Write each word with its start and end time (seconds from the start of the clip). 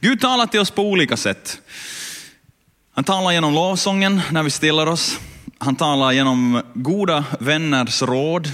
Gud 0.00 0.20
talar 0.20 0.46
till 0.46 0.60
oss 0.60 0.70
på 0.70 0.82
olika 0.82 1.16
sätt. 1.16 1.60
Han 2.94 3.04
talar 3.04 3.32
genom 3.32 3.54
lovsången 3.54 4.20
när 4.30 4.42
vi 4.42 4.50
stillar 4.50 4.86
oss. 4.86 5.18
Han 5.58 5.76
talar 5.76 6.12
genom 6.12 6.62
goda 6.74 7.24
vänners 7.40 8.02
råd. 8.02 8.48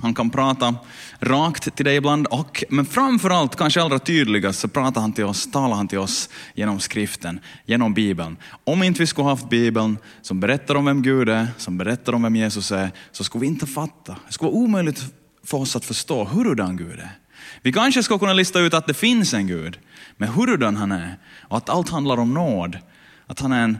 Han 0.00 0.14
kan 0.14 0.30
prata 0.30 0.74
rakt 1.20 1.76
till 1.76 1.84
dig 1.84 1.96
ibland, 1.96 2.26
och, 2.26 2.64
men 2.68 2.86
framförallt, 2.86 3.56
kanske 3.56 3.82
allra 3.82 3.98
tydligast, 3.98 4.60
så 4.60 4.68
pratar 4.68 5.00
han 5.00 5.12
till 5.12 5.24
oss, 5.24 5.50
talar 5.50 5.76
han 5.76 5.88
till 5.88 5.98
oss 5.98 6.28
genom 6.54 6.80
skriften, 6.80 7.40
genom 7.66 7.94
Bibeln. 7.94 8.36
Om 8.64 8.82
inte 8.82 9.00
vi 9.00 9.06
skulle 9.06 9.28
haft 9.28 9.48
Bibeln 9.48 9.98
som 10.22 10.40
berättar 10.40 10.74
om 10.74 10.84
vem 10.84 11.02
Gud 11.02 11.28
är, 11.28 11.48
som 11.56 11.78
berättar 11.78 12.12
om 12.12 12.22
vem 12.22 12.36
Jesus 12.36 12.72
är, 12.72 12.90
så 13.12 13.24
skulle 13.24 13.40
vi 13.40 13.46
inte 13.46 13.66
fatta. 13.66 14.16
Det 14.26 14.32
skulle 14.32 14.50
vara 14.50 14.60
omöjligt 14.60 15.04
för 15.44 15.58
oss 15.58 15.76
att 15.76 15.84
förstå 15.84 16.24
hurudan 16.24 16.76
Gud 16.76 16.98
är. 16.98 17.18
Vi 17.62 17.72
kanske 17.72 18.02
ska 18.02 18.18
kunna 18.18 18.32
lista 18.32 18.60
ut 18.60 18.74
att 18.74 18.86
det 18.86 18.94
finns 18.94 19.34
en 19.34 19.46
Gud, 19.46 19.78
med 20.18 20.28
hurudan 20.28 20.76
han 20.76 20.92
är 20.92 21.18
och 21.40 21.56
att 21.56 21.68
allt 21.68 21.88
handlar 21.88 22.20
om 22.20 22.34
nåd. 22.34 22.78
Att 23.26 23.40
han 23.40 23.52
är 23.52 23.64
en, 23.64 23.78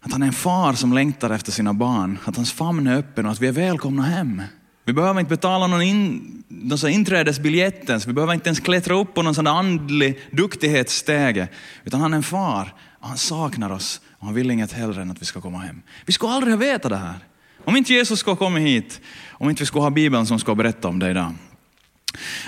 att 0.00 0.12
han 0.12 0.22
är 0.22 0.26
en 0.26 0.32
far 0.32 0.72
som 0.72 0.92
längtar 0.92 1.30
efter 1.30 1.52
sina 1.52 1.74
barn, 1.74 2.18
att 2.24 2.36
hans 2.36 2.52
famn 2.52 2.86
är 2.86 2.96
öppen 2.96 3.26
och 3.26 3.32
att 3.32 3.40
vi 3.40 3.46
är 3.46 3.52
välkomna 3.52 4.02
hem. 4.02 4.42
Vi 4.84 4.92
behöver 4.92 5.20
inte 5.20 5.30
betala 5.30 5.66
någon, 5.66 5.82
in, 5.82 6.42
någon 6.48 6.90
inträdesbiljett 6.90 7.88
ens, 7.88 8.06
vi 8.06 8.12
behöver 8.12 8.34
inte 8.34 8.48
ens 8.48 8.60
klättra 8.60 8.94
upp 8.94 9.14
på 9.14 9.22
någon 9.22 9.34
sån 9.34 9.46
andlig 9.46 10.18
duktighetsstege, 10.30 11.48
utan 11.84 12.00
han 12.00 12.12
är 12.12 12.16
en 12.16 12.22
far, 12.22 12.74
och 13.00 13.08
han 13.08 13.16
saknar 13.16 13.70
oss 13.70 14.00
och 14.18 14.26
han 14.26 14.34
vill 14.34 14.50
inget 14.50 14.72
hellre 14.72 15.02
än 15.02 15.10
att 15.10 15.22
vi 15.22 15.26
ska 15.26 15.40
komma 15.40 15.58
hem. 15.58 15.82
Vi 16.06 16.12
skulle 16.12 16.32
aldrig 16.32 16.54
ha 16.54 16.58
vetat 16.58 16.90
det 16.90 16.96
här. 16.96 17.18
Om 17.64 17.76
inte 17.76 17.92
Jesus 17.92 18.18
skulle 18.20 18.32
ha 18.32 18.38
kommit 18.38 18.62
hit, 18.62 19.00
om 19.30 19.50
inte 19.50 19.62
vi 19.62 19.66
skulle 19.66 19.82
ha 19.82 19.90
Bibeln 19.90 20.26
som 20.26 20.38
ska 20.38 20.54
berätta 20.54 20.88
om 20.88 20.98
det 20.98 21.10
idag. 21.10 21.34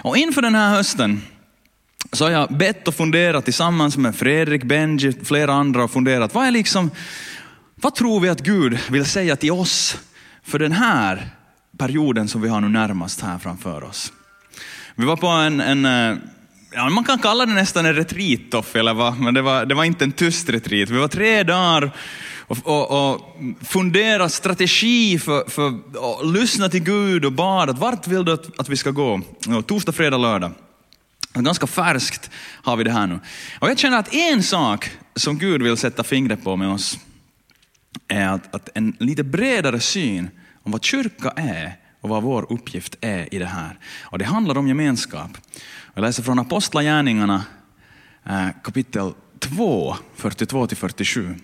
Och 0.03 0.17
inför 0.17 0.43
den 0.43 0.55
här 0.55 0.71
hösten 0.71 1.23
så 2.13 2.25
har 2.25 2.31
jag 2.31 2.57
bett 2.57 2.89
och 2.89 2.95
funderat 2.95 3.45
tillsammans 3.45 3.97
med 3.97 4.17
Fredrik, 4.17 4.65
Benji, 4.65 5.13
flera 5.25 5.53
andra 5.53 5.85
och 5.85 5.91
funderat, 5.91 6.35
vad 6.35 6.47
är 6.47 6.51
liksom, 6.51 6.91
vad 7.75 7.95
tror 7.95 8.21
vi 8.21 8.29
att 8.29 8.41
Gud 8.41 8.79
vill 8.91 9.05
säga 9.05 9.37
till 9.37 9.53
oss 9.53 9.99
för 10.43 10.59
den 10.59 10.73
här 10.73 11.29
perioden 11.79 12.29
som 12.29 12.43
vi 12.43 12.49
har 12.49 12.61
nu 12.61 12.69
närmast 12.69 13.21
här 13.21 13.39
framför 13.39 13.85
oss? 13.85 14.13
Vi 14.95 15.05
var 15.05 15.17
på 15.17 15.27
en, 15.27 15.61
en 15.61 15.85
eh, 15.85 16.19
ja, 16.73 16.89
man 16.89 17.05
kan 17.05 17.19
kalla 17.19 17.47
det 17.47 17.53
nästan 17.55 17.87
en 17.87 17.95
retreat, 17.95 18.75
eller 18.75 18.95
vad, 18.95 19.21
men 19.21 19.35
det 19.35 19.43
var, 19.43 19.67
det 19.67 19.75
var 19.75 19.85
inte 19.85 20.05
en 20.05 20.13
tyst 20.13 20.49
retreat. 20.49 20.91
Vi 20.91 20.99
var 20.99 21.09
tre 21.09 21.43
dagar 21.43 21.91
och, 22.39 22.59
och, 22.65 23.13
och 23.13 23.37
fundera 23.63 24.29
strategi 24.29 25.19
för, 25.19 25.51
för 25.51 25.69
att 25.69 26.27
lyssna 26.27 26.69
till 26.69 26.83
Gud 26.83 27.25
och 27.25 27.33
bad. 27.33 27.79
Vart 27.79 28.07
vill 28.07 28.25
du 28.25 28.33
att, 28.33 28.61
att 28.61 28.69
vi 28.69 28.77
ska 28.77 28.91
gå? 28.91 29.21
Torsdag, 29.67 29.93
fredag, 29.93 30.17
lördag. 30.17 30.53
Ganska 31.35 31.67
färskt 31.67 32.31
har 32.63 32.77
vi 32.77 32.85
det 32.85 32.93
här 32.93 33.07
nu. 33.07 33.21
Och 33.61 33.71
jag 33.71 33.79
känner 33.79 33.99
att 33.99 34.15
en 34.15 34.43
sak 34.43 34.91
som 35.15 35.39
Gud 35.39 35.63
vill 35.63 35.77
sätta 35.77 36.05
fingret 36.05 36.45
på 36.45 36.57
med 36.57 36.69
oss 36.69 36.99
är 38.09 38.29
att, 38.29 38.55
att 38.55 38.69
en 38.75 38.97
lite 38.99 39.25
bredare 39.25 39.81
syn 39.81 40.31
om 40.63 40.73
vad 40.73 40.85
kyrka 40.85 41.33
är 41.37 41.77
och 42.01 42.09
vad 42.09 42.23
vår 42.23 42.53
uppgift 42.53 42.97
är 43.01 43.35
i 43.35 43.39
det 43.39 43.47
här. 43.47 43.79
Och 44.03 44.19
det 44.19 44.25
handlar 44.25 44.59
om 44.59 44.69
gemenskap. 44.69 45.31
Jag 45.95 46.03
läser 46.03 46.23
från 46.23 46.39
Apostlagärningarna 46.39 47.45
eh, 48.27 48.49
kapitel 48.63 49.13
2, 49.39 49.97
42-47. 50.17 51.41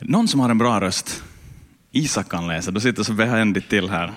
Någon 0.00 0.28
som 0.28 0.40
har 0.40 0.50
en 0.50 0.58
bra 0.58 0.80
röst? 0.80 1.22
Isak 1.94 2.28
kan 2.28 2.46
läsa, 2.48 2.70
du 2.70 2.80
sitter 2.80 3.02
så 3.02 3.12
behändigt 3.12 3.68
till 3.68 3.90
här. 3.90 4.12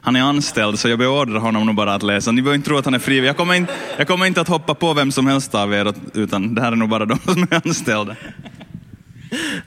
Han 0.00 0.16
är 0.16 0.22
anställd 0.22 0.78
så 0.78 0.88
jag 0.88 0.98
beordrar 0.98 1.40
honom 1.40 1.66
nog 1.66 1.74
bara 1.74 1.94
att 1.94 2.02
läsa. 2.02 2.32
Ni 2.32 2.42
behöver 2.42 2.56
inte 2.56 2.68
tro 2.68 2.78
att 2.78 2.84
han 2.84 2.94
är 2.94 2.98
frivillig. 2.98 3.28
Jag 3.28 3.36
kommer 3.36 3.54
inte, 3.54 3.72
jag 3.96 4.08
kommer 4.08 4.26
inte 4.26 4.40
att 4.40 4.48
hoppa 4.48 4.74
på 4.74 4.94
vem 4.94 5.12
som 5.12 5.26
helst 5.26 5.54
av 5.54 5.74
er, 5.74 5.94
utan 6.14 6.54
det 6.54 6.60
här 6.60 6.72
är 6.72 6.76
nog 6.76 6.88
bara 6.88 7.04
de 7.04 7.18
som 7.24 7.42
är 7.42 7.66
anställda. 7.66 8.16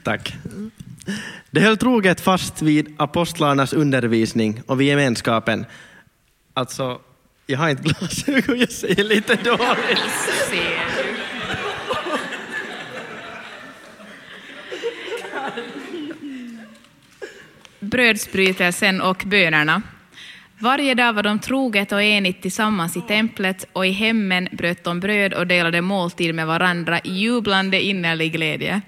Tack. 0.02 0.34
Det 1.50 1.60
höll 1.60 1.76
troget 1.76 2.20
fast 2.20 2.62
vid 2.62 2.94
apostlarnas 2.98 3.72
undervisning 3.72 4.62
och 4.66 4.80
vid 4.80 4.88
gemenskapen. 4.88 5.66
Alltså, 6.54 6.98
jag 7.46 7.58
har 7.58 7.68
inte 7.68 7.82
glasögon, 7.82 8.58
jag 8.58 8.72
ser 8.72 9.04
lite 9.04 9.34
dåligt. 9.34 10.00
Brödsbrytelsen 17.90 19.00
och 19.00 19.22
bönerna. 19.26 19.82
Varje 20.58 20.94
dag 20.94 21.12
var 21.12 21.22
de 21.22 21.38
troget 21.38 21.92
och 21.92 22.02
enigt 22.02 22.42
tillsammans 22.42 22.96
i 22.96 23.00
templet 23.00 23.66
och 23.72 23.86
i 23.86 23.90
hemmen 23.90 24.48
bröt 24.52 24.84
de 24.84 25.00
bröd 25.00 25.32
och 25.34 25.46
delade 25.46 25.80
måltid 25.80 26.34
med 26.34 26.46
varandra 26.46 27.00
i 27.00 27.12
jublande 27.12 27.80
innerlig 27.80 28.32
glädje. 28.32 28.80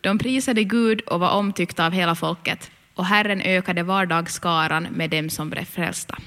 De 0.00 0.18
prisade 0.18 0.64
Gud 0.64 1.00
och 1.00 1.20
var 1.20 1.30
omtyckta 1.30 1.86
av 1.86 1.92
hela 1.92 2.14
folket, 2.14 2.70
och 2.94 3.06
Herren 3.06 3.40
ökade 3.40 3.82
vardagsskaran 3.82 4.82
med 4.82 5.10
dem 5.10 5.30
som 5.30 5.50
blev 5.50 5.64
frälsta. 5.64 6.18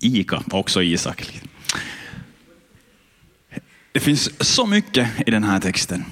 Ika, 0.00 0.42
också 0.50 0.82
Isak. 0.82 1.40
Det 3.92 4.00
finns 4.00 4.44
så 4.54 4.66
mycket 4.66 5.28
i 5.28 5.30
den 5.30 5.44
här 5.44 5.60
texten. 5.60 6.04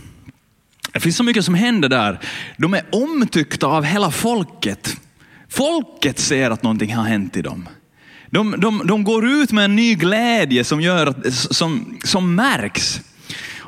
Det 0.92 1.00
finns 1.00 1.16
så 1.16 1.22
mycket 1.22 1.44
som 1.44 1.54
händer 1.54 1.88
där. 1.88 2.18
De 2.56 2.74
är 2.74 2.82
omtyckta 2.92 3.66
av 3.66 3.84
hela 3.84 4.10
folket. 4.10 4.96
Folket 5.48 6.18
ser 6.18 6.50
att 6.50 6.62
någonting 6.62 6.94
har 6.94 7.04
hänt 7.04 7.36
i 7.36 7.42
dem. 7.42 7.68
De, 8.30 8.60
de, 8.60 8.82
de 8.86 9.04
går 9.04 9.26
ut 9.26 9.52
med 9.52 9.64
en 9.64 9.76
ny 9.76 9.94
glädje 9.94 10.64
som, 10.64 10.80
gör, 10.80 11.30
som, 11.30 11.98
som 12.04 12.34
märks. 12.34 13.00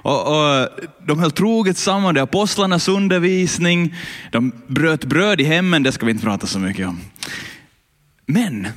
Och, 0.02 0.26
och, 0.26 0.68
de 1.06 1.18
höll 1.18 1.30
troget 1.30 1.78
samman, 1.78 2.14
det 2.14 2.22
apostlarnas 2.22 2.88
undervisning, 2.88 3.94
de 4.32 4.52
bröt 4.66 5.04
bröd 5.04 5.40
i 5.40 5.44
hemmen, 5.44 5.82
det 5.82 5.92
ska 5.92 6.06
vi 6.06 6.12
inte 6.12 6.24
prata 6.24 6.46
så 6.46 6.58
mycket 6.58 6.88
om. 6.88 7.00
Men 8.26 8.68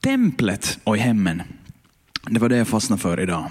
templet 0.00 0.78
och 0.84 0.96
i 0.96 1.00
hemmen, 1.00 1.42
det 2.30 2.40
var 2.40 2.48
det 2.48 2.56
jag 2.56 2.68
fastnade 2.68 3.02
för 3.02 3.20
idag. 3.20 3.50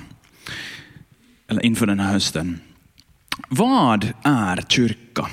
Eller 1.50 1.66
inför 1.66 1.86
den 1.86 2.00
här 2.00 2.14
hösten. 2.14 2.60
Vad 3.48 4.14
är 4.24 4.64
kyrka? 4.68 5.28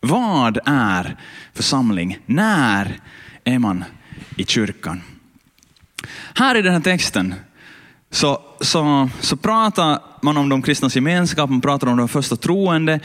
Vad 0.00 0.58
är 0.66 1.16
församling? 1.54 2.18
När 2.26 3.00
är 3.44 3.58
man 3.58 3.84
i 4.36 4.44
kyrkan? 4.44 5.02
Här 6.34 6.54
i 6.54 6.62
den 6.62 6.72
här 6.72 6.80
texten 6.80 7.34
så, 8.10 8.40
så, 8.60 9.10
så 9.20 9.36
pratar 9.36 10.00
man 10.22 10.36
om 10.36 10.48
de 10.48 10.62
kristnas 10.62 10.94
gemenskap, 10.94 11.50
man 11.50 11.60
pratar 11.60 11.86
om 11.86 11.96
de 11.96 12.08
första 12.08 12.36
troende. 12.36 13.00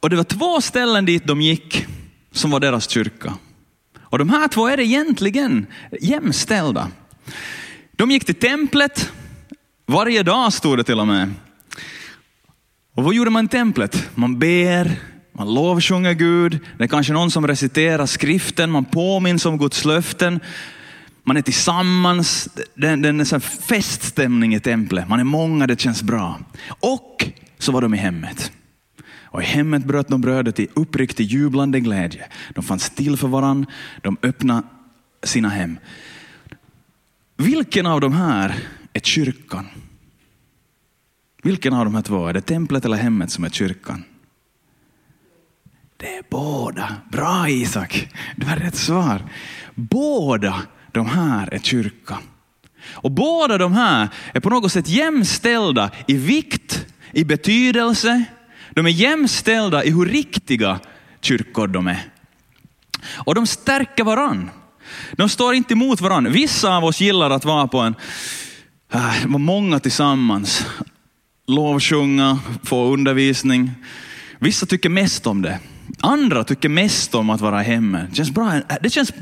Och 0.00 0.10
det 0.10 0.16
var 0.16 0.24
två 0.24 0.60
ställen 0.60 1.04
dit 1.04 1.26
de 1.26 1.40
gick 1.40 1.86
som 2.32 2.50
var 2.50 2.60
deras 2.60 2.90
kyrka. 2.90 3.34
Och 4.00 4.18
de 4.18 4.30
här 4.30 4.48
två 4.48 4.68
är 4.68 4.80
egentligen 4.80 5.66
jämställda. 6.00 6.88
De 7.92 8.10
gick 8.10 8.24
till 8.24 8.34
templet, 8.34 9.12
varje 9.86 10.22
dag 10.22 10.52
stod 10.52 10.78
det 10.78 10.84
till 10.84 11.00
och 11.00 11.06
med. 11.06 11.34
Och 13.00 13.04
vad 13.04 13.14
gjorde 13.14 13.30
man 13.30 13.44
i 13.44 13.48
templet? 13.48 14.10
Man 14.14 14.38
ber, 14.38 15.00
man 15.32 15.54
lovsjunger 15.54 16.12
Gud, 16.12 16.58
det 16.78 16.84
är 16.84 16.88
kanske 16.88 17.12
någon 17.12 17.30
som 17.30 17.46
reciterar 17.46 18.06
skriften, 18.06 18.70
man 18.70 18.84
påminns 18.84 19.46
om 19.46 19.58
Guds 19.58 19.84
löften. 19.84 20.40
Man 21.24 21.36
är 21.36 21.42
tillsammans, 21.42 22.48
det, 22.74 22.86
är 22.86 23.34
en 23.34 23.40
feststämning 23.40 24.54
i 24.54 24.60
templet. 24.60 25.08
Man 25.08 25.20
är 25.20 25.24
många, 25.24 25.66
det 25.66 25.80
känns 25.80 26.02
bra. 26.02 26.38
Och 26.68 27.28
så 27.58 27.72
var 27.72 27.82
de 27.82 27.94
i 27.94 27.96
hemmet. 27.96 28.52
Och 29.22 29.42
i 29.42 29.44
hemmet 29.44 29.84
bröt 29.84 30.08
de 30.08 30.20
brödet 30.20 30.60
i 30.60 30.68
uppriktig 30.74 31.26
jublande 31.26 31.80
glädje. 31.80 32.26
De 32.54 32.64
fanns 32.64 32.90
till 32.90 33.16
för 33.16 33.28
varandra, 33.28 33.70
de 34.02 34.16
öppnade 34.22 34.62
sina 35.22 35.48
hem. 35.48 35.78
Vilken 37.36 37.86
av 37.86 38.00
de 38.00 38.12
här 38.12 38.54
är 38.92 39.00
kyrkan? 39.00 39.66
Vilken 41.42 41.74
av 41.74 41.84
de 41.84 41.94
här 41.94 42.02
två? 42.02 42.26
Är 42.26 42.32
det 42.32 42.40
templet 42.40 42.84
eller 42.84 42.96
hemmet 42.96 43.30
som 43.30 43.44
är 43.44 43.48
kyrkan? 43.48 44.04
Det 45.96 46.16
är 46.16 46.22
båda. 46.30 46.96
Bra 47.12 47.48
Isak, 47.48 48.08
du 48.36 48.46
har 48.46 48.56
rätt 48.56 48.76
svar. 48.76 49.24
Båda 49.74 50.62
de 50.92 51.06
här 51.06 51.54
är 51.54 51.58
kyrka. 51.58 52.18
Och 52.92 53.10
båda 53.10 53.58
de 53.58 53.72
här 53.72 54.08
är 54.34 54.40
på 54.40 54.50
något 54.50 54.72
sätt 54.72 54.88
jämställda 54.88 55.90
i 56.06 56.14
vikt, 56.14 56.86
i 57.12 57.24
betydelse. 57.24 58.24
De 58.70 58.86
är 58.86 58.90
jämställda 58.90 59.84
i 59.84 59.90
hur 59.90 60.06
riktiga 60.06 60.80
kyrkor 61.20 61.66
de 61.66 61.86
är. 61.86 62.02
Och 63.14 63.34
de 63.34 63.46
stärker 63.46 64.04
varann. 64.04 64.50
De 65.12 65.28
står 65.28 65.54
inte 65.54 65.74
emot 65.74 66.00
varann. 66.00 66.32
Vissa 66.32 66.76
av 66.76 66.84
oss 66.84 67.00
gillar 67.00 67.30
att 67.30 67.44
vara 67.44 67.68
på 67.68 67.78
en, 67.78 67.94
äh, 68.92 69.26
många 69.26 69.80
tillsammans 69.80 70.66
lovsjunga, 71.50 72.38
få 72.62 72.92
undervisning. 72.92 73.70
Vissa 74.38 74.66
tycker 74.66 74.88
mest 74.88 75.26
om 75.26 75.42
det. 75.42 75.58
Andra 76.00 76.44
tycker 76.44 76.68
mest 76.68 77.14
om 77.14 77.30
att 77.30 77.40
vara 77.40 77.62
hemma. 77.62 78.06
Det 78.10 78.16
känns 78.16 78.30
bra. 78.30 78.60
Det 78.82 78.90
känns 78.90 79.12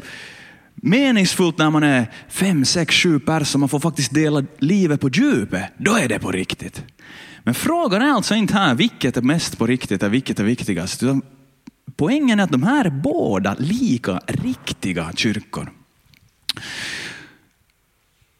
meningsfullt 0.74 1.58
när 1.58 1.70
man 1.70 1.82
är 1.82 2.06
fem, 2.28 2.64
sex, 2.64 2.94
sju 2.94 3.20
personer 3.20 3.60
man 3.60 3.68
får 3.68 3.80
faktiskt 3.80 4.14
dela 4.14 4.44
livet 4.58 5.00
på 5.00 5.08
djupet. 5.08 5.64
Då 5.78 5.94
är 5.94 6.08
det 6.08 6.18
på 6.18 6.32
riktigt. 6.32 6.84
Men 7.42 7.54
frågan 7.54 8.02
är 8.02 8.10
alltså 8.10 8.34
inte 8.34 8.54
här 8.54 8.74
vilket 8.74 9.16
är 9.16 9.22
mest 9.22 9.58
på 9.58 9.66
riktigt 9.66 10.02
och 10.02 10.14
vilket 10.14 10.40
är 10.40 10.44
viktigast. 10.44 11.02
Utan 11.02 11.22
poängen 11.96 12.40
är 12.40 12.44
att 12.44 12.52
de 12.52 12.62
här 12.62 12.84
är 12.84 12.90
båda 12.90 13.56
lika 13.58 14.20
riktiga 14.26 15.12
kyrkor. 15.16 15.72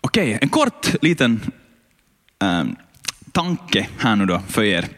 Okej, 0.00 0.38
en 0.42 0.48
kort 0.48 1.02
liten 1.02 1.40
um, 2.44 2.76
tanke 3.38 3.88
här 3.98 4.16
nu 4.16 4.26
då 4.26 4.40
för 4.48 4.62
er. 4.62 4.88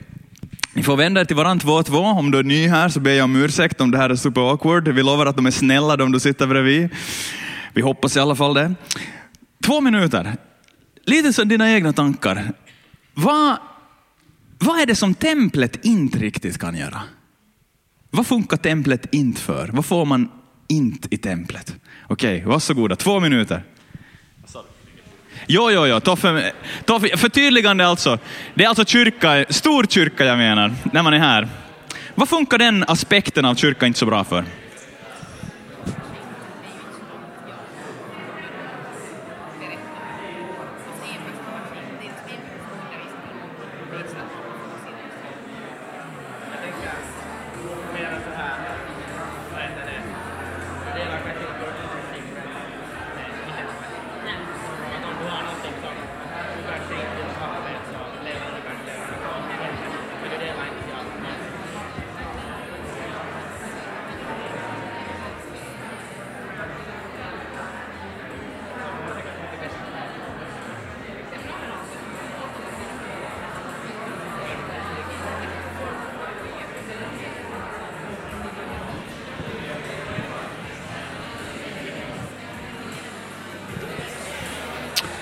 Ni 0.73 0.83
får 0.83 0.97
vända 0.97 1.21
er 1.21 1.25
till 1.25 1.37
varandra 1.37 1.63
två 1.63 1.73
och 1.73 1.87
två. 1.87 1.99
Om 1.99 2.31
du 2.31 2.39
är 2.39 2.43
ny 2.43 2.69
här 2.69 2.89
så 2.89 3.01
ber 3.01 3.11
jag 3.11 3.25
om 3.25 3.37
ursäkt 3.37 3.81
om 3.81 3.91
det 3.91 3.99
här 3.99 4.11
är 4.11 4.17
super 4.17 4.51
awkward. 4.51 4.89
Vi 4.89 5.03
lovar 5.03 5.27
att 5.27 5.37
de 5.37 5.47
är 5.47 5.51
snälla 5.51 5.97
de 5.97 6.13
du 6.13 6.21
sitter 6.21 6.47
bredvid. 6.47 6.89
Vi 7.73 7.83
hoppas 7.83 8.17
i 8.17 8.21
alla 8.21 8.37
fall 8.37 8.55
det. 8.55 8.75
Två 9.65 9.81
minuter. 9.81 10.37
Lite 11.07 11.33
som 11.33 11.49
dina 11.49 11.73
egna 11.73 11.93
tankar. 11.93 12.53
Vad, 13.15 13.57
vad 14.59 14.81
är 14.81 14.87
det 14.87 14.95
som 14.95 15.15
templet 15.15 15.85
inte 15.85 16.19
riktigt 16.19 16.59
kan 16.59 16.77
göra? 16.77 17.03
Vad 18.11 18.27
funkar 18.27 18.57
templet 18.57 19.15
inte 19.15 19.41
för? 19.41 19.69
Vad 19.73 19.85
får 19.85 20.05
man 20.05 20.29
inte 20.69 21.09
i 21.15 21.19
templet? 21.19 21.77
Okej, 22.07 22.45
varsågoda. 22.47 22.97
Två 22.97 23.21
minuter. 23.21 23.63
Jo, 25.53 25.71
jo, 25.71 25.87
jo. 25.87 26.01
Toffe, 26.01 26.53
toffe, 26.85 27.17
förtydligande 27.17 27.87
alltså. 27.87 28.19
Det 28.55 28.65
är 28.65 28.69
alltså 28.69 28.85
kyrka, 28.85 29.45
stor 29.49 29.85
kyrka 29.85 30.25
jag 30.25 30.39
menar, 30.39 30.75
när 30.93 31.03
man 31.03 31.15
är 31.15 31.19
här. 31.19 31.49
Vad 32.15 32.29
funkar 32.29 32.59
den 32.59 32.85
aspekten 32.89 33.45
av 33.45 33.55
kyrka 33.55 33.87
inte 33.87 33.99
så 33.99 34.07
bra 34.07 34.25
för? 34.25 34.45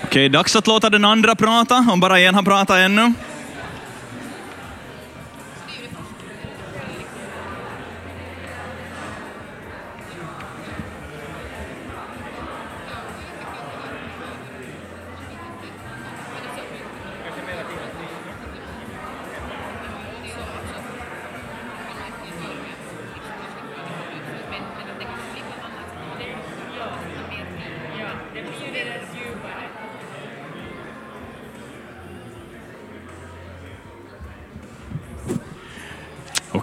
Okej, 0.08 0.28
dags 0.28 0.56
att 0.56 0.66
låta 0.66 0.90
den 0.90 1.04
andra 1.04 1.34
prata, 1.34 1.86
om 1.92 2.00
bara 2.00 2.20
en 2.20 2.34
har 2.34 2.42
pratat 2.42 2.76
ännu. 2.76 3.12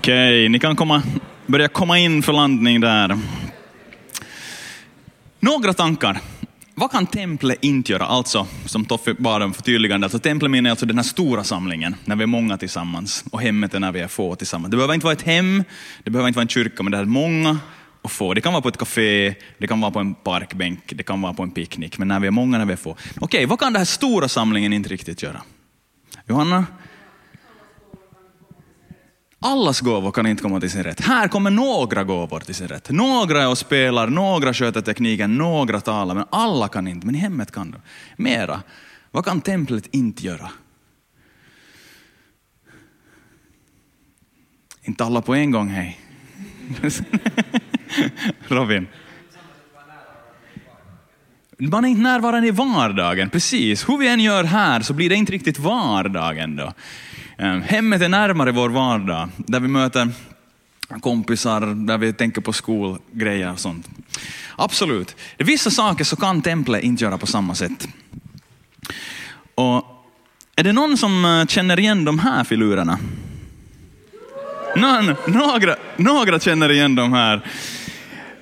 Okej, 0.05 0.49
ni 0.49 0.59
kan 0.59 0.75
komma, 0.75 1.03
börja 1.45 1.67
komma 1.67 1.99
in 1.99 2.23
för 2.23 2.33
landning 2.33 2.81
där. 2.81 3.19
Några 5.39 5.73
tankar. 5.73 6.19
Vad 6.75 6.91
kan 6.91 7.07
templet 7.07 7.57
inte 7.61 7.91
göra? 7.91 8.05
Alltså, 8.05 8.47
som 8.65 8.85
Toffe 8.85 9.13
bad 9.13 9.43
om 9.43 9.53
förtydligande, 9.53 10.05
alltså 10.05 10.19
templet 10.19 10.51
menar 10.51 10.69
alltså 10.69 10.85
den 10.85 10.97
här 10.97 11.03
stora 11.03 11.43
samlingen, 11.43 11.95
när 12.05 12.15
vi 12.15 12.23
är 12.23 12.27
många 12.27 12.57
tillsammans. 12.57 13.23
Och 13.31 13.41
hemmet 13.41 13.73
är 13.73 13.79
när 13.79 13.91
vi 13.91 13.99
är 13.99 14.07
få 14.07 14.35
tillsammans. 14.35 14.71
Det 14.71 14.77
behöver 14.77 14.93
inte 14.93 15.05
vara 15.05 15.13
ett 15.13 15.21
hem, 15.21 15.63
det 16.03 16.11
behöver 16.11 16.27
inte 16.27 16.37
vara 16.37 16.43
en 16.43 16.49
kyrka, 16.49 16.83
men 16.83 16.91
det 16.91 16.97
är 16.97 17.05
många 17.05 17.57
och 18.01 18.11
få. 18.11 18.33
Det 18.33 18.41
kan 18.41 18.53
vara 18.53 18.61
på 18.61 18.69
ett 18.69 18.77
café, 18.77 19.35
det 19.57 19.67
kan 19.67 19.81
vara 19.81 19.91
på 19.91 19.99
en 19.99 20.13
parkbänk, 20.13 20.93
det 20.95 21.03
kan 21.03 21.21
vara 21.21 21.33
på 21.33 21.43
en 21.43 21.51
picknick. 21.51 21.97
Men 21.97 22.07
när 22.07 22.19
vi 22.19 22.27
är 22.27 22.31
många, 22.31 22.57
när 22.57 22.65
vi 22.65 22.73
är 22.73 22.77
få. 22.77 22.95
Okej, 23.19 23.45
vad 23.45 23.59
kan 23.59 23.73
den 23.73 23.79
här 23.79 23.85
stora 23.85 24.27
samlingen 24.27 24.73
inte 24.73 24.89
riktigt 24.89 25.23
göra? 25.23 25.41
Johanna? 26.27 26.65
Allas 29.45 29.81
gåvor 29.81 30.11
kan 30.11 30.27
inte 30.27 30.43
komma 30.43 30.59
till 30.59 30.71
sin 30.71 30.83
rätt. 30.83 31.01
Här 31.01 31.27
kommer 31.27 31.51
några 31.51 32.03
gåvor 32.03 32.39
till 32.39 32.55
sin 32.55 32.67
rätt. 32.67 32.89
Några 32.89 33.41
är 33.41 33.47
och 33.47 33.57
spelar, 33.57 34.07
några 34.07 34.53
sköter 34.53 34.81
tekniken, 34.81 35.37
några 35.37 35.81
talar, 35.81 36.15
men 36.15 36.25
alla 36.29 36.67
kan 36.67 36.87
inte. 36.87 37.05
Men 37.05 37.15
i 37.15 37.17
hemmet 37.17 37.51
kan 37.51 37.71
de. 37.71 37.81
Mera. 38.23 38.61
Vad 39.11 39.25
kan 39.25 39.41
templet 39.41 39.87
inte 39.91 40.25
göra? 40.25 40.49
Inte 44.83 45.03
alla 45.03 45.21
på 45.21 45.35
en 45.35 45.51
gång, 45.51 45.69
hej. 45.69 45.99
Robin. 48.47 48.87
Man 51.57 51.85
är 51.85 51.89
inte 51.89 52.01
närvarande 52.01 52.47
i 52.47 52.51
vardagen, 52.51 53.29
precis. 53.29 53.89
Hur 53.89 53.97
vi 53.97 54.07
än 54.07 54.19
gör 54.19 54.43
här 54.43 54.81
så 54.81 54.93
blir 54.93 55.09
det 55.09 55.15
inte 55.15 55.31
riktigt 55.31 55.59
vardagen 55.59 56.55
då. 56.55 56.73
Eh, 57.37 57.57
hemmet 57.57 58.01
är 58.01 58.09
närmare 58.09 58.51
vår 58.51 58.69
vardag, 58.69 59.29
där 59.37 59.59
vi 59.59 59.67
möter 59.67 60.09
kompisar, 61.01 61.85
där 61.85 61.97
vi 61.97 62.13
tänker 62.13 62.41
på 62.41 62.53
skolgrejer 62.53 63.51
och 63.51 63.59
sånt. 63.59 63.89
Absolut. 64.55 65.15
Vissa 65.37 65.69
saker 65.69 66.03
så 66.03 66.15
kan 66.15 66.41
templet 66.41 66.83
inte 66.83 67.03
göra 67.03 67.17
på 67.17 67.27
samma 67.27 67.55
sätt. 67.55 67.87
Och 69.55 69.85
är 70.55 70.63
det 70.63 70.73
någon 70.73 70.97
som 70.97 71.25
eh, 71.25 71.45
känner 71.45 71.79
igen 71.79 72.05
de 72.05 72.19
här 72.19 72.43
filurerna? 72.43 72.99
Någon, 74.75 75.15
några, 75.27 75.75
några 75.97 76.39
känner 76.39 76.71
igen 76.71 76.95
de 76.95 77.13
här. 77.13 77.41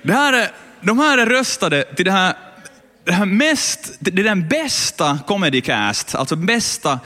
Det 0.02 0.12
här 0.12 0.32
är, 0.32 0.48
de 0.80 0.98
här 0.98 1.18
är 1.18 1.26
röstade 1.26 1.82
till 1.82 2.04
det 2.04 2.12
här, 2.12 2.34
det 3.04 3.12
här 3.12 3.26
mest, 3.26 3.96
det 4.00 4.20
är 4.20 4.24
den 4.24 4.48
bästa 4.48 5.18
comedy 5.26 5.60
cast, 5.60 6.14
alltså 6.14 6.36
bästa 6.36 7.00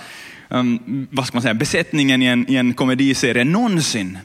um, 0.49 1.07
vad 1.11 1.27
ska 1.27 1.37
man 1.37 1.43
säga, 1.43 1.55
besättningen 1.55 2.23
i 2.23 2.27
en, 2.27 2.51
i 2.51 2.57
en 2.57 2.75
komediserie 2.75 3.45
någonsin. 3.45 4.19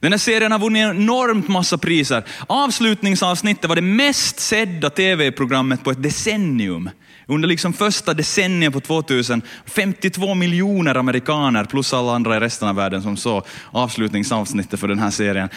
Den 0.00 0.12
här 0.12 0.18
serien 0.18 0.52
har 0.52 0.58
vunnit 0.58 0.80
enormt 0.80 1.48
massa 1.48 1.78
priser. 1.78 2.24
Avslutningsavsnittet 2.46 3.68
var 3.68 3.76
det 3.76 3.82
mest 3.82 4.40
sedda 4.40 4.90
tv-programmet 4.90 5.84
på 5.84 5.90
ett 5.90 6.02
decennium. 6.02 6.90
Under 7.26 7.48
liksom 7.48 7.72
första 7.72 8.14
decenniet 8.14 8.72
på 8.72 8.80
2000, 8.80 9.42
52 9.66 10.34
miljoner 10.34 10.94
amerikaner 10.94 11.64
plus 11.64 11.92
alla 11.92 12.14
andra 12.14 12.36
i 12.36 12.40
resten 12.40 12.68
av 12.68 12.74
världen 12.74 13.02
som 13.02 13.16
såg 13.16 13.46
avslutningsavsnittet 13.70 14.80
för 14.80 14.88
den 14.88 14.98
här 14.98 15.10
serien. 15.10 15.48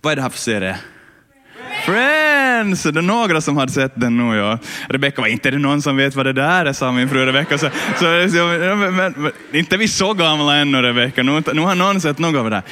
Vad 0.00 0.12
är 0.12 0.16
det 0.16 0.22
här 0.22 0.28
för 0.28 0.38
serie? 0.38 0.78
Friends! 1.88 2.82
Det 2.82 3.00
är 3.00 3.02
några 3.02 3.40
som 3.40 3.56
hade 3.56 3.72
sett 3.72 3.92
den 3.94 4.16
nu. 4.16 4.36
Ja. 4.36 4.58
Rebecka 4.88 5.20
var 5.20 5.28
inte 5.28 5.50
det 5.50 5.58
någon 5.58 5.82
som 5.82 5.96
vet 5.96 6.14
vad 6.14 6.26
det 6.26 6.32
där 6.32 6.66
är, 6.66 6.72
sa 6.72 6.92
min 6.92 7.08
fru 7.08 7.26
Rebecka. 7.26 7.58
Så, 7.58 7.70
så, 7.98 8.28
så, 8.30 8.46
men, 8.76 8.94
men, 8.96 9.32
inte 9.52 9.76
vi 9.76 9.88
så 9.88 10.14
gamla 10.14 10.56
ännu 10.56 10.82
Rebecka, 10.82 11.22
nu, 11.22 11.42
nu 11.52 11.60
har 11.60 11.74
någon 11.74 12.00
sett 12.00 12.18
något 12.18 12.38
av 12.38 12.44
det 12.44 12.50
där. 12.50 12.62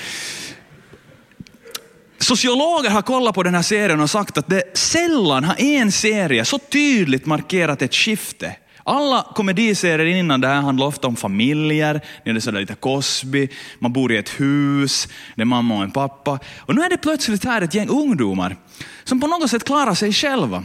Sociologer 2.18 2.90
har 2.90 3.02
kollat 3.02 3.35
på 3.35 3.42
den 3.42 3.54
här 3.54 3.62
serien 3.62 4.00
och 4.00 4.11
sagt 4.11 4.38
att 4.38 4.49
det 4.49 4.78
sällan 4.78 5.44
har 5.44 5.61
en 5.61 5.92
serie 5.92 6.44
så 6.44 6.58
tydligt 6.58 7.26
markerat 7.26 7.82
ett 7.82 7.94
skifte 7.94 8.56
alla 8.86 9.26
komediserier 9.34 10.16
innan 10.16 10.40
det 10.40 10.48
här 10.48 10.60
handlar 10.60 10.86
ofta 10.86 11.08
om 11.08 11.16
familjer, 11.16 12.00
det 12.24 12.30
är 12.30 12.40
sådär 12.40 12.60
lite 12.60 12.74
Cosby, 12.74 13.48
man 13.78 13.92
bor 13.92 14.12
i 14.12 14.16
ett 14.16 14.40
hus, 14.40 15.08
det 15.34 15.42
är 15.42 15.46
mamma 15.46 15.76
och 15.76 15.82
en 15.82 15.90
pappa. 15.90 16.38
Och 16.58 16.74
nu 16.74 16.82
är 16.82 16.90
det 16.90 16.98
plötsligt 16.98 17.44
här 17.44 17.62
ett 17.62 17.74
gäng 17.74 17.88
ungdomar 17.88 18.56
som 19.04 19.20
på 19.20 19.26
något 19.26 19.50
sätt 19.50 19.64
klarar 19.64 19.94
sig 19.94 20.12
själva. 20.12 20.64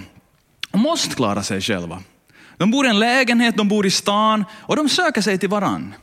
Och 0.72 0.80
måste 0.80 1.16
klara 1.16 1.44
sig 1.44 1.62
själva. 1.62 2.00
De 2.58 2.72
bor 2.72 2.86
i 2.86 2.90
en 2.90 3.00
lägenhet, 3.00 3.58
de 3.58 3.68
bor 3.68 3.86
i 3.86 3.92
stan 3.92 4.46
och 4.52 4.76
de 4.76 4.90
söker 4.90 5.22
sig 5.22 5.38
till 5.38 5.50
varann. 5.50 5.94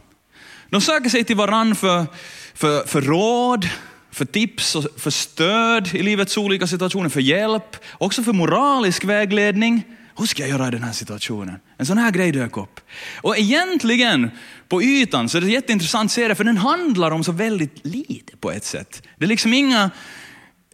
De 0.71 0.81
söker 0.81 1.11
sig 1.11 1.25
till 1.25 1.37
varann 1.37 1.75
för, 1.75 2.07
för, 2.55 2.87
för 2.87 3.03
råd, 3.03 3.69
för 4.11 4.25
tips 4.25 4.75
och 4.75 4.85
för 4.97 5.11
stöd 5.11 5.95
i 5.95 6.03
livets 6.03 6.37
olika 6.37 6.67
situationer, 6.67 7.09
för 7.09 7.21
hjälp, 7.21 7.77
också 7.99 8.23
för 8.23 8.33
moralisk 8.33 9.05
vägledning. 9.05 9.83
Hur 10.19 10.27
ska 10.27 10.43
jag 10.43 10.51
göra 10.51 10.69
i 10.69 10.71
den 10.71 10.83
här 10.83 10.93
situationen? 10.93 11.57
En 11.77 11.87
sån 11.87 11.99
här 11.99 12.11
grej 12.11 12.33
dök 12.33 12.57
upp. 12.57 12.81
Och 13.17 13.39
egentligen, 13.39 14.31
på 14.69 14.83
ytan, 14.83 15.29
så 15.29 15.37
är 15.37 15.41
det 15.41 15.47
en 15.47 15.53
jätteintressant 15.53 16.13
serie, 16.13 16.35
för 16.35 16.45
den 16.45 16.57
handlar 16.57 17.11
om 17.11 17.25
så 17.25 17.33
väldigt 17.33 17.87
lite 17.87 18.37
på 18.37 18.51
ett 18.51 18.65
sätt. 18.65 19.03
Det 19.17 19.25
är 19.25 19.29
liksom 19.29 19.53
inga, 19.53 19.91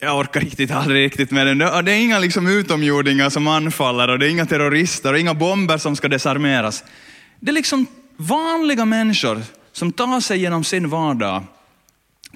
jag 0.00 0.18
orkar 0.18 0.40
riktigt 0.40 0.70
aldrig 0.70 1.04
riktigt 1.04 1.30
med 1.30 1.46
den, 1.46 1.58
det 1.58 1.92
är 1.92 2.00
inga 2.00 2.18
liksom 2.18 2.46
utomjordingar 2.46 3.30
som 3.30 3.48
anfaller 3.48 4.08
och 4.08 4.18
det 4.18 4.26
är 4.26 4.30
inga 4.30 4.46
terrorister 4.46 5.12
och 5.12 5.18
inga 5.18 5.34
bomber 5.34 5.78
som 5.78 5.96
ska 5.96 6.08
desarmeras. 6.08 6.84
Det 7.40 7.50
är 7.50 7.54
liksom 7.54 7.86
vanliga 8.16 8.84
människor 8.84 9.42
som 9.72 9.92
tar 9.92 10.20
sig 10.20 10.40
genom 10.40 10.64
sin 10.64 10.88
vardag 10.88 11.42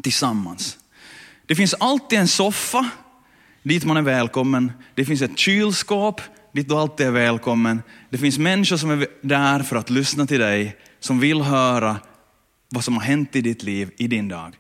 tillsammans. 0.03 0.79
Det 1.47 1.55
finns 1.55 1.75
alltid 1.75 2.19
en 2.19 2.29
soffa 2.29 2.91
dit 3.63 3.85
man 3.85 3.97
är 3.97 4.03
välkommen. 4.03 4.73
Det 4.95 5.05
finns 5.05 5.23
ett 5.23 5.39
kylskåp 5.39 6.21
dit 6.53 6.69
du 6.69 6.75
alltid 6.75 7.07
är 7.07 7.11
välkommen. 7.11 7.83
Det 8.11 8.19
finns 8.19 8.39
människor 8.39 8.77
som 8.77 8.91
är 8.91 9.07
där 9.23 9.63
för 9.63 9.77
att 9.77 9.91
lyssna 9.91 10.27
till 10.27 10.41
dig, 10.41 10.77
som 11.01 11.21
vill 11.21 11.43
höra 11.43 11.97
vad 12.69 12.85
som 12.85 12.95
har 12.95 13.03
hänt 13.03 13.37
i 13.37 13.41
ditt 13.41 13.63
liv, 13.63 13.91
i 13.97 14.07
din 14.07 14.29
dag. 14.29 14.57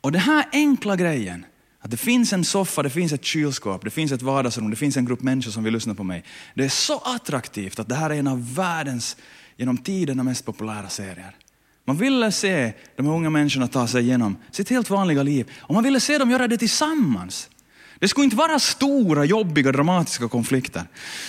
Och 0.00 0.12
den 0.12 0.20
här 0.20 0.44
enkla 0.52 0.96
grejen, 0.96 1.46
att 1.80 1.90
det 1.90 1.96
finns 1.96 2.32
en 2.32 2.44
soffa, 2.44 2.82
det 2.82 2.90
finns 2.90 3.12
ett 3.12 3.24
kylskåp, 3.24 3.84
det 3.84 3.90
finns 3.90 4.12
ett 4.12 4.22
vardagsrum, 4.22 4.70
det 4.70 4.76
finns 4.76 4.96
en 4.96 5.04
grupp 5.04 5.22
människor 5.22 5.50
som 5.50 5.64
vill 5.64 5.72
lyssna 5.72 5.94
på 5.94 6.04
mig. 6.04 6.24
Det 6.54 6.64
är 6.64 6.68
så 6.68 6.98
attraktivt 6.98 7.78
att 7.78 7.88
det 7.88 7.94
här 7.94 8.10
är 8.10 8.14
en 8.14 8.26
av 8.26 8.54
världens, 8.54 9.16
genom 9.56 9.78
tiderna 9.78 10.22
mest 10.22 10.44
populära 10.44 10.88
serier. 10.88 11.36
Man 11.84 11.96
ville 11.96 12.32
se 12.32 12.72
de 12.96 13.06
här 13.06 13.12
unga 13.12 13.30
människorna 13.30 13.68
ta 13.68 13.86
sig 13.86 14.02
igenom 14.02 14.36
sitt 14.50 14.70
helt 14.70 14.90
vanliga 14.90 15.22
liv 15.22 15.50
och 15.58 15.74
man 15.74 15.84
ville 15.84 16.00
se 16.00 16.18
dem 16.18 16.30
göra 16.30 16.48
det 16.48 16.58
tillsammans. 16.58 17.50
Det 17.98 18.08
skulle 18.08 18.24
inte 18.24 18.36
vara 18.36 18.58
stora, 18.58 19.24
jobbiga, 19.24 19.72
dramatiska 19.72 20.28
konflikter. 20.28 20.82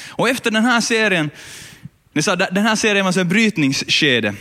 Och 0.10 0.30
efter 0.30 0.52
den 0.52 0.66
här 0.66 0.82
serien, 0.82 1.30
ni 2.14 2.24
sa, 2.24 2.36
den 2.36 2.66
här 2.66 2.76
serien 2.76 3.06
var 3.06 3.20
ett 3.20 3.28
brytningsskede, 3.28 4.34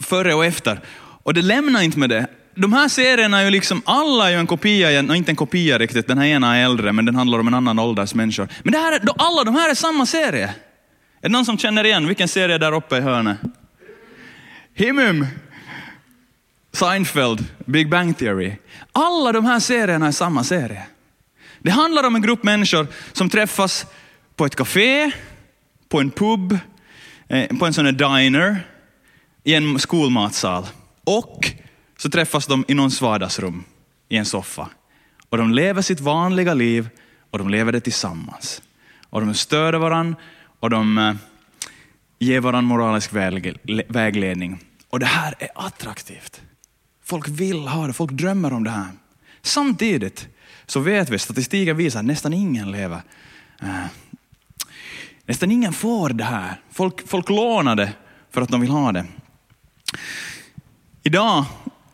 före 0.00 0.34
och 0.34 0.44
efter. 0.44 0.80
Och 1.22 1.34
det 1.34 1.42
lämnar 1.42 1.82
inte 1.82 1.98
med 1.98 2.10
det. 2.10 2.26
De 2.54 2.72
här 2.72 2.88
serierna 2.88 3.40
är 3.40 3.44
ju 3.44 3.50
liksom, 3.50 3.82
alla 3.84 4.26
är 4.26 4.32
ju 4.32 4.38
en 4.38 4.46
kopia, 4.46 5.00
inte 5.00 5.32
en 5.32 5.36
kopia 5.36 5.78
riktigt, 5.78 6.06
den 6.06 6.18
här 6.18 6.26
ena 6.26 6.56
är 6.56 6.64
äldre, 6.64 6.92
men 6.92 7.04
den 7.04 7.14
handlar 7.14 7.38
om 7.38 7.48
en 7.48 7.54
annan 7.54 7.78
ålders 7.78 8.14
människor. 8.14 8.48
Men 8.62 8.72
det 8.72 8.78
här, 8.78 9.00
alla 9.16 9.44
de 9.44 9.54
här 9.54 9.70
är 9.70 9.74
samma 9.74 10.06
serie. 10.06 10.46
Är 11.20 11.28
det 11.28 11.28
någon 11.28 11.44
som 11.44 11.58
känner 11.58 11.84
igen 11.84 12.06
vilken 12.06 12.28
serie 12.28 12.58
där 12.58 12.72
uppe 12.72 12.96
i 12.96 13.00
hörnet? 13.00 13.38
Himum, 14.74 15.26
Seinfeld, 16.72 17.44
Big 17.66 17.90
Bang 17.90 18.18
Theory. 18.18 18.52
Alla 18.92 19.32
de 19.32 19.44
här 19.44 19.60
serierna 19.60 20.06
är 20.06 20.12
samma 20.12 20.44
serie. 20.44 20.86
Det 21.58 21.70
handlar 21.70 22.04
om 22.06 22.16
en 22.16 22.22
grupp 22.22 22.42
människor 22.42 22.86
som 23.12 23.30
träffas 23.30 23.86
på 24.36 24.46
ett 24.46 24.56
café, 24.56 25.10
på 25.88 26.00
en 26.00 26.10
pub, 26.10 26.58
eh, 27.28 27.58
på 27.58 27.66
en 27.66 27.72
sån 27.72 27.86
här 27.86 27.92
diner, 27.92 28.66
i 29.44 29.54
en 29.54 29.78
skolmatsal. 29.78 30.66
Och 31.04 31.50
så 31.98 32.10
träffas 32.10 32.46
de 32.46 32.64
i 32.68 32.74
någons 32.74 33.00
vardagsrum, 33.00 33.64
i 34.08 34.16
en 34.16 34.24
soffa. 34.24 34.68
Och 35.28 35.38
de 35.38 35.54
lever 35.54 35.82
sitt 35.82 36.00
vanliga 36.00 36.54
liv 36.54 36.88
och 37.30 37.38
de 37.38 37.50
lever 37.50 37.72
det 37.72 37.80
tillsammans. 37.80 38.62
Och 39.10 39.20
de 39.20 39.34
stöder 39.34 39.78
varandra 39.78 40.20
och 40.60 40.70
de 40.70 40.98
eh, 40.98 41.14
ger 42.18 42.40
varandra 42.40 42.68
moralisk 42.68 43.12
vägledning. 43.88 44.64
Och 44.90 45.00
det 45.00 45.06
här 45.06 45.34
är 45.38 45.48
attraktivt. 45.54 46.42
Folk 47.04 47.28
vill 47.28 47.68
ha 47.68 47.86
det, 47.86 47.92
folk 47.92 48.10
drömmer 48.10 48.52
om 48.52 48.64
det 48.64 48.70
här. 48.70 48.88
Samtidigt 49.42 50.28
så 50.66 50.80
vet 50.80 51.10
vi, 51.10 51.18
statistiken 51.18 51.76
visar 51.76 51.98
att 51.98 52.06
nästan 52.06 52.32
ingen 52.32 52.70
lever. 52.70 53.02
Äh, 53.62 53.84
nästan 55.26 55.50
ingen 55.50 55.72
får 55.72 56.08
det 56.08 56.24
här. 56.24 56.60
Folk, 56.70 57.08
folk 57.08 57.28
lånar 57.28 57.76
det 57.76 57.92
för 58.30 58.40
att 58.40 58.48
de 58.48 58.60
vill 58.60 58.70
ha 58.70 58.92
det. 58.92 59.04
Idag, 61.02 61.44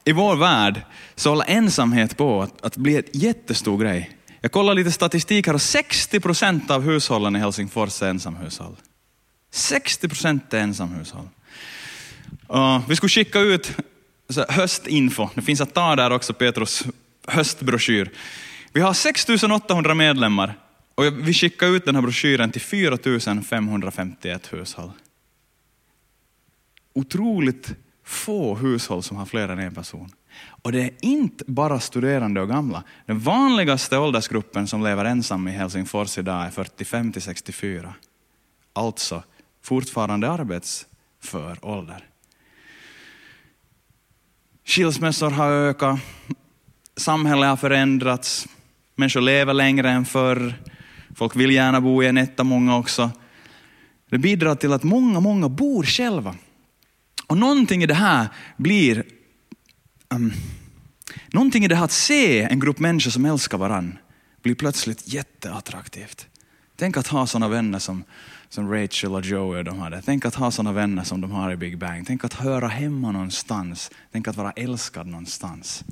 i 0.05 0.13
vår 0.13 0.37
värld, 0.37 0.83
så 1.15 1.31
håller 1.31 1.45
ensamhet 1.49 2.17
på 2.17 2.43
att, 2.43 2.65
att 2.65 2.77
bli 2.77 2.97
en 2.97 3.03
jättestor 3.13 3.79
grej. 3.79 4.19
Jag 4.41 4.53
kollar 4.53 4.75
lite 4.75 4.93
statistik 4.93 5.47
här 5.47 5.55
och 5.55 5.63
60 5.63 6.21
procent 6.21 6.71
av 6.71 6.83
hushållen 6.83 7.37
i 7.37 7.39
Helsingfors 7.39 8.03
är 8.03 8.09
ensamhushåll. 8.09 8.77
60 9.51 10.09
procent 10.09 10.55
är 10.55 10.59
ensamhushåll. 10.59 11.29
Uh, 12.53 12.89
vi 12.89 12.97
skulle 12.97 13.11
skicka 13.11 13.41
ut 13.41 13.77
höstinfo, 14.49 15.29
det 15.35 15.43
finns 15.43 15.61
att 15.61 15.75
ta 15.75 15.97
där 15.97 16.11
också, 16.11 16.33
Petrus 16.33 16.85
höstbroschyr. 17.27 18.11
Vi 18.73 18.81
har 18.81 18.93
6800 18.93 19.95
medlemmar 19.95 20.55
och 20.95 21.05
vi 21.05 21.35
skickar 21.35 21.67
ut 21.67 21.85
den 21.85 21.95
här 21.95 22.03
broschyren 22.03 22.51
till 22.51 22.61
4551 22.61 24.53
hushåll. 24.53 24.91
Otroligt 26.93 27.75
få 28.05 28.55
hushåll 28.55 29.03
som 29.03 29.17
har 29.17 29.27
fler 29.27 29.49
än 29.49 29.59
en 29.59 29.75
person. 29.75 30.11
Och 30.63 30.73
det 30.73 30.81
är 30.81 30.91
inte 31.01 31.45
bara 31.47 31.81
studerande 31.81 32.41
och 32.41 32.49
gamla. 32.49 32.85
Den 33.07 33.19
vanligaste 33.19 33.99
åldersgruppen 33.99 34.67
som 34.67 34.85
lever 34.85 35.05
ensam 35.05 35.49
i 35.49 35.51
Helsingfors 35.51 36.19
idag 36.19 36.47
är 36.47 36.51
45 36.51 37.13
till 37.13 37.23
64. 37.23 37.95
Alltså 38.73 39.23
fortfarande 39.63 40.31
arbetsför 40.31 41.59
ålder. 41.63 42.08
Skilsmässor 44.69 45.31
har 45.31 45.51
ökat, 45.51 46.01
samhället 46.97 47.49
har 47.49 47.57
förändrats, 47.57 48.49
människor 48.97 49.21
lever 49.21 49.55
längre 49.55 49.91
än 49.91 50.05
förr, 50.05 50.55
folk 51.15 51.37
vill 51.37 51.51
gärna 51.51 51.81
bo 51.81 52.03
i 52.03 52.07
en 52.07 52.19
etta, 52.19 52.45
många 52.45 52.77
också. 52.77 53.11
Det 54.11 54.19
bidrar 54.19 54.55
till 54.55 54.73
att 54.73 54.83
många, 54.83 55.21
många 55.21 55.49
bor 55.49 55.85
själva. 55.85 56.35
Och 57.27 57.39
någonting 57.39 57.83
i 57.83 57.87
det 57.87 57.95
här 57.95 58.29
blir, 58.57 59.05
um, 60.15 60.33
någonting 61.33 61.65
i 61.65 61.69
det 61.69 61.77
här 61.77 61.85
att 61.85 61.93
se 61.93 62.43
en 62.43 62.61
grupp 62.61 62.79
människor 62.79 63.11
som 63.11 63.25
älskar 63.25 63.59
varann 63.59 63.99
blir 64.43 64.55
plötsligt 64.55 65.13
jätteattraktivt. 65.13 66.27
Tänk 66.77 66.97
att 66.97 67.07
ha 67.07 67.27
sådana 67.27 67.49
vänner 67.49 67.79
som 67.79 68.05
som 68.49 68.73
Rachel 68.73 69.15
och 69.15 69.25
Joey 69.25 69.63
de 69.63 69.79
hade. 69.79 70.03
Tänk 70.03 70.25
att 70.25 70.35
ha 70.35 70.51
sådana 70.51 70.73
vänner 70.73 71.05
som 71.05 71.21
de 71.21 71.31
har 71.31 71.53
i 71.53 71.57
Big 71.57 71.79
Bang. 71.79 72.07
Tänk 72.07 72.25
att 72.25 72.35
höra 72.35 72.69
hemma 72.69 73.13
någonstans. 73.13 73.91
Tänk 74.13 74.29
att 74.29 74.37
vara 74.37 74.51
älskad 74.51 75.07
någonstans. 75.07 75.85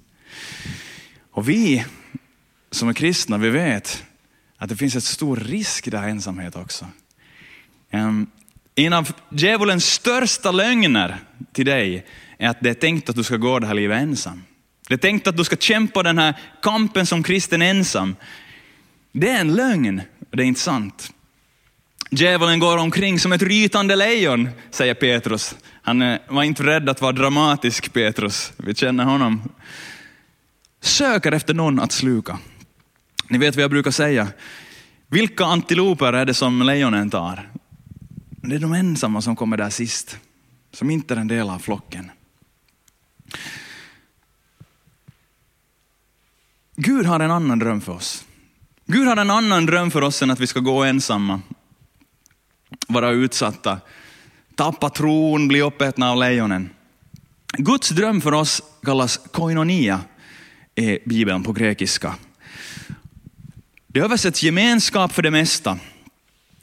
Och 1.31 1.49
vi 1.49 1.85
som 2.71 2.89
är 2.89 2.93
kristna, 2.93 3.39
vi 3.39 3.51
vet 3.51 4.05
att 4.57 4.69
det 4.69 4.77
finns 4.77 4.97
ett 4.97 5.05
stor 5.05 5.37
risk 5.37 5.87
i 5.87 5.91
den 5.91 6.01
här 6.01 6.09
ensamhet 6.09 6.57
också. 6.57 6.87
Ehm, 7.91 8.27
en 8.75 8.93
av 8.93 9.13
djävulens 9.31 9.85
största 9.85 10.51
lögner 10.51 11.19
till 11.53 11.67
dig 11.67 12.07
är 12.39 12.49
att 12.49 12.61
det 12.61 12.71
är 12.71 12.75
tänkt 12.75 13.09
att 13.09 13.17
du 13.17 13.25
ska 13.25 13.37
gå 13.37 13.59
det 13.59 13.67
här 13.67 13.75
livet 13.75 14.03
ensam. 14.03 14.43
Det 14.89 14.95
är 14.95 14.99
tänkt 14.99 15.27
att 15.27 15.37
du 15.37 15.45
ska 15.45 15.57
kämpa 15.57 16.03
den 16.03 16.19
här 16.19 16.35
kampen 16.63 17.07
som 17.07 17.23
kristen 17.23 17.63
ensam. 17.63 18.17
Det 19.13 19.31
är 19.31 19.41
en 19.41 19.55
lögn, 19.55 20.03
och 20.31 20.37
det 20.37 20.43
är 20.43 20.47
inte 20.47 20.61
sant. 20.61 21.13
Djävulen 22.11 22.59
går 22.59 22.79
omkring 22.79 23.19
som 23.19 23.33
ett 23.33 23.43
rytande 23.43 23.97
lejon, 23.97 24.49
säger 24.71 24.95
Petrus. 24.95 25.57
Han 25.83 26.03
eh, 26.03 26.19
var 26.29 26.43
inte 26.43 26.63
rädd 26.63 26.89
att 26.89 27.01
vara 27.01 27.13
dramatisk, 27.13 27.93
Petrus. 27.93 28.53
Vi 28.57 28.75
känner 28.75 29.05
honom. 29.05 29.43
Söker 30.81 31.33
efter 31.33 31.55
någon 31.55 31.81
att 31.81 31.93
sluka. 31.93 32.39
Ni 33.29 33.39
vet 33.39 33.57
vad 33.57 33.63
jag 33.63 33.71
brukar 33.71 33.91
säga. 33.91 34.29
Vilka 35.09 35.45
antiloper 35.45 36.13
är 36.13 36.25
det 36.25 36.35
som 36.35 36.63
lejonen 36.63 37.11
tar? 37.11 37.51
Det 38.31 38.55
är 38.55 38.59
de 38.59 38.73
ensamma 38.73 39.23
som 39.23 39.37
kommer 39.37 39.57
där 39.57 39.71
sist, 39.71 40.19
som 40.73 40.91
inte 40.91 41.15
är 41.15 41.19
en 41.19 41.29
del 41.29 41.51
av 41.51 41.59
flocken. 41.59 42.11
Gud 46.77 47.07
har 47.07 47.21
en 47.21 47.31
annan 47.31 47.59
dröm 47.59 47.81
för 47.81 47.93
oss. 47.93 48.25
Gud 48.87 49.09
har 49.09 49.17
en 49.17 49.31
annan 49.31 49.67
dröm 49.67 49.91
för 49.91 50.03
oss 50.03 50.23
än 50.23 50.31
att 50.31 50.41
vi 50.41 50.47
ska 50.47 50.61
gå 50.61 50.85
ensamma 50.85 51.41
vara 52.89 53.11
utsatta, 53.11 53.79
tappa 54.55 54.91
tron, 54.91 55.49
bli 55.49 55.63
uppätna 55.63 56.11
av 56.11 56.19
lejonen. 56.19 56.71
Guds 57.59 57.89
dröm 57.89 58.21
för 58.21 58.35
oss 58.35 58.63
kallas 58.83 59.21
koinonia 59.33 60.01
i 60.75 60.99
Bibeln 61.05 61.43
på 61.43 61.53
grekiska. 61.53 62.15
Det 63.87 64.01
översätts 64.01 64.43
gemenskap 64.43 65.13
för 65.13 65.23
det 65.23 65.31
mesta. 65.31 65.79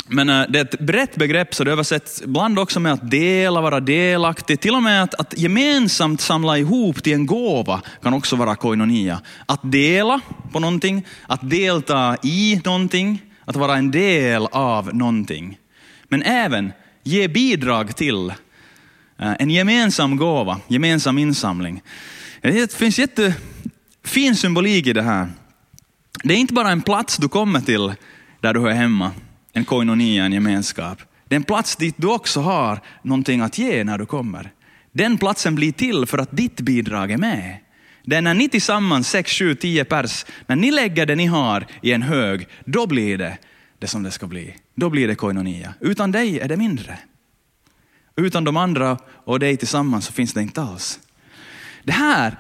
Men 0.07 0.29
eh, 0.29 0.43
det 0.49 0.59
är 0.59 0.65
ett 0.65 0.79
brett 0.79 1.15
begrepp 1.15 1.55
så 1.55 1.63
det 1.63 1.71
översätts 1.71 2.21
ibland 2.21 2.59
också 2.59 2.79
med 2.79 2.93
att 2.93 3.11
dela, 3.11 3.61
vara 3.61 3.79
delaktig. 3.79 4.59
Till 4.59 4.75
och 4.75 4.83
med 4.83 5.03
att, 5.03 5.13
att 5.13 5.37
gemensamt 5.37 6.21
samla 6.21 6.57
ihop 6.57 7.03
till 7.03 7.13
en 7.13 7.25
gåva 7.25 7.81
kan 8.01 8.13
också 8.13 8.35
vara 8.35 8.55
koinonia. 8.55 9.21
Att 9.45 9.59
dela 9.63 10.21
på 10.51 10.59
någonting, 10.59 11.05
att 11.27 11.49
delta 11.49 12.17
i 12.23 12.61
någonting, 12.65 13.21
att 13.45 13.55
vara 13.55 13.77
en 13.77 13.91
del 13.91 14.47
av 14.51 14.95
någonting 14.95 15.57
men 16.13 16.23
även 16.23 16.73
ge 17.03 17.27
bidrag 17.27 17.95
till 17.95 18.29
eh, 19.19 19.33
en 19.39 19.49
gemensam 19.49 20.17
gåva, 20.17 20.59
gemensam 20.67 21.17
insamling. 21.17 21.81
Det 22.41 22.73
finns 22.73 22.99
jättefin 22.99 24.35
symbolik 24.35 24.87
i 24.87 24.93
det 24.93 25.01
här. 25.01 25.27
Det 26.23 26.33
är 26.33 26.37
inte 26.37 26.53
bara 26.53 26.71
en 26.71 26.81
plats 26.81 27.17
du 27.17 27.29
kommer 27.29 27.61
till 27.61 27.93
där 28.41 28.53
du 28.53 28.59
hör 28.59 28.71
hemma, 28.71 29.11
en 29.53 29.65
koinonia, 29.65 30.25
en 30.25 30.33
gemenskap. 30.33 30.97
Det 31.27 31.35
är 31.35 31.37
en 31.37 31.43
plats 31.43 31.75
dit 31.75 31.95
du 31.97 32.07
också 32.07 32.41
har 32.41 32.79
någonting 33.01 33.41
att 33.41 33.57
ge 33.57 33.83
när 33.83 33.97
du 33.97 34.05
kommer. 34.05 34.51
Den 34.91 35.17
platsen 35.17 35.55
blir 35.55 35.71
till 35.71 36.05
för 36.05 36.17
att 36.17 36.37
ditt 36.37 36.61
bidrag 36.61 37.11
är 37.11 37.17
med. 37.17 37.57
Det 38.03 38.15
är 38.15 38.21
när 38.21 38.33
ni 38.33 38.49
tillsammans, 38.49 39.09
6, 39.09 39.31
7, 39.31 39.55
10 39.55 39.85
pers, 39.85 40.25
när 40.47 40.55
ni 40.55 40.71
lägger 40.71 41.05
det 41.05 41.15
ni 41.15 41.25
har 41.25 41.65
i 41.81 41.91
en 41.91 42.01
hög, 42.01 42.47
då 42.65 42.87
blir 42.87 43.17
det 43.17 43.37
det 43.83 43.87
som 43.87 44.03
det 44.03 44.11
ska 44.11 44.27
bli. 44.27 44.55
Då 44.75 44.89
blir 44.89 45.07
det 45.07 45.15
koinonia. 45.15 45.73
Utan 45.79 46.11
dig 46.11 46.39
är 46.39 46.47
det 46.47 46.57
mindre. 46.57 46.99
Utan 48.15 48.43
de 48.43 48.57
andra 48.57 48.97
och 49.25 49.39
dig 49.39 49.57
tillsammans 49.57 50.05
så 50.05 50.13
finns 50.13 50.33
det 50.33 50.41
inte 50.41 50.61
alls. 50.61 50.99
Det 51.83 51.91
här, 51.91 52.37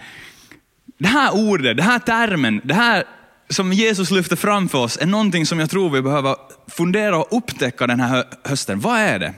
det 0.97 1.07
här 1.07 1.35
ordet, 1.35 1.77
det 1.77 1.83
här 1.83 1.99
termen, 1.99 2.61
det 2.63 2.73
här 2.73 3.03
som 3.49 3.73
Jesus 3.73 4.11
lyfter 4.11 4.35
fram 4.35 4.69
för 4.69 4.77
oss 4.77 4.97
är 5.01 5.05
någonting 5.05 5.45
som 5.45 5.59
jag 5.59 5.69
tror 5.69 5.89
vi 5.89 6.01
behöver 6.01 6.35
fundera 6.67 7.17
och 7.17 7.37
upptäcka 7.37 7.87
den 7.87 7.99
här 7.99 8.25
hösten. 8.43 8.79
Vad 8.79 8.99
är 8.99 9.19
det? 9.19 9.33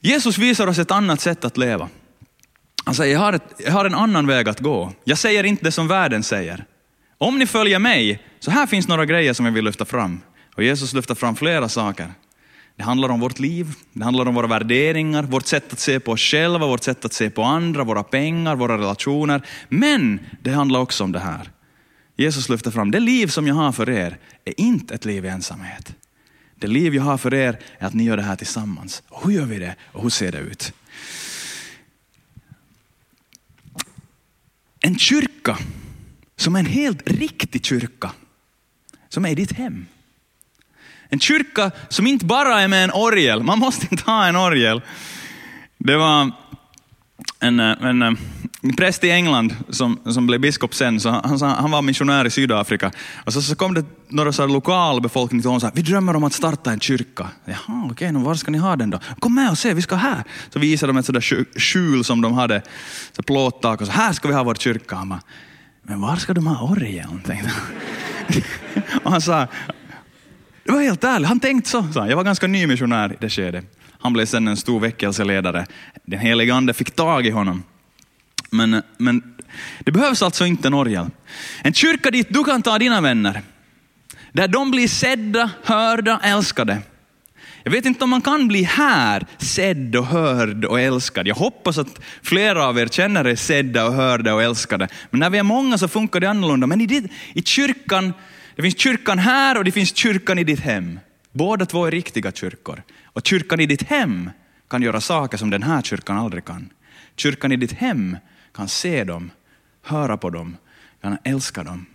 Jesus 0.00 0.38
visar 0.38 0.66
oss 0.66 0.78
ett 0.78 0.90
annat 0.90 1.20
sätt 1.20 1.44
att 1.44 1.56
leva. 1.56 1.88
Han 2.84 2.94
säger, 2.94 3.12
jag 3.12 3.20
har, 3.20 3.32
ett, 3.32 3.52
jag 3.58 3.72
har 3.72 3.84
en 3.84 3.94
annan 3.94 4.26
väg 4.26 4.48
att 4.48 4.60
gå. 4.60 4.92
Jag 5.04 5.18
säger 5.18 5.44
inte 5.44 5.64
det 5.64 5.72
som 5.72 5.88
världen 5.88 6.22
säger. 6.22 6.64
Om 7.18 7.38
ni 7.38 7.46
följer 7.46 7.78
mig, 7.78 8.22
så 8.40 8.50
här 8.50 8.66
finns 8.66 8.88
några 8.88 9.06
grejer 9.06 9.32
som 9.32 9.46
jag 9.46 9.52
vill 9.52 9.64
lyfta 9.64 9.84
fram. 9.84 10.20
Och 10.60 10.64
Jesus 10.64 10.92
lyfter 10.92 11.14
fram 11.14 11.36
flera 11.36 11.68
saker. 11.68 12.12
Det 12.76 12.82
handlar 12.82 13.08
om 13.08 13.20
vårt 13.20 13.38
liv, 13.38 13.74
det 13.92 14.04
handlar 14.04 14.26
om 14.26 14.34
våra 14.34 14.46
värderingar, 14.46 15.22
vårt 15.22 15.46
sätt 15.46 15.72
att 15.72 15.80
se 15.80 16.00
på 16.00 16.12
oss 16.12 16.20
själva, 16.20 16.66
vårt 16.66 16.82
sätt 16.82 17.04
att 17.04 17.12
se 17.12 17.30
på 17.30 17.42
andra, 17.42 17.84
våra 17.84 18.02
pengar, 18.02 18.56
våra 18.56 18.78
relationer. 18.78 19.46
Men 19.68 20.20
det 20.42 20.50
handlar 20.50 20.80
också 20.80 21.04
om 21.04 21.12
det 21.12 21.18
här. 21.18 21.50
Jesus 22.16 22.48
lyfter 22.48 22.70
fram, 22.70 22.90
det 22.90 23.00
liv 23.00 23.26
som 23.26 23.46
jag 23.46 23.54
har 23.54 23.72
för 23.72 23.90
er 23.90 24.18
är 24.44 24.60
inte 24.60 24.94
ett 24.94 25.04
liv 25.04 25.24
i 25.24 25.28
ensamhet. 25.28 25.94
Det 26.54 26.66
liv 26.66 26.94
jag 26.94 27.02
har 27.02 27.18
för 27.18 27.34
er 27.34 27.58
är 27.78 27.86
att 27.86 27.94
ni 27.94 28.04
gör 28.04 28.16
det 28.16 28.22
här 28.22 28.36
tillsammans. 28.36 29.02
Och 29.08 29.24
hur 29.24 29.32
gör 29.32 29.46
vi 29.46 29.58
det 29.58 29.76
och 29.92 30.02
hur 30.02 30.10
ser 30.10 30.32
det 30.32 30.38
ut? 30.38 30.72
En 34.80 34.98
kyrka 34.98 35.58
som 36.36 36.54
är 36.54 36.60
en 36.60 36.66
helt 36.66 37.10
riktig 37.10 37.66
kyrka, 37.66 38.12
som 39.08 39.24
är 39.24 39.30
i 39.30 39.34
ditt 39.34 39.52
hem. 39.52 39.86
En 41.10 41.20
kyrka 41.20 41.70
som 41.88 42.06
inte 42.06 42.24
bara 42.24 42.60
är 42.60 42.68
med 42.68 42.84
en 42.84 42.90
orgel, 42.90 43.42
man 43.42 43.58
måste 43.58 43.86
inte 43.90 44.10
ha 44.10 44.26
en 44.26 44.36
orgel. 44.36 44.82
Det 45.78 45.96
var 45.96 46.32
en, 47.40 47.60
eh, 47.60 47.76
en, 47.80 48.02
eh, 48.02 48.12
en 48.62 48.76
präst 48.76 49.04
i 49.04 49.10
England 49.10 49.54
som, 49.68 49.98
som 50.04 50.26
blev 50.26 50.40
biskop 50.40 50.74
sen, 50.74 51.00
så 51.00 51.10
han, 51.10 51.40
han 51.40 51.70
var 51.70 51.82
missionär 51.82 52.24
i 52.26 52.30
Sydafrika. 52.30 52.92
Och 53.24 53.32
så, 53.32 53.42
så 53.42 53.54
kom 53.54 53.74
det 53.74 53.84
några 54.08 54.32
så 54.32 54.46
lokalbefolkning 54.46 55.40
till 55.40 55.48
honom 55.48 55.56
och 55.56 55.62
sa, 55.62 55.70
vi 55.74 55.82
drömmer 55.82 56.16
om 56.16 56.24
att 56.24 56.32
starta 56.32 56.72
en 56.72 56.80
kyrka. 56.80 57.28
Jaha, 57.44 57.88
okej, 57.90 58.10
okay, 58.10 58.22
var 58.22 58.34
ska 58.34 58.50
ni 58.50 58.58
ha 58.58 58.76
den 58.76 58.90
då? 58.90 59.00
Kom 59.18 59.34
med 59.34 59.50
och 59.50 59.58
se, 59.58 59.74
vi 59.74 59.82
ska 59.82 59.96
här. 59.96 60.24
Så 60.50 60.58
visade 60.58 60.92
de 60.92 60.96
ett 60.96 61.06
sådär 61.06 61.44
skjul 61.58 62.04
som 62.04 62.20
de 62.20 62.32
hade, 62.32 62.62
så 63.12 63.22
plåttak 63.22 63.80
och 63.80 63.86
så, 63.86 63.92
här 63.92 64.12
ska 64.12 64.28
vi 64.28 64.34
ha 64.34 64.42
vår 64.42 64.54
kyrka. 64.54 64.96
Han 64.96 65.08
bara, 65.08 65.22
men 65.82 66.00
var 66.00 66.16
ska 66.16 66.34
de 66.34 66.46
ha 66.46 66.68
orgeln? 66.70 67.22
och 69.02 69.10
han 69.10 69.20
sa, 69.20 69.46
det 70.70 70.76
var 70.76 70.82
helt 70.82 71.04
ärligt, 71.04 71.28
han 71.28 71.40
tänkte 71.40 71.70
så. 71.70 71.86
så. 71.92 72.06
Jag 72.08 72.16
var 72.16 72.24
ganska 72.24 72.46
ny 72.46 72.66
missionär 72.66 73.12
i 73.12 73.16
det 73.20 73.30
skedet. 73.30 73.64
Han 74.00 74.12
blev 74.12 74.26
sen 74.26 74.48
en 74.48 74.56
stor 74.56 74.80
väckelseledare. 74.80 75.66
Den 76.04 76.18
helige 76.18 76.54
ande 76.54 76.74
fick 76.74 76.90
tag 76.90 77.26
i 77.26 77.30
honom. 77.30 77.62
Men, 78.50 78.82
men 78.98 79.22
det 79.80 79.92
behövs 79.92 80.22
alltså 80.22 80.46
inte 80.46 80.68
en 80.68 80.74
orgel. 80.74 81.06
En 81.62 81.72
kyrka 81.72 82.10
dit 82.10 82.26
du 82.30 82.44
kan 82.44 82.62
ta 82.62 82.78
dina 82.78 83.00
vänner. 83.00 83.42
Där 84.32 84.48
de 84.48 84.70
blir 84.70 84.88
sedda, 84.88 85.50
hörda, 85.64 86.20
älskade. 86.22 86.78
Jag 87.62 87.70
vet 87.70 87.86
inte 87.86 88.04
om 88.04 88.10
man 88.10 88.22
kan 88.22 88.48
bli 88.48 88.62
här 88.62 89.26
sedd 89.38 89.96
och 89.96 90.06
hörd 90.06 90.64
och 90.64 90.80
älskad. 90.80 91.26
Jag 91.26 91.34
hoppas 91.34 91.78
att 91.78 92.00
flera 92.22 92.66
av 92.66 92.78
er 92.78 92.86
känner 92.86 93.26
er 93.26 93.36
sedda 93.36 93.86
och 93.86 93.92
hörda 93.92 94.34
och 94.34 94.42
älskade. 94.42 94.88
Men 95.10 95.20
när 95.20 95.30
vi 95.30 95.38
är 95.38 95.42
många 95.42 95.78
så 95.78 95.88
funkar 95.88 96.20
det 96.20 96.30
annorlunda. 96.30 96.66
Men 96.66 96.80
i, 96.80 96.86
det, 96.86 97.08
i 97.34 97.42
kyrkan, 97.42 98.12
det 98.60 98.62
finns 98.62 98.78
kyrkan 98.78 99.18
här 99.18 99.58
och 99.58 99.64
det 99.64 99.72
finns 99.72 99.96
kyrkan 99.96 100.38
i 100.38 100.44
ditt 100.44 100.60
hem. 100.60 101.00
Båda 101.32 101.66
två 101.66 101.86
är 101.86 101.90
riktiga 101.90 102.32
kyrkor. 102.32 102.82
Och 103.04 103.26
kyrkan 103.26 103.60
i 103.60 103.66
ditt 103.66 103.82
hem 103.82 104.30
kan 104.68 104.82
göra 104.82 105.00
saker 105.00 105.38
som 105.38 105.50
den 105.50 105.62
här 105.62 105.82
kyrkan 105.82 106.16
aldrig 106.16 106.44
kan. 106.44 106.72
Kyrkan 107.16 107.52
i 107.52 107.56
ditt 107.56 107.72
hem 107.72 108.16
kan 108.54 108.68
se 108.68 109.04
dem, 109.04 109.30
höra 109.82 110.16
på 110.16 110.30
dem, 110.30 110.56
kan 111.02 111.18
älska 111.24 111.62
dem. 111.62 111.86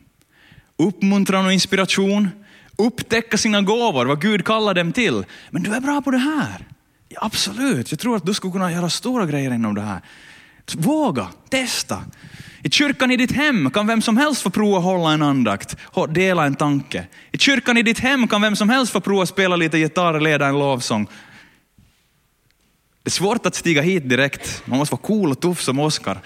Uppmuntran 0.78 1.46
och 1.46 1.54
inspiration, 1.54 2.30
upptäcka 2.78 3.38
sina 3.38 3.62
gåvor, 3.62 4.06
vad 4.06 4.22
Gud 4.22 4.46
kallar 4.46 4.74
dem 4.74 4.94
till. 4.94 5.26
Men 5.50 5.64
du 5.64 5.74
är 5.74 5.82
bra 5.82 6.02
på 6.02 6.12
det 6.12 6.18
här. 6.18 6.66
Ja, 7.10 7.20
absolut, 7.22 7.92
jag 7.92 8.00
tror 8.00 8.16
att 8.16 8.26
du 8.26 8.34
skulle 8.34 8.54
kunna 8.54 8.72
göra 8.72 8.90
stora 8.90 9.26
grejer 9.26 9.54
inom 9.54 9.76
det 9.76 9.82
här. 9.82 10.02
Våga, 10.74 11.28
testa. 11.50 12.04
I 12.66 12.70
kyrkan 12.70 13.12
i 13.12 13.18
ditt 13.18 13.32
hem 13.32 13.72
kan 13.72 13.88
vem 13.88 14.02
som 14.02 14.18
helst 14.18 14.42
få 14.42 14.50
prova 14.50 14.80
hålla 14.80 15.14
en 15.14 15.22
andakt, 15.22 15.78
dela 16.10 16.46
en 16.46 16.56
tanke. 16.56 17.08
I 17.32 17.38
kyrkan 17.38 17.78
i 17.78 17.84
ditt 17.84 18.00
hem 18.00 18.28
kan 18.28 18.42
vem 18.42 18.56
som 18.56 18.70
helst 18.70 18.92
få 18.92 19.00
prova 19.00 19.26
spela 19.26 19.56
lite 19.56 19.78
gitarr, 19.78 20.20
leda 20.20 20.48
en 20.48 20.60
lovsång. 20.60 21.06
Det 23.04 23.08
är 23.08 23.12
svårt 23.12 23.46
att 23.46 23.56
stiga 23.56 23.82
hit 23.82 24.10
direkt, 24.10 24.64
man 24.66 24.80
måste 24.80 24.96
vara 24.96 25.02
cool 25.02 25.32
och 25.32 25.40
tuff 25.40 25.62
som 25.62 25.80
Oskar. 25.80 26.20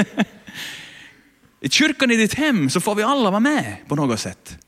I 1.60 1.68
kyrkan 1.68 2.10
i 2.10 2.16
ditt 2.16 2.34
hem 2.34 2.70
så 2.70 2.80
får 2.80 2.94
vi 2.94 3.02
alla 3.02 3.30
vara 3.30 3.40
med 3.40 3.76
på 3.88 3.96
något 3.96 4.20
sätt. 4.20 4.58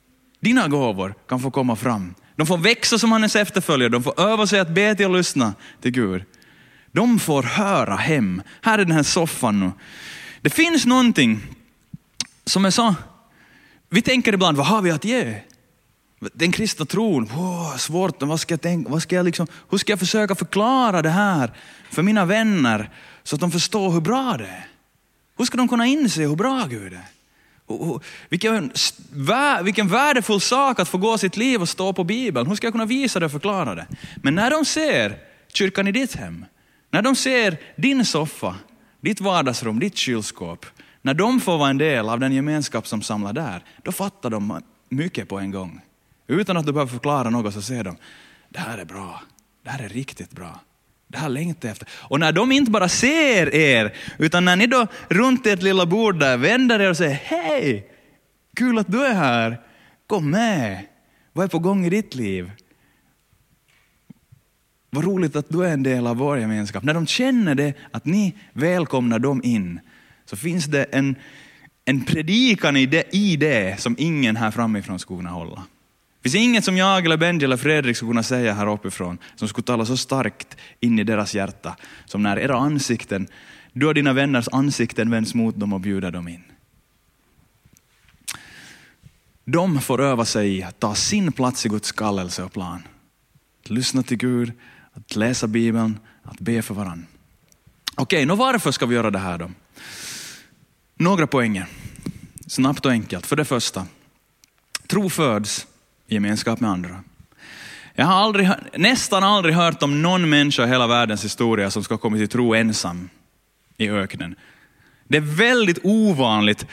Dina 0.40 0.69
gåvor 0.69 1.14
kan 1.29 1.40
få 1.40 1.51
komma 1.51 1.77
fram. 1.77 2.14
De 2.37 2.47
får 2.47 2.59
växa 2.59 2.99
som 2.99 3.12
hans 3.12 3.37
efterföljare, 3.37 3.88
de 3.88 4.03
får 4.03 4.21
öva 4.21 4.47
sig 4.47 4.61
att 4.61 4.71
be 4.71 4.95
till 4.95 5.07
och 5.07 5.17
lyssna 5.17 5.55
till 5.81 5.90
Gud. 5.90 6.25
De 6.93 7.19
får 7.19 7.43
höra 7.43 7.97
hem. 7.97 8.43
Här 8.62 8.79
är 8.79 8.85
den 8.85 8.97
här 8.97 9.03
soffan 9.03 9.61
nu. 9.61 9.71
Det 10.45 10.51
finns 10.51 10.87
någonting 10.87 11.41
som 12.45 12.65
är 12.65 12.71
så, 12.71 12.95
vi 13.91 14.03
tänker 14.03 14.35
ibland, 14.35 14.57
vad 14.57 14.67
har 14.67 14.83
vi 14.83 14.91
att 14.91 15.05
ge? 15.05 15.41
Den 16.21 16.53
kristna 16.53 16.85
tron, 16.85 17.25
wow, 17.25 17.77
svårt, 17.79 18.23
vad 18.23 18.41
ska 18.41 18.53
jag 18.53 18.61
tänka, 18.61 18.91
vad 18.91 19.03
ska 19.03 19.17
jag 19.17 19.25
liksom, 19.25 19.47
hur 19.71 19.79
ska 19.79 19.93
jag 19.93 19.99
försöka 19.99 20.35
förklara 20.35 21.03
det 21.03 21.11
här 21.11 21.53
för 21.91 22.03
mina 22.03 22.25
vänner 22.25 22.91
så 23.23 23.37
att 23.37 23.41
de 23.41 23.51
förstår 23.51 23.91
hur 23.91 24.01
bra 24.01 24.37
det 24.39 24.47
är? 24.47 24.67
Hur 25.39 25.45
ska 25.45 25.57
de 25.57 25.69
kunna 25.69 25.87
inse 25.87 26.23
hur 26.23 26.37
bra 26.37 26.67
Gud 26.71 26.93
är? 26.93 27.05
Vilken, 28.29 28.73
vilken 29.63 29.89
värdefull 29.89 30.41
sak 30.41 30.81
att 30.81 30.89
få 30.89 30.99
gå 30.99 31.19
sitt 31.19 31.37
liv 31.37 31.63
och 31.63 31.69
stå 31.69 31.93
på 31.93 32.05
Bibeln. 32.05 32.47
Hur 32.47 32.55
ska 32.55 32.67
jag 32.67 32.75
kunna 32.75 32.87
visa 32.87 33.21
det 33.21 33.27
och 33.27 33.33
förklara 33.33 33.75
det? 33.75 33.87
Men 34.17 34.35
när 34.35 34.51
de 34.51 34.65
ser 34.65 35.19
kyrkan 35.53 35.89
i 35.89 35.93
ditt 35.93 36.15
hem, 36.15 36.45
när 36.91 37.03
de 37.03 37.17
ser 37.17 37.57
din 37.77 38.05
soffa, 38.05 38.55
ditt 39.05 39.21
vardagsrum, 39.21 39.79
ditt 39.79 39.97
kylskåp, 39.97 40.67
när 41.03 41.14
de 41.14 41.40
får 41.40 41.59
vara 41.59 41.71
en 41.71 41.79
del 41.79 42.09
av 42.09 42.21
den 42.21 42.33
gemenskap 42.33 42.87
som 42.87 43.03
samlar 43.03 43.33
där, 43.33 43.64
då 43.83 43.93
fattar 43.93 44.31
de 44.31 44.62
mycket 44.88 45.29
på 45.29 45.38
en 45.38 45.51
gång. 45.51 45.81
Utan 46.27 46.57
att 46.57 46.67
du 46.67 46.73
behöver 46.73 46.93
förklara 46.93 47.31
något 47.31 47.55
så 47.55 47.62
ser 47.62 47.85
de, 47.85 47.97
det 48.49 48.59
här 48.59 48.79
är 48.79 48.85
bra, 48.85 49.23
det 49.64 49.71
här 49.71 49.85
är 49.85 49.88
riktigt 49.88 50.31
bra. 50.31 50.61
Det 51.09 51.19
här 51.19 51.29
längtar 51.29 51.69
jag 51.69 51.73
efter. 51.73 51.88
Och 51.93 52.21
när 52.21 52.33
de 52.33 52.53
inte 52.53 52.71
bara 52.71 52.88
ser 52.88 53.55
er, 53.55 53.97
utan 54.19 54.45
när 54.45 54.57
ni 54.57 54.67
då 54.67 54.87
runt 55.09 55.47
ert 55.47 55.62
lilla 55.62 55.87
bord 55.87 56.21
där 56.21 56.37
vänder 56.37 56.81
er 56.81 56.90
och 56.90 56.97
säger, 56.97 57.14
hej, 57.14 57.90
kul 58.57 58.79
att 58.79 58.93
du 58.93 59.07
är 59.07 59.14
här, 59.14 59.61
kom 60.07 60.31
med, 60.31 60.87
vad 61.33 61.45
är 61.45 61.49
på 61.49 61.59
gång 61.59 61.87
i 61.87 61.90
ditt 61.90 62.14
liv? 62.14 62.51
Vad 64.95 65.05
roligt 65.05 65.37
att 65.37 65.49
du 65.49 65.65
är 65.65 65.73
en 65.73 65.83
del 65.83 66.07
av 66.07 66.17
vår 66.17 66.39
gemenskap. 66.39 66.85
När 66.85 66.95
de 66.95 67.07
känner 67.07 67.55
det, 67.55 67.75
att 67.91 68.05
ni 68.05 68.35
välkomnar 68.53 69.19
dem 69.19 69.41
in, 69.45 69.81
så 70.25 70.37
finns 70.37 70.65
det 70.65 70.85
en, 70.85 71.17
en 71.85 72.05
predikan 72.05 72.77
i 72.77 72.87
det, 72.87 73.15
i 73.17 73.37
det 73.37 73.81
som 73.81 73.97
ingen 73.99 74.37
här 74.37 74.51
framifrån 74.51 74.99
skulle 74.99 75.19
kunna 75.19 75.31
hålla. 75.31 75.63
Det 76.23 76.31
finns 76.31 76.45
inget 76.45 76.65
som 76.65 76.77
jag, 76.77 77.05
eller 77.05 77.17
Benji 77.17 77.45
eller 77.45 77.57
Fredrik 77.57 77.97
skulle 77.97 78.11
kunna 78.11 78.23
säga 78.23 78.55
här 78.55 78.73
uppifrån 78.73 79.19
som 79.37 79.49
skulle 79.49 79.65
tala 79.65 79.87
så 79.87 79.97
starkt 79.97 80.57
in 80.81 80.99
i 80.99 81.05
deras 81.05 81.35
hjärta 81.35 81.77
som 82.05 82.23
när 82.23 82.39
era 82.39 82.57
ansikten, 82.57 83.27
du 83.73 83.87
och 83.87 83.95
dina 83.95 84.13
vänners 84.13 84.49
ansikten 84.53 85.11
vänds 85.11 85.35
mot 85.35 85.57
dem 85.61 85.73
och 85.73 85.81
bjuder 85.81 86.11
dem 86.11 86.29
in. 86.29 86.43
De 89.45 89.81
får 89.81 90.01
öva 90.01 90.25
sig 90.25 90.59
i 90.59 90.63
att 90.63 90.81
ta 90.81 90.95
sin 90.95 91.33
plats 91.33 91.67
i 91.67 91.69
Guds 91.69 91.93
kallelse 91.93 92.43
och 92.43 92.53
plan. 92.53 92.83
Att 93.65 93.71
lyssna 93.71 94.03
till 94.03 94.17
Gud, 94.17 94.53
att 94.95 95.17
läsa 95.17 95.47
Bibeln, 95.47 95.99
att 96.23 96.41
be 96.41 96.63
för 96.63 96.75
varandra. 96.75 97.07
Okej, 97.95 98.25
okay, 98.25 98.37
varför 98.37 98.71
ska 98.71 98.87
vi 98.87 98.95
göra 98.95 99.11
det 99.11 99.19
här 99.19 99.39
då? 99.39 99.51
Några 100.97 101.27
poänger, 101.27 101.67
snabbt 102.47 102.87
och 102.87 102.93
enkelt. 102.93 103.27
För 103.27 103.37
det 103.37 103.45
första, 103.45 103.87
tro 104.87 105.11
föds 105.11 105.67
i 106.07 106.15
gemenskap 106.15 106.61
med 106.61 106.71
andra. 106.71 107.05
Jag 107.95 108.07
har 108.07 108.15
aldrig, 108.15 108.51
nästan 108.77 109.25
aldrig 109.25 109.55
hört 109.55 109.83
om 109.83 110.03
någon 110.03 110.29
människa 110.29 110.65
i 110.65 110.69
hela 110.69 110.87
världens 110.87 111.25
historia 111.25 111.71
som 111.71 111.85
ska 111.85 111.99
komma 111.99 112.17
till 112.17 112.29
tro 112.29 112.55
ensam 112.55 113.09
i 113.77 113.91
öknen. 113.91 114.35
Det 115.09 115.17
är 115.17 115.37
väldigt 115.37 115.79
ovanligt, 115.83 116.67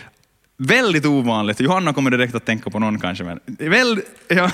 väldigt 0.57 1.05
ovanligt, 1.05 1.59
Johanna 1.59 1.93
kommer 1.93 2.11
direkt 2.11 2.35
att 2.35 2.45
tänka 2.45 2.69
på 2.69 2.79
någon 2.79 2.99
kanske, 2.99 3.23
men 3.23 3.39
väldigt, 3.45 4.05
ja. 4.27 4.51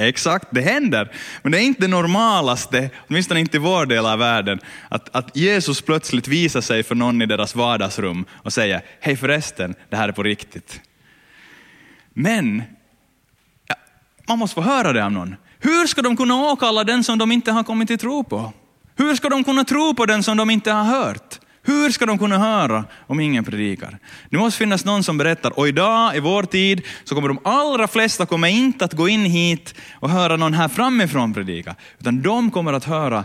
Exakt, 0.00 0.48
det 0.50 0.60
händer. 0.60 1.12
Men 1.42 1.52
det 1.52 1.58
är 1.58 1.62
inte 1.62 1.80
det 1.80 1.88
normalaste, 1.88 2.90
åtminstone 3.08 3.40
inte 3.40 3.56
i 3.56 3.60
vår 3.60 3.86
del 3.86 4.06
av 4.06 4.18
världen, 4.18 4.60
att, 4.88 5.16
att 5.16 5.36
Jesus 5.36 5.80
plötsligt 5.80 6.28
visar 6.28 6.60
sig 6.60 6.82
för 6.82 6.94
någon 6.94 7.22
i 7.22 7.26
deras 7.26 7.54
vardagsrum 7.54 8.24
och 8.30 8.52
säger, 8.52 8.82
hej 9.00 9.16
förresten, 9.16 9.74
det 9.88 9.96
här 9.96 10.08
är 10.08 10.12
på 10.12 10.22
riktigt. 10.22 10.80
Men 12.08 12.62
ja, 13.66 13.74
man 14.28 14.38
måste 14.38 14.54
få 14.54 14.60
höra 14.60 14.92
det 14.92 15.04
av 15.04 15.12
någon. 15.12 15.36
Hur 15.58 15.86
ska 15.86 16.02
de 16.02 16.16
kunna 16.16 16.34
åkalla 16.34 16.84
den 16.84 17.04
som 17.04 17.18
de 17.18 17.32
inte 17.32 17.52
har 17.52 17.64
kommit 17.64 17.88
till 17.88 17.98
tro 17.98 18.24
på? 18.24 18.52
Hur 18.96 19.14
ska 19.14 19.28
de 19.28 19.44
kunna 19.44 19.64
tro 19.64 19.94
på 19.94 20.06
den 20.06 20.22
som 20.22 20.36
de 20.36 20.50
inte 20.50 20.72
har 20.72 20.84
hört? 20.84 21.37
Hur 21.68 21.90
ska 21.90 22.06
de 22.06 22.18
kunna 22.18 22.38
höra 22.38 22.84
om 23.06 23.20
ingen 23.20 23.44
predikar? 23.44 23.98
Det 24.30 24.38
måste 24.38 24.58
finnas 24.58 24.84
någon 24.84 25.04
som 25.04 25.18
berättar, 25.18 25.58
och 25.58 25.68
idag 25.68 26.16
i 26.16 26.20
vår 26.20 26.42
tid 26.42 26.82
så 27.04 27.14
kommer 27.14 27.28
de 27.28 27.38
allra 27.44 27.88
flesta 27.88 28.26
kommer 28.26 28.48
inte 28.48 28.84
att 28.84 28.92
gå 28.92 29.08
in 29.08 29.24
hit 29.24 29.74
och 29.92 30.10
höra 30.10 30.36
någon 30.36 30.54
här 30.54 30.68
framifrån 30.68 31.34
predika, 31.34 31.74
utan 31.98 32.22
de 32.22 32.50
kommer 32.50 32.72
att 32.72 32.84
höra 32.84 33.24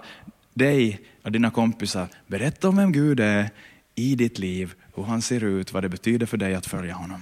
dig 0.53 0.99
och 1.23 1.31
dina 1.31 1.51
kompisar 1.51 2.07
berätta 2.27 2.69
om 2.69 2.77
vem 2.77 2.91
Gud 2.91 3.19
är 3.19 3.49
i 3.95 4.15
ditt 4.15 4.39
liv, 4.39 4.73
hur 4.95 5.03
han 5.03 5.21
ser 5.21 5.43
ut, 5.43 5.73
vad 5.73 5.83
det 5.83 5.89
betyder 5.89 6.25
för 6.25 6.37
dig 6.37 6.55
att 6.55 6.65
följa 6.65 6.93
honom. 6.93 7.21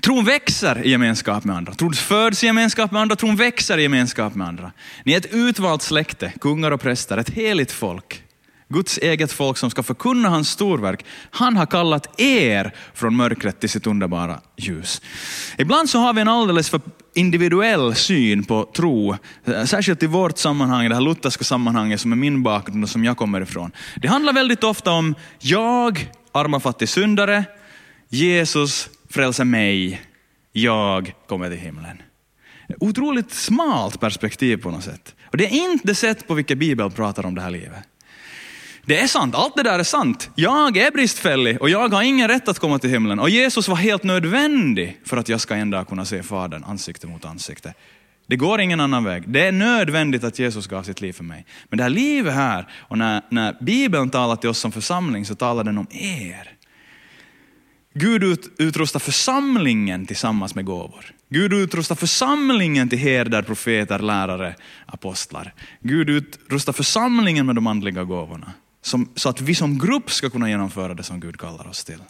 Tron 0.00 0.24
växer 0.24 0.86
i 0.86 0.90
gemenskap 0.90 1.44
med 1.44 1.56
andra. 1.56 1.74
Tron 1.74 1.92
föds 1.92 2.44
i 2.44 2.46
gemenskap 2.46 2.90
med 2.90 3.02
andra, 3.02 3.16
tron 3.16 3.36
växer 3.36 3.78
i 3.78 3.82
gemenskap 3.82 4.34
med 4.34 4.48
andra. 4.48 4.72
Ni 5.04 5.12
är 5.12 5.16
ett 5.16 5.34
utvalt 5.34 5.82
släkte, 5.82 6.32
kungar 6.40 6.70
och 6.70 6.80
präster, 6.80 7.18
ett 7.18 7.30
heligt 7.30 7.72
folk. 7.72 8.22
Guds 8.68 8.98
eget 8.98 9.32
folk 9.32 9.58
som 9.58 9.70
ska 9.70 9.82
förkunna 9.82 10.28
hans 10.28 10.50
storverk. 10.50 11.04
Han 11.30 11.56
har 11.56 11.66
kallat 11.66 12.20
er 12.20 12.74
från 12.94 13.16
mörkret 13.16 13.60
till 13.60 13.68
sitt 13.68 13.86
underbara 13.86 14.40
ljus. 14.56 15.02
Ibland 15.58 15.90
så 15.90 15.98
har 15.98 16.12
vi 16.12 16.20
en 16.20 16.28
alldeles 16.28 16.70
för 16.70 16.80
individuell 17.14 17.94
syn 17.94 18.44
på 18.44 18.70
tro, 18.76 19.16
eh, 19.44 19.64
särskilt 19.64 20.02
i 20.02 20.06
vårt 20.06 20.38
sammanhang, 20.38 20.88
det 20.88 20.94
här 20.94 21.02
lutherska 21.02 21.44
sammanhanget 21.44 22.00
som 22.00 22.12
är 22.12 22.16
min 22.16 22.42
bakgrund 22.42 22.84
och 22.84 22.90
som 22.90 23.04
jag 23.04 23.16
kommer 23.16 23.40
ifrån. 23.40 23.72
Det 23.96 24.08
handlar 24.08 24.32
väldigt 24.32 24.64
ofta 24.64 24.90
om 24.90 25.14
jag, 25.38 26.10
arma 26.32 26.60
fattig 26.60 26.88
syndare, 26.88 27.44
Jesus 28.08 28.88
frälser 29.10 29.44
mig, 29.44 30.02
jag 30.52 31.14
kommer 31.28 31.50
till 31.50 31.58
himlen. 31.58 32.02
Otroligt 32.80 33.32
smalt 33.32 34.00
perspektiv 34.00 34.56
på 34.56 34.70
något 34.70 34.84
sätt. 34.84 35.14
Och 35.24 35.36
det 35.36 35.44
är 35.44 35.72
inte 35.72 35.86
det 35.86 35.94
sätt 35.94 36.28
på 36.28 36.34
vilket 36.34 36.58
Bibeln 36.58 36.90
pratar 36.90 37.26
om 37.26 37.34
det 37.34 37.40
här 37.40 37.50
livet. 37.50 37.82
Det 38.86 38.98
är 39.00 39.06
sant, 39.06 39.34
allt 39.34 39.56
det 39.56 39.62
där 39.62 39.78
är 39.78 39.82
sant. 39.82 40.30
Jag 40.34 40.76
är 40.76 40.90
bristfällig 40.90 41.62
och 41.62 41.70
jag 41.70 41.88
har 41.88 42.02
ingen 42.02 42.28
rätt 42.28 42.48
att 42.48 42.58
komma 42.58 42.78
till 42.78 42.90
himlen. 42.90 43.18
Och 43.18 43.30
Jesus 43.30 43.68
var 43.68 43.76
helt 43.76 44.02
nödvändig 44.02 45.00
för 45.04 45.16
att 45.16 45.28
jag 45.28 45.40
ska 45.40 45.54
en 45.54 45.70
dag 45.70 45.88
kunna 45.88 46.04
se 46.04 46.22
Fadern 46.22 46.64
ansikte 46.64 47.06
mot 47.06 47.24
ansikte. 47.24 47.74
Det 48.26 48.36
går 48.36 48.60
ingen 48.60 48.80
annan 48.80 49.04
väg. 49.04 49.22
Det 49.26 49.46
är 49.46 49.52
nödvändigt 49.52 50.24
att 50.24 50.38
Jesus 50.38 50.66
gav 50.66 50.82
sitt 50.82 51.00
liv 51.00 51.12
för 51.12 51.24
mig. 51.24 51.46
Men 51.68 51.76
det 51.76 51.82
här 51.82 51.90
livet 51.90 52.34
här, 52.34 52.68
och 52.72 52.98
när, 52.98 53.22
när 53.30 53.56
Bibeln 53.60 54.10
talar 54.10 54.36
till 54.36 54.50
oss 54.50 54.58
som 54.58 54.72
församling 54.72 55.26
så 55.26 55.34
talar 55.34 55.64
den 55.64 55.78
om 55.78 55.86
er. 55.90 56.52
Gud 57.94 58.24
ut, 58.24 58.50
utrustar 58.58 59.00
församlingen 59.00 60.06
tillsammans 60.06 60.54
med 60.54 60.64
gåvor. 60.64 61.04
Gud 61.28 61.52
utrustar 61.52 61.94
församlingen 61.94 62.88
till 62.88 62.98
herdar, 62.98 63.42
profeter, 63.42 63.98
lärare, 63.98 64.54
apostlar. 64.86 65.54
Gud 65.80 66.10
utrustar 66.10 66.72
församlingen 66.72 67.46
med 67.46 67.54
de 67.54 67.66
andliga 67.66 68.04
gåvorna. 68.04 68.52
Som, 68.86 69.08
så 69.14 69.28
att 69.28 69.40
vi 69.40 69.54
som 69.54 69.78
grupp 69.78 70.10
ska 70.10 70.30
kunna 70.30 70.48
genomföra 70.48 70.94
det 70.94 71.02
som 71.02 71.20
Gud 71.20 71.40
kallar 71.40 71.68
oss 71.68 71.84
till. 71.84 72.02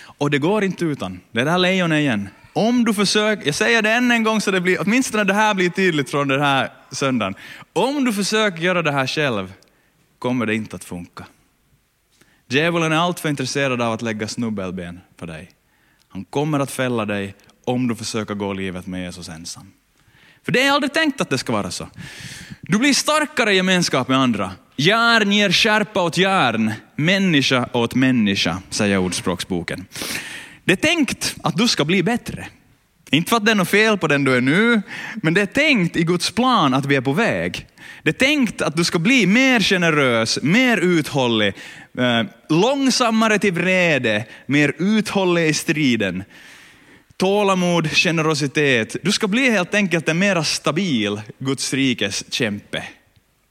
Och 0.00 0.30
det 0.30 0.38
går 0.38 0.64
inte 0.64 0.84
utan, 0.84 1.20
det 1.32 1.40
är 1.40 1.44
det 1.44 1.50
här 1.50 1.58
lejonet 1.58 1.98
igen. 1.98 2.28
Om 2.52 2.84
du 2.84 2.94
försöker, 2.94 3.46
jag 3.46 3.54
säger 3.54 3.82
det 3.82 3.92
än 3.92 4.10
en 4.10 4.22
gång 4.22 4.40
så 4.40 4.50
det 4.50 4.60
blir, 4.60 4.80
åtminstone 4.80 5.24
det 5.24 5.34
här 5.34 5.54
blir 5.54 5.70
tydligt 5.70 6.10
från 6.10 6.28
den 6.28 6.40
här 6.40 6.72
söndagen. 6.90 7.34
Om 7.72 8.04
du 8.04 8.12
försöker 8.12 8.62
göra 8.62 8.82
det 8.82 8.92
här 8.92 9.06
själv 9.06 9.52
kommer 10.18 10.46
det 10.46 10.54
inte 10.54 10.76
att 10.76 10.84
funka. 10.84 11.26
Djävulen 12.48 12.92
är 12.92 12.96
alltför 12.96 13.28
intresserad 13.28 13.82
av 13.82 13.92
att 13.92 14.02
lägga 14.02 14.28
snubbelben 14.28 15.00
på 15.16 15.26
dig. 15.26 15.50
Han 16.08 16.24
kommer 16.24 16.60
att 16.60 16.70
fälla 16.70 17.04
dig 17.04 17.34
om 17.64 17.88
du 17.88 17.94
försöker 17.94 18.34
gå 18.34 18.52
livet 18.52 18.86
med 18.86 19.02
Jesus 19.02 19.28
ensam. 19.28 19.72
För 20.42 20.52
det 20.52 20.62
är 20.62 20.72
aldrig 20.72 20.92
tänkt 20.92 21.20
att 21.20 21.30
det 21.30 21.38
ska 21.38 21.52
vara 21.52 21.70
så. 21.70 21.88
Du 22.70 22.78
blir 22.78 22.94
starkare 22.94 23.52
i 23.52 23.56
gemenskap 23.56 24.08
med 24.08 24.18
andra. 24.18 24.50
Järn 24.76 25.32
ger 25.32 25.52
skärpa 25.52 26.02
åt 26.02 26.18
järn, 26.18 26.72
människa 26.96 27.68
åt 27.72 27.94
människa, 27.94 28.62
säger 28.70 28.98
Ordspråksboken. 28.98 29.86
Det 30.64 30.72
är 30.72 30.76
tänkt 30.76 31.36
att 31.42 31.56
du 31.56 31.68
ska 31.68 31.84
bli 31.84 32.02
bättre. 32.02 32.46
Inte 33.10 33.28
för 33.28 33.36
att 33.36 33.44
det 33.44 33.50
är 33.50 33.54
något 33.54 33.68
fel 33.68 33.98
på 33.98 34.06
den 34.06 34.24
du 34.24 34.36
är 34.36 34.40
nu, 34.40 34.82
men 35.22 35.34
det 35.34 35.40
är 35.40 35.46
tänkt 35.46 35.96
i 35.96 36.02
Guds 36.04 36.30
plan 36.30 36.74
att 36.74 36.86
vi 36.86 36.96
är 36.96 37.00
på 37.00 37.12
väg. 37.12 37.66
Det 38.02 38.10
är 38.10 38.26
tänkt 38.26 38.62
att 38.62 38.76
du 38.76 38.84
ska 38.84 38.98
bli 38.98 39.26
mer 39.26 39.60
generös, 39.60 40.38
mer 40.42 40.76
uthållig, 40.76 41.54
eh, 41.98 42.22
långsammare 42.48 43.38
till 43.38 43.52
vrede, 43.52 44.24
mer 44.46 44.72
uthållig 44.78 45.48
i 45.48 45.54
striden. 45.54 46.24
Tålamod, 47.18 47.90
generositet. 47.90 48.96
Du 49.02 49.12
ska 49.12 49.28
bli 49.28 49.50
helt 49.50 49.74
enkelt 49.74 50.08
en 50.08 50.18
mer 50.18 50.42
stabil 50.42 51.20
Guds 51.38 51.74
rikes 51.74 52.32
kämpe 52.32 52.84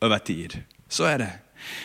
över 0.02 0.18
tid. 0.18 0.64
Så 0.90 1.04
är 1.04 1.18
det. 1.18 1.30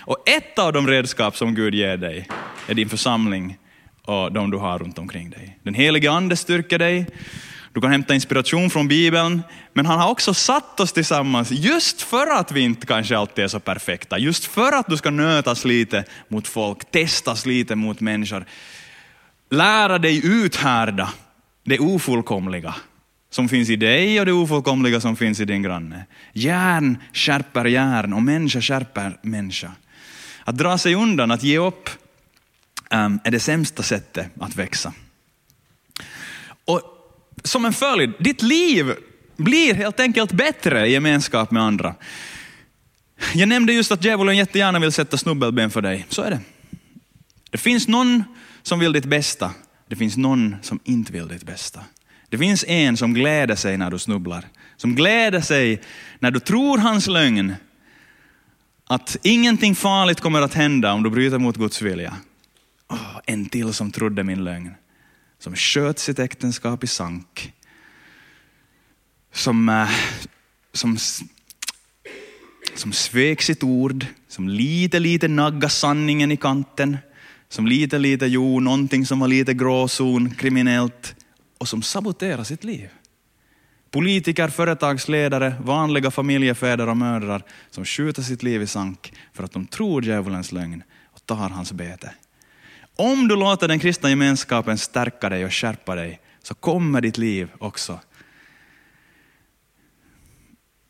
Och 0.00 0.28
ett 0.28 0.58
av 0.58 0.72
de 0.72 0.86
redskap 0.86 1.36
som 1.36 1.54
Gud 1.54 1.74
ger 1.74 1.96
dig 1.96 2.28
är 2.68 2.74
din 2.74 2.88
församling 2.88 3.58
och 4.04 4.32
de 4.32 4.50
du 4.50 4.56
har 4.56 4.78
runt 4.78 4.98
omkring 4.98 5.30
dig. 5.30 5.58
Den 5.62 5.74
helige 5.74 6.10
ande 6.10 6.36
styrker 6.36 6.78
dig, 6.78 7.06
du 7.72 7.80
kan 7.80 7.90
hämta 7.90 8.14
inspiration 8.14 8.70
från 8.70 8.88
Bibeln, 8.88 9.42
men 9.72 9.86
han 9.86 9.98
har 9.98 10.10
också 10.10 10.34
satt 10.34 10.80
oss 10.80 10.92
tillsammans 10.92 11.50
just 11.50 12.02
för 12.02 12.26
att 12.26 12.52
vi 12.52 12.60
inte 12.60 12.86
kanske 12.86 13.16
alltid 13.18 13.44
är 13.44 13.48
så 13.48 13.60
perfekta, 13.60 14.18
just 14.18 14.44
för 14.44 14.72
att 14.72 14.86
du 14.88 14.96
ska 14.96 15.10
nötas 15.10 15.64
lite 15.64 16.04
mot 16.28 16.48
folk, 16.48 16.90
testas 16.90 17.46
lite 17.46 17.74
mot 17.74 18.00
människor. 18.00 18.44
Lära 19.50 19.98
dig 19.98 20.26
uthärda 20.26 21.12
det 21.64 21.78
ofullkomliga 21.78 22.74
som 23.30 23.48
finns 23.48 23.70
i 23.70 23.76
dig 23.76 24.20
och 24.20 24.26
det 24.26 24.32
ofullkomliga 24.32 25.00
som 25.00 25.16
finns 25.16 25.40
i 25.40 25.44
din 25.44 25.62
granne. 25.62 26.06
Järn 26.32 26.98
skärper 27.12 27.64
järn 27.64 28.12
och 28.12 28.22
människa 28.22 28.60
skärper 28.60 29.18
människa. 29.22 29.72
Att 30.44 30.58
dra 30.58 30.78
sig 30.78 30.94
undan, 30.94 31.30
att 31.30 31.42
ge 31.42 31.58
upp, 31.58 31.90
ehm, 32.90 33.20
är 33.24 33.30
det 33.30 33.40
sämsta 33.40 33.82
sättet 33.82 34.30
att 34.40 34.56
växa. 34.56 34.92
Och 36.64 36.80
som 37.44 37.64
en 37.64 37.72
följd, 37.72 38.12
ditt 38.18 38.42
liv 38.42 38.94
blir 39.36 39.74
helt 39.74 40.00
enkelt 40.00 40.32
bättre 40.32 40.86
i 40.86 40.92
gemenskap 40.92 41.50
med 41.50 41.62
andra. 41.62 41.94
Jag 43.34 43.48
nämnde 43.48 43.72
just 43.72 43.92
att 43.92 44.04
djävulen 44.04 44.36
jättegärna 44.36 44.78
vill 44.78 44.92
sätta 44.92 45.18
snubbelben 45.18 45.70
för 45.70 45.80
dig. 45.80 46.06
Så 46.08 46.22
är 46.22 46.30
det. 46.30 46.40
Det 47.50 47.58
finns 47.58 47.88
någon 47.88 48.24
som 48.62 48.78
vill 48.78 48.92
ditt 48.92 49.04
bästa. 49.04 49.50
Det 49.92 49.96
finns 49.96 50.16
någon 50.16 50.56
som 50.62 50.80
inte 50.84 51.12
vill 51.12 51.28
ditt 51.28 51.42
bästa. 51.42 51.80
Det 52.28 52.38
finns 52.38 52.64
en 52.68 52.96
som 52.96 53.14
gläder 53.14 53.54
sig 53.54 53.76
när 53.76 53.90
du 53.90 53.98
snubblar. 53.98 54.44
Som 54.76 54.94
gläder 54.94 55.40
sig 55.40 55.82
när 56.18 56.30
du 56.30 56.40
tror 56.40 56.78
hans 56.78 57.06
lögn. 57.06 57.54
Att 58.86 59.16
ingenting 59.22 59.74
farligt 59.74 60.20
kommer 60.20 60.42
att 60.42 60.54
hända 60.54 60.92
om 60.92 61.02
du 61.02 61.10
bryter 61.10 61.38
mot 61.38 61.56
Guds 61.56 61.82
vilja. 61.82 62.16
Oh, 62.88 63.20
en 63.26 63.46
till 63.46 63.72
som 63.72 63.90
trodde 63.90 64.24
min 64.24 64.44
lögn. 64.44 64.74
Som 65.38 65.56
sköt 65.56 65.98
sitt 65.98 66.18
äktenskap 66.18 66.84
i 66.84 66.86
sank. 66.86 67.52
Som, 69.32 69.68
eh, 69.68 69.90
som, 70.72 70.98
som 72.74 72.92
svek 72.92 73.42
sitt 73.42 73.62
ord. 73.62 74.06
Som 74.28 74.48
lite, 74.48 74.98
lite 74.98 75.28
naggade 75.28 75.68
sanningen 75.68 76.32
i 76.32 76.36
kanten. 76.36 76.96
Som 77.52 77.66
lite, 77.66 77.98
lite 77.98 78.26
jo, 78.26 78.60
någonting 78.60 79.06
som 79.06 79.20
var 79.20 79.28
lite 79.28 79.54
gråzon, 79.54 80.30
kriminellt 80.30 81.16
och 81.58 81.68
som 81.68 81.82
saboterar 81.82 82.44
sitt 82.44 82.64
liv. 82.64 82.88
Politiker, 83.90 84.48
företagsledare, 84.48 85.54
vanliga 85.60 86.10
familjefäder 86.10 86.88
och 86.88 86.96
mödrar 86.96 87.42
som 87.70 87.84
skjuter 87.84 88.22
sitt 88.22 88.42
liv 88.42 88.62
i 88.62 88.66
sank 88.66 89.12
för 89.32 89.44
att 89.44 89.52
de 89.52 89.66
tror 89.66 90.04
djävulens 90.04 90.52
lögn 90.52 90.82
och 91.04 91.26
tar 91.26 91.48
hans 91.48 91.72
bete. 91.72 92.14
Om 92.96 93.28
du 93.28 93.36
låter 93.36 93.68
den 93.68 93.78
kristna 93.78 94.10
gemenskapen 94.10 94.78
stärka 94.78 95.28
dig 95.28 95.44
och 95.44 95.54
skärpa 95.54 95.94
dig 95.94 96.20
så 96.42 96.54
kommer 96.54 97.00
ditt 97.00 97.18
liv 97.18 97.48
också 97.58 98.00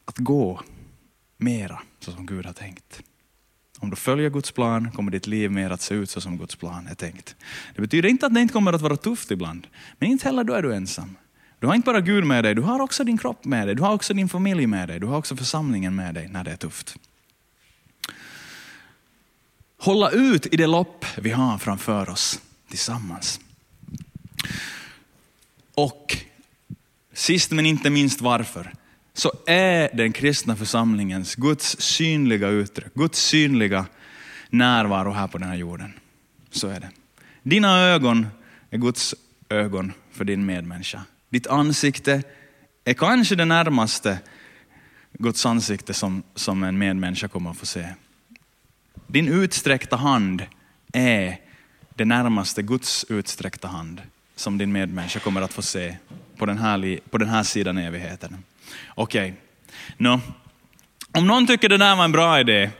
att 0.05 0.19
gå 0.19 0.61
mera 1.39 1.83
så 2.01 2.13
som 2.13 2.27
Gud 2.27 2.47
har 2.47 2.53
tänkt. 2.53 3.03
Om 3.83 3.91
du 3.91 3.97
följer 3.97 4.31
Guds 4.31 4.53
plan 4.53 4.91
kommer 4.91 5.11
ditt 5.11 5.27
liv 5.27 5.51
mer 5.51 5.71
att 5.71 5.83
se 5.83 5.95
ut 5.95 6.11
så 6.11 6.21
som 6.21 6.39
Guds 6.39 6.57
plan 6.57 6.87
är 6.87 6.95
tänkt. 6.95 7.37
Det 7.75 7.81
betyder 7.83 8.09
inte 8.09 8.27
att 8.27 8.35
det 8.35 8.41
inte 8.41 8.53
kommer 8.53 8.73
att 8.73 8.81
vara 8.81 8.97
tufft 8.97 9.31
ibland, 9.31 9.67
men 9.99 10.11
inte 10.11 10.25
heller 10.25 10.45
då 10.45 10.53
är 10.53 10.63
du 10.63 10.75
ensam. 10.75 11.17
Du 11.59 11.67
har 11.67 11.75
inte 11.75 11.87
bara 11.87 12.01
Gud 12.01 12.25
med 12.25 12.45
dig, 12.45 12.55
du 12.55 12.63
har 12.63 12.81
också 12.81 13.05
din 13.05 13.19
kropp 13.19 13.45
med 13.45 13.69
dig, 13.69 13.75
du 13.75 13.83
har 13.83 13.95
också 13.95 14.15
din 14.15 14.29
familj 14.29 14.67
med 14.67 14.89
dig, 14.89 15.01
du 15.01 15.07
har 15.07 15.19
också 15.19 15.37
församlingen 15.37 15.95
med 15.95 16.15
dig 16.15 16.29
när 16.29 16.45
det 16.45 16.51
är 16.51 16.57
tufft. 16.57 16.97
hålla 19.79 20.11
ut 20.11 20.47
i 20.47 20.57
det 20.57 20.67
lopp 20.67 21.07
vi 21.19 21.31
har 21.31 21.59
framför 21.59 22.11
oss 22.11 22.41
tillsammans. 22.69 23.41
Och 25.75 26.17
sist 27.13 27.51
men 27.51 27.67
inte 27.67 27.91
minst 27.91 28.21
varför, 28.21 28.73
så 29.15 29.33
är 29.47 29.97
den 29.97 30.13
kristna 30.13 30.57
församlingens, 30.57 31.35
Guds 31.35 31.81
synliga 31.81 32.49
uttryck, 32.49 32.95
Guds 32.95 33.19
synliga 33.19 33.87
närvaro 34.51 35.13
här 35.13 35.27
på 35.27 35.39
den 35.39 35.49
här 35.49 35.57
jorden. 35.57 35.93
Så 36.51 36.69
är 36.69 36.81
det. 36.81 36.91
Dina 37.43 37.81
ögon 37.81 38.27
är 38.71 38.79
Guds 38.79 39.15
ögon 39.49 39.93
för 40.13 40.25
din 40.25 40.47
medmänniska. 40.47 41.03
Ditt 41.31 41.47
ansikte 41.47 42.23
är 42.85 42.95
kanske 42.95 43.35
det 43.37 43.45
närmaste 43.45 44.19
Guds 45.13 45.47
ansikte 45.47 45.95
som, 45.95 46.23
som 46.35 46.63
en 46.63 46.79
medmänniska 46.79 47.29
kommer 47.29 47.51
att 47.51 47.57
få 47.57 47.67
se. 47.67 47.89
Din 49.07 49.29
utsträckta 49.29 49.97
hand 49.97 50.43
är 50.93 51.37
det 51.95 52.05
närmaste 52.05 52.63
Guds 52.63 53.05
utsträckta 53.09 53.69
hand 53.69 54.03
som 54.37 54.59
din 54.59 54.73
medmänniska 54.73 55.21
kommer 55.21 55.43
att 55.43 55.53
få 55.53 55.63
se 55.63 55.97
på 56.37 56.47
den 56.47 56.59
här, 56.59 56.99
på 57.11 57.19
den 57.19 57.29
här 57.29 57.43
sidan 57.43 57.79
evigheten. 57.79 58.45
Okej, 58.95 59.23
okay. 59.23 59.33
no. 59.97 60.21
om 61.19 61.27
någon 61.27 61.47
tycker 61.47 61.69
det 61.69 61.77
där 61.77 61.97
var 61.97 62.05
en 62.05 62.13
bra 62.13 62.41
idé, 62.41 62.71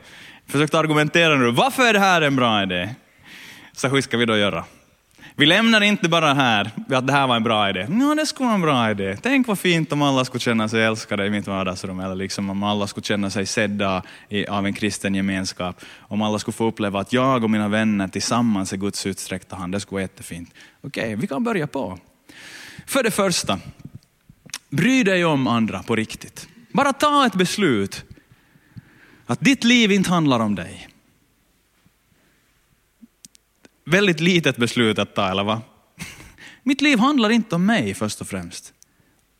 försök 0.47 0.73
argumentera 0.73 1.35
nu, 1.35 1.51
varför 1.51 1.83
är 1.83 1.93
det 1.93 1.99
här 1.99 2.21
en 2.21 2.35
bra 2.35 2.63
idé? 2.63 2.89
Så 3.73 3.87
hur 3.87 4.01
ska 4.01 4.17
vi 4.17 4.25
då 4.25 4.37
göra? 4.37 4.65
Vi 5.35 5.45
lämnar 5.45 5.81
inte 5.81 6.09
bara 6.09 6.33
här 6.33 6.71
att 6.89 7.07
det 7.07 7.13
här 7.13 7.27
var 7.27 7.35
en 7.35 7.43
bra 7.43 7.69
idé. 7.69 7.87
Ja, 7.89 8.15
det 8.15 8.25
skulle 8.25 8.45
vara 8.45 8.55
en 8.55 8.61
bra 8.61 8.91
idé. 8.91 9.17
Tänk 9.21 9.47
vad 9.47 9.59
fint 9.59 9.91
om 9.91 10.01
alla 10.01 10.25
skulle 10.25 10.41
känna 10.41 10.69
sig 10.69 10.83
älskade 10.83 11.25
i 11.25 11.29
mitt 11.29 11.47
vardagsrum, 11.47 11.99
eller 11.99 12.15
liksom 12.15 12.49
om 12.49 12.63
alla 12.63 12.87
skulle 12.87 13.03
känna 13.03 13.29
sig 13.29 13.45
sedda 13.45 14.03
av 14.49 14.65
en 14.65 14.73
kristen 14.73 15.15
gemenskap. 15.15 15.81
Om 15.99 16.21
alla 16.21 16.39
skulle 16.39 16.53
få 16.53 16.65
uppleva 16.65 16.99
att 16.99 17.13
jag 17.13 17.43
och 17.43 17.49
mina 17.49 17.67
vänner 17.67 18.07
tillsammans 18.07 18.73
är 18.73 18.77
Guds 18.77 19.05
utsträckta 19.05 19.55
hand. 19.55 19.73
Det 19.73 19.79
skulle 19.79 19.95
vara 19.95 20.01
jättefint. 20.01 20.53
Okej, 20.81 21.03
okay, 21.03 21.15
vi 21.15 21.27
kan 21.27 21.43
börja 21.43 21.67
på. 21.67 21.99
För 22.87 23.03
det 23.03 23.11
första, 23.11 23.59
bry 24.75 25.03
dig 25.03 25.25
om 25.25 25.47
andra 25.47 25.83
på 25.83 25.95
riktigt. 25.95 26.47
Bara 26.71 26.93
ta 26.93 27.25
ett 27.25 27.35
beslut 27.35 28.03
att 29.25 29.39
ditt 29.39 29.63
liv 29.63 29.91
inte 29.91 30.09
handlar 30.09 30.39
om 30.39 30.55
dig 30.55 30.89
väldigt 33.85 34.19
litet 34.19 34.57
beslut 34.57 34.99
att 34.99 35.15
ta, 35.15 35.31
eller 35.31 35.43
va? 35.43 35.61
Mitt 36.63 36.81
liv 36.81 36.99
handlar 36.99 37.29
inte 37.29 37.55
om 37.55 37.65
mig 37.65 37.93
först 37.93 38.21
och 38.21 38.27
främst. 38.27 38.73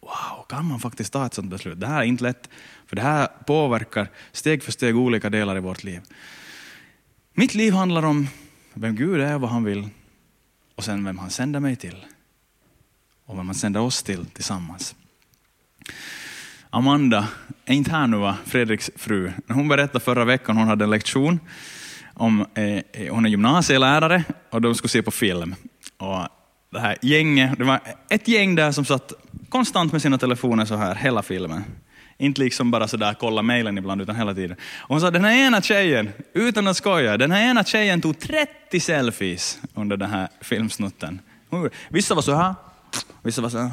Wow, 0.02 0.46
kan 0.50 0.66
man 0.66 0.80
faktiskt 0.80 1.14
ta 1.14 1.26
ett 1.26 1.34
sådant 1.34 1.52
beslut? 1.52 1.80
Det 1.80 1.88
här 1.88 2.00
är 2.00 2.06
inte 2.06 2.24
lätt, 2.24 2.50
för 2.86 2.96
det 2.96 3.02
här 3.02 3.28
påverkar 3.46 4.08
steg 4.32 4.64
för 4.64 4.72
steg 4.72 4.98
olika 4.98 5.30
delar 5.30 5.58
i 5.58 5.60
vårt 5.60 5.84
liv. 5.84 6.02
Mitt 7.34 7.56
liv 7.56 7.74
handlar 7.74 8.06
om 8.06 8.28
vem 8.74 8.96
Gud 8.96 9.22
är 9.22 9.36
och 9.36 9.42
vad 9.42 9.50
han 9.50 9.64
vill, 9.64 9.90
och 10.76 10.84
sen 10.84 11.06
vem 11.06 11.18
han 11.18 11.30
sänder 11.30 11.60
mig 11.60 11.76
till. 11.76 12.06
Och 13.26 13.38
vem 13.38 13.46
han 13.46 13.56
sänder 13.56 13.80
oss 13.80 14.04
till 14.04 14.26
tillsammans. 14.26 14.96
Amanda 16.70 17.28
är 17.66 17.74
inte 17.74 17.92
här 17.92 18.08
nu, 18.08 18.18
va? 18.18 18.38
Fredriks 18.46 18.92
fru. 18.96 19.32
Hon 19.48 19.68
berättade 19.68 20.00
förra 20.00 20.26
veckan, 20.26 20.58
hon 20.58 20.68
hade 20.68 20.84
en 20.84 20.90
lektion 20.90 21.40
om, 22.14 22.42
eh, 22.42 23.14
hon 23.14 23.26
är 23.26 23.30
gymnasielärare 23.30 24.24
och 24.50 24.62
de 24.62 24.76
skulle 24.76 24.90
se 24.90 25.02
på 25.02 25.12
film. 25.12 25.56
Och 25.98 26.28
det 26.72 26.80
här 26.80 26.98
gänget, 27.02 27.58
det 27.58 27.64
var 27.64 27.80
ett 28.10 28.28
gäng 28.28 28.56
där 28.56 28.72
som 28.72 28.86
satt 28.86 29.14
konstant 29.50 29.92
med 29.92 30.02
sina 30.02 30.18
telefoner 30.18 30.66
så 30.66 30.76
här 30.76 30.96
hela 30.96 31.22
filmen. 31.22 31.64
Inte 32.18 32.42
liksom 32.42 32.72
bara 32.72 32.88
sådär 32.88 33.16
kolla 33.20 33.42
mejlen 33.42 33.78
ibland, 33.78 34.02
utan 34.02 34.16
hela 34.16 34.34
tiden. 34.34 34.58
Och 34.78 34.90
hon 34.90 35.02
sa, 35.02 35.12
den 35.12 35.26
här 35.26 35.48
ena 35.48 35.62
tjejen, 35.62 36.10
utan 36.34 36.68
att 36.68 36.78
skoja, 36.78 37.18
den 37.18 37.32
här 37.32 37.50
ena 37.50 37.64
tjejen 37.64 38.02
tog 38.02 38.20
30 38.20 38.80
selfies 38.80 39.60
under 39.74 39.98
den 39.98 40.10
här 40.10 40.28
filmsnutten. 40.42 41.22
Vissa 41.90 42.16
var 42.16 42.22
så 42.22 42.36
här, 42.36 42.56
vissa 43.24 43.42
var 43.42 43.50
så 43.50 43.58
här. 43.58 43.72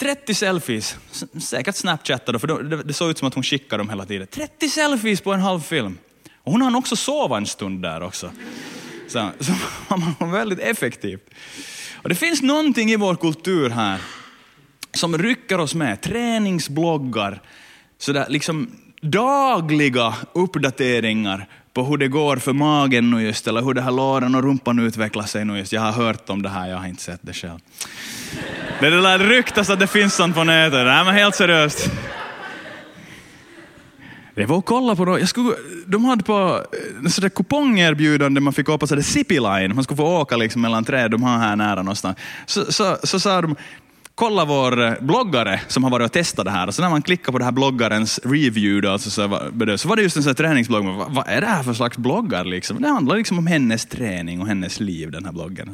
30 0.00 0.34
selfies, 0.34 0.96
säkert 1.40 1.76
snapchattade, 1.76 2.38
för 2.38 2.46
det, 2.46 2.82
det 2.82 2.92
såg 2.92 3.10
ut 3.10 3.18
som 3.18 3.28
att 3.28 3.34
hon 3.34 3.42
skickade 3.42 3.80
dem 3.80 3.90
hela 3.90 4.06
tiden. 4.06 4.26
30 4.26 4.68
selfies 4.68 5.20
på 5.20 5.32
en 5.32 5.40
halv 5.40 5.60
film. 5.60 5.98
Och 6.44 6.52
hon 6.52 6.62
hann 6.62 6.74
också 6.74 6.96
sova 6.96 7.36
en 7.36 7.46
stund 7.46 7.82
där 7.82 8.02
också. 8.02 8.30
Så, 9.08 9.30
så 9.40 9.52
man 9.88 10.14
var 10.18 10.26
väldigt 10.26 10.58
effektivt. 10.58 11.30
Och 12.02 12.08
det 12.08 12.14
finns 12.14 12.42
någonting 12.42 12.90
i 12.90 12.96
vår 12.96 13.14
kultur 13.14 13.70
här 13.70 14.00
som 14.94 15.18
rycker 15.18 15.60
oss 15.60 15.74
med. 15.74 16.00
Träningsbloggar, 16.00 17.42
sådär 17.98 18.26
liksom 18.28 18.70
dagliga 19.00 20.14
uppdateringar 20.32 21.48
på 21.72 21.84
hur 21.84 21.96
det 21.96 22.08
går 22.08 22.36
för 22.36 22.52
magen 22.52 23.10
nu 23.10 23.22
just, 23.22 23.46
eller 23.46 23.62
hur 23.62 23.74
det 23.74 23.82
här 23.82 23.90
låren 23.90 24.34
och 24.34 24.42
rumpan 24.42 24.78
utvecklar 24.78 25.24
sig 25.24 25.44
nu 25.44 25.58
just. 25.58 25.72
Jag 25.72 25.80
har 25.80 25.92
hört 25.92 26.30
om 26.30 26.42
det 26.42 26.48
här, 26.48 26.68
jag 26.68 26.76
har 26.76 26.86
inte 26.86 27.02
sett 27.02 27.20
det 27.22 27.32
själv. 27.32 27.58
Det 28.80 28.90
lär 28.90 29.18
ryktas 29.18 29.70
att 29.70 29.80
det 29.80 29.86
finns 29.86 30.14
sånt 30.14 30.34
på 30.34 30.44
nätet. 30.44 30.86
Nej 30.86 31.04
men 31.04 31.14
helt 31.14 31.34
seriöst. 31.34 31.90
Det 34.34 34.46
var 34.46 34.58
att 34.58 34.66
kolla 34.66 34.96
på, 34.96 35.18
jag 35.18 35.28
skulle, 35.28 35.54
de 35.86 36.04
hade 36.04 36.24
på 36.24 36.64
eh, 37.02 37.08
sådär 37.08 37.28
kupongerbjudande, 37.28 38.40
man 38.40 38.52
fick 38.52 38.68
åka 38.68 38.78
på 38.78 38.86
sådär 38.86 39.02
City 39.02 39.40
Line, 39.40 39.74
man 39.74 39.84
skulle 39.84 39.96
få 39.96 40.20
åka 40.20 40.36
liksom 40.36 40.62
mellan 40.62 40.84
träd, 40.84 41.10
de 41.10 41.22
har 41.22 41.38
här 41.38 41.56
nära 41.56 41.82
någonstans. 41.82 42.18
Så, 42.46 42.72
så, 42.72 42.96
så 43.02 43.20
sa 43.20 43.42
de, 43.42 43.56
kolla 44.14 44.44
vår 44.44 44.82
eh, 44.82 44.92
bloggare 45.00 45.60
som 45.68 45.84
har 45.84 45.90
varit 45.90 46.04
och 46.04 46.12
testat 46.12 46.44
det 46.44 46.50
här. 46.50 46.66
Och 46.66 46.74
så 46.74 46.82
när 46.82 46.90
man 46.90 47.02
klickar 47.02 47.32
på 47.32 47.38
den 47.38 47.44
här 47.44 47.52
bloggarens 47.52 48.20
review, 48.24 48.80
då, 48.80 48.92
alltså 48.92 49.10
så, 49.10 49.26
var, 49.26 49.76
så 49.76 49.88
var 49.88 49.96
det 49.96 50.02
just 50.02 50.16
en 50.16 50.22
sån 50.22 50.30
här 50.30 50.34
träningsblogg. 50.34 50.84
Vad, 50.84 51.14
vad 51.14 51.28
är 51.28 51.40
det 51.40 51.46
här 51.46 51.62
för 51.62 51.72
slags 51.72 51.98
bloggar? 51.98 52.44
Liksom? 52.44 52.82
Det 52.82 52.88
handlar 52.88 53.16
liksom 53.16 53.38
om 53.38 53.46
hennes 53.46 53.86
träning 53.86 54.40
och 54.40 54.46
hennes 54.46 54.80
liv, 54.80 55.10
den 55.10 55.24
här 55.24 55.32
bloggen. 55.32 55.70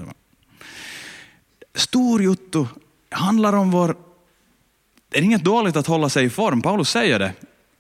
Stor 1.76 2.22
juttu. 2.22 2.66
handlar 3.10 3.52
om 3.52 3.70
vår... 3.70 3.96
Det 5.10 5.18
är 5.18 5.22
inget 5.22 5.44
dåligt 5.44 5.76
att 5.76 5.86
hålla 5.86 6.08
sig 6.08 6.24
i 6.24 6.30
form, 6.30 6.62
Paulus 6.62 6.90
säger 6.90 7.18
det. 7.18 7.32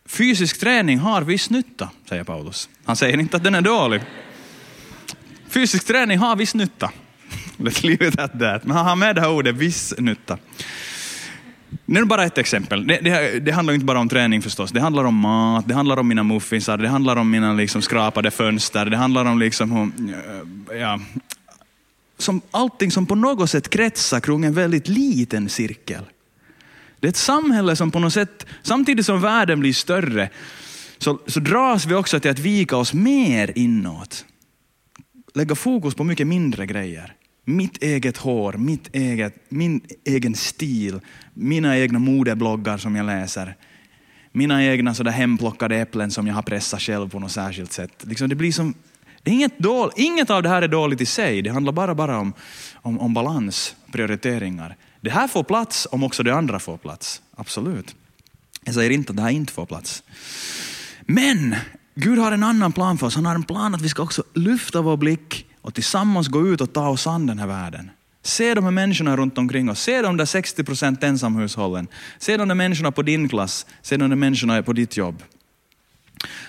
Fysisk 0.06 0.60
träning 0.60 0.98
har 0.98 1.22
viss 1.22 1.50
nytta, 1.50 1.90
säger 2.08 2.24
Paulus. 2.24 2.68
Han 2.84 2.96
säger 2.96 3.20
inte 3.20 3.36
att 3.36 3.44
den 3.44 3.54
är 3.54 3.60
dålig. 3.60 4.02
Fysisk 5.48 5.86
träning 5.86 6.18
har 6.18 6.36
viss 6.36 6.54
nytta. 6.54 6.90
Let's 7.56 7.86
leave 7.86 8.08
it 8.08 8.18
at 8.18 8.38
that. 8.40 8.64
Men 8.64 8.76
han 8.76 8.86
har 8.86 8.96
med 8.96 9.14
det 9.14 9.20
här 9.20 9.30
ordet 9.30 9.54
viss 9.54 9.94
nytta. 9.98 10.38
Nu 11.84 12.00
är 12.00 12.04
bara 12.04 12.24
ett 12.24 12.38
exempel. 12.38 12.86
Det, 12.86 12.98
det, 13.02 13.40
det, 13.40 13.52
handlar 13.52 13.74
inte 13.74 13.86
bara 13.86 13.98
om 13.98 14.08
träning 14.08 14.42
förstås. 14.42 14.72
Det 14.72 14.80
handlar 14.80 15.04
om 15.04 15.14
mat, 15.14 15.68
det 15.68 15.74
handlar 15.74 15.96
om 15.96 16.08
mina 16.08 16.22
muffinsar, 16.22 16.78
det 16.78 16.88
handlar 16.88 17.16
om 17.16 17.30
mina 17.30 17.52
liksom 17.52 17.82
skrapade 17.82 18.30
fönster, 18.30 18.86
det 18.86 18.96
handlar 18.96 19.24
om 19.24 19.38
liksom 19.38 19.72
hur, 19.72 19.90
ja, 20.78 21.00
som 22.18 22.40
allting 22.50 22.90
som 22.90 23.06
på 23.06 23.14
något 23.14 23.50
sätt 23.50 23.68
kretsar 23.68 24.20
kring 24.20 24.44
en 24.44 24.54
väldigt 24.54 24.88
liten 24.88 25.48
cirkel. 25.48 26.04
Det 27.00 27.06
är 27.06 27.08
ett 27.08 27.16
samhälle 27.16 27.76
som 27.76 27.90
på 27.90 27.98
något 27.98 28.12
sätt, 28.12 28.46
samtidigt 28.62 29.06
som 29.06 29.20
världen 29.20 29.60
blir 29.60 29.72
större, 29.72 30.30
så, 30.98 31.18
så 31.26 31.40
dras 31.40 31.86
vi 31.86 31.94
också 31.94 32.20
till 32.20 32.30
att 32.30 32.38
vika 32.38 32.76
oss 32.76 32.94
mer 32.94 33.52
inåt. 33.58 34.24
Lägga 35.34 35.54
fokus 35.54 35.94
på 35.94 36.04
mycket 36.04 36.26
mindre 36.26 36.66
grejer. 36.66 37.12
Mitt 37.44 37.82
eget 37.82 38.16
hår, 38.16 38.52
mitt 38.52 38.94
eget, 38.94 39.34
min 39.48 39.80
egen 40.04 40.34
stil, 40.34 41.00
mina 41.34 41.78
egna 41.78 41.98
modebloggar 41.98 42.78
som 42.78 42.96
jag 42.96 43.06
läser. 43.06 43.56
Mina 44.32 44.64
egna 44.64 44.94
sådär 44.94 45.10
hemplockade 45.10 45.76
äpplen 45.76 46.10
som 46.10 46.26
jag 46.26 46.34
har 46.34 46.42
pressat 46.42 46.82
själv 46.82 47.08
på 47.08 47.18
något 47.18 47.32
särskilt 47.32 47.72
sätt. 47.72 48.04
Liksom 48.06 48.28
det 48.28 48.34
blir 48.34 48.52
som, 48.52 48.74
det 49.26 49.30
är 49.30 49.34
inget, 49.34 49.58
dål, 49.58 49.90
inget 49.96 50.30
av 50.30 50.42
det 50.42 50.48
här 50.48 50.62
är 50.62 50.68
dåligt 50.68 51.00
i 51.00 51.06
sig, 51.06 51.42
det 51.42 51.50
handlar 51.50 51.72
bara, 51.72 51.94
bara 51.94 52.18
om, 52.18 52.32
om, 52.74 53.00
om 53.00 53.14
balans, 53.14 53.74
prioriteringar. 53.92 54.76
Det 55.00 55.10
här 55.10 55.28
får 55.28 55.42
plats 55.42 55.88
om 55.90 56.02
också 56.02 56.22
det 56.22 56.34
andra 56.34 56.58
får 56.58 56.76
plats. 56.76 57.22
Absolut. 57.36 57.94
Jag 58.64 58.74
säger 58.74 58.90
inte 58.90 59.10
att 59.10 59.16
det 59.16 59.22
här 59.22 59.30
inte 59.30 59.52
får 59.52 59.66
plats. 59.66 60.02
Men 61.00 61.56
Gud 61.94 62.18
har 62.18 62.32
en 62.32 62.42
annan 62.42 62.72
plan 62.72 62.98
för 62.98 63.06
oss. 63.06 63.14
Han 63.14 63.26
har 63.26 63.34
en 63.34 63.42
plan 63.42 63.74
att 63.74 63.82
vi 63.82 63.88
ska 63.88 64.02
också 64.02 64.22
lyfta 64.34 64.80
vår 64.80 64.96
blick 64.96 65.46
och 65.60 65.74
tillsammans 65.74 66.28
gå 66.28 66.48
ut 66.48 66.60
och 66.60 66.72
ta 66.72 66.88
oss 66.88 67.06
an 67.06 67.26
den 67.26 67.38
här 67.38 67.46
världen. 67.46 67.90
Se 68.22 68.54
de 68.54 68.64
här 68.64 68.70
människorna 68.70 69.16
runt 69.16 69.38
omkring 69.38 69.70
oss. 69.70 69.80
Se 69.80 70.02
de 70.02 70.16
där 70.16 70.24
60 70.24 70.64
procent 70.64 71.02
ensamhushållen. 71.02 71.88
Se 72.18 72.36
de 72.36 72.48
där 72.48 72.54
människorna 72.54 72.92
på 72.92 73.02
din 73.02 73.28
klass. 73.28 73.66
Se 73.82 73.96
de 73.96 74.10
där 74.10 74.16
människorna 74.16 74.62
på 74.62 74.72
ditt 74.72 74.96
jobb. 74.96 75.22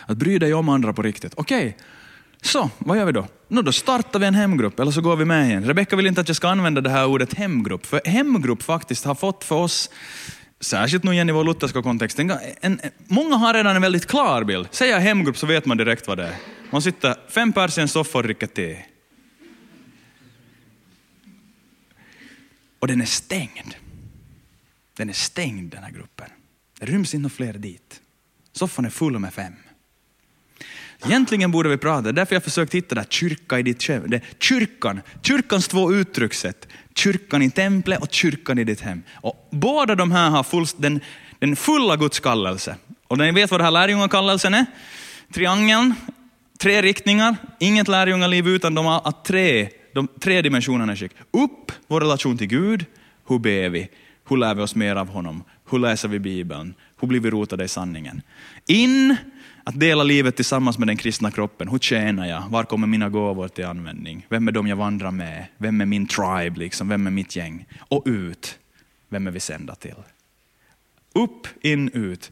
Att 0.06 0.18
bry 0.18 0.40
dig 0.40 0.54
om 0.54 0.70
andra 0.70 0.94
på 0.94 1.02
riktigt. 1.02 1.34
Okej, 1.36 1.68
okay. 1.68 1.74
Så, 2.42 2.70
vad 2.78 2.98
gör 2.98 3.06
vi 3.06 3.12
då? 3.12 3.28
No, 3.48 3.62
då 3.62 3.72
startar 3.72 4.20
vi 4.20 4.26
en 4.26 4.36
hemgrupp, 4.36 4.80
eller 4.80 4.92
så 4.92 5.02
går 5.02 5.16
vi 5.16 5.26
med 5.26 5.48
igen. 5.48 5.66
Rebecka 5.66 5.96
vill 5.96 6.08
inte 6.08 6.22
att 6.22 6.28
jag 6.28 6.36
ska 6.38 6.50
använda 6.50 6.82
det 6.82 6.90
här 6.90 7.06
ordet 7.06 7.34
hemgrupp, 7.34 7.86
för 7.86 8.02
hemgrupp 8.06 8.64
faktiskt 8.64 9.06
har 9.06 9.16
fått 9.16 9.44
för 9.44 9.56
oss, 9.56 9.90
särskilt 10.60 11.04
nu 11.04 11.12
igen 11.12 11.30
i 11.30 11.32
vår 11.32 11.44
lutherska 11.44 11.82
kontext, 11.82 12.20
en, 12.20 12.32
en, 12.62 12.80
många 13.08 13.36
har 13.36 13.54
redan 13.54 13.76
en 13.76 13.82
väldigt 13.82 14.06
klar 14.06 14.44
bild. 14.44 14.68
Säger 14.72 14.94
jag 14.94 15.00
hemgrupp 15.00 15.38
så 15.38 15.46
vet 15.46 15.66
man 15.66 15.78
direkt 15.78 16.08
vad 16.08 16.18
det 16.18 16.24
är. 16.24 16.36
Man 16.70 16.82
sitter 16.82 17.16
fem 17.30 17.54
pers 17.54 17.78
i 17.78 17.82
en 17.82 17.88
soffa 17.88 18.18
och 18.18 18.24
dricker 18.24 18.48
te. 18.48 18.78
Och 22.80 22.88
den 22.88 23.02
är 23.02 23.06
stängd. 23.06 23.76
Den 24.98 25.10
är 25.10 25.14
stängd 25.14 25.72
den 25.72 25.84
här 25.84 25.92
gruppen. 25.92 26.28
Det 26.80 26.86
ryms 26.86 27.14
inte 27.14 27.30
fler 27.30 27.54
dit. 27.54 28.02
Soffan 28.52 28.86
är 28.86 28.90
full 28.90 29.20
med 29.20 29.34
fem. 29.34 29.54
Egentligen 31.06 31.52
borde 31.52 31.70
vi 31.70 31.78
prata, 31.78 32.12
därför 32.12 32.36
jag 32.36 32.44
försökt 32.44 32.76
hitta 32.76 32.96
där 32.96 33.06
kyrka 33.10 33.60
i 33.60 33.64
ditt 33.64 33.88
hem. 33.88 34.04
Det, 34.10 34.22
kyrkan, 34.40 35.02
kyrkans 35.22 35.68
två 35.68 35.94
uttryckssätt. 35.94 36.68
Kyrkan 36.96 37.42
i 37.42 37.52
templet 37.52 38.02
och 38.02 38.12
kyrkan 38.12 38.60
i 38.60 38.64
ditt 38.64 38.82
hem. 38.82 39.04
Och 39.14 39.48
båda 39.52 39.96
de 39.96 40.12
här 40.12 40.30
har 40.30 40.44
full, 40.44 40.66
den, 40.78 41.00
den 41.40 41.56
fulla 41.56 41.96
Guds 41.96 42.20
kallelse. 42.20 42.76
Och 43.08 43.18
ni 43.18 43.32
vet 43.32 43.52
vad 43.52 43.60
det 43.60 43.64
här 43.64 43.72
lärjungakallelsen 43.72 44.54
är? 44.54 44.66
Triangeln, 45.34 45.94
tre 46.60 46.82
riktningar, 46.82 47.36
inget 47.60 47.88
lärjungaliv 47.88 48.48
utan 48.48 48.76
de 48.76 48.86
har 48.86 49.14
tre, 49.26 49.70
de 49.94 50.08
tre 50.20 50.42
dimensionerna. 50.42 50.96
Upp, 51.32 51.72
vår 51.88 52.02
relation 52.02 52.38
till 52.38 52.48
Gud, 52.48 52.86
hur 53.28 53.40
ber 53.40 53.70
vi? 53.70 53.90
Hur 54.30 54.38
lär 54.38 54.56
vi 54.56 54.62
oss 54.62 54.76
mer 54.76 54.96
av 54.96 55.08
honom? 55.08 55.44
Hur 55.70 55.80
läser 55.80 56.08
vi 56.08 56.20
Bibeln? 56.20 56.74
Hur 57.00 57.08
blir 57.08 57.20
vi 57.20 57.30
rotade 57.30 57.64
i 57.64 57.68
sanningen? 57.68 58.22
In, 58.68 59.16
att 59.68 59.80
dela 59.80 60.04
livet 60.04 60.36
tillsammans 60.36 60.78
med 60.78 60.88
den 60.88 60.98
kristna 60.98 61.32
kroppen. 61.32 61.68
Hur 61.68 61.80
tjänar 61.80 62.28
jag? 62.28 62.50
Var 62.50 62.64
kommer 62.64 62.88
mina 62.88 63.10
gåvor 63.10 63.48
till 63.48 63.66
användning? 63.66 64.26
Vem 64.30 64.48
är 64.48 64.52
de 64.52 64.68
jag 64.68 64.76
vandrar 64.76 65.12
med? 65.12 65.46
Vem 65.58 65.82
är 65.82 65.86
min 65.86 66.08
tribe? 66.08 66.60
Liksom? 66.60 66.88
Vem 66.88 67.08
är 67.08 67.12
mitt 67.12 67.36
gäng? 67.36 67.66
Och 67.80 68.04
ut, 68.06 68.60
vem 69.10 69.28
är 69.28 69.32
vi 69.32 69.40
sända 69.40 69.76
till? 69.76 69.96
Upp, 71.14 71.48
in, 71.62 71.90
ut. 71.90 72.32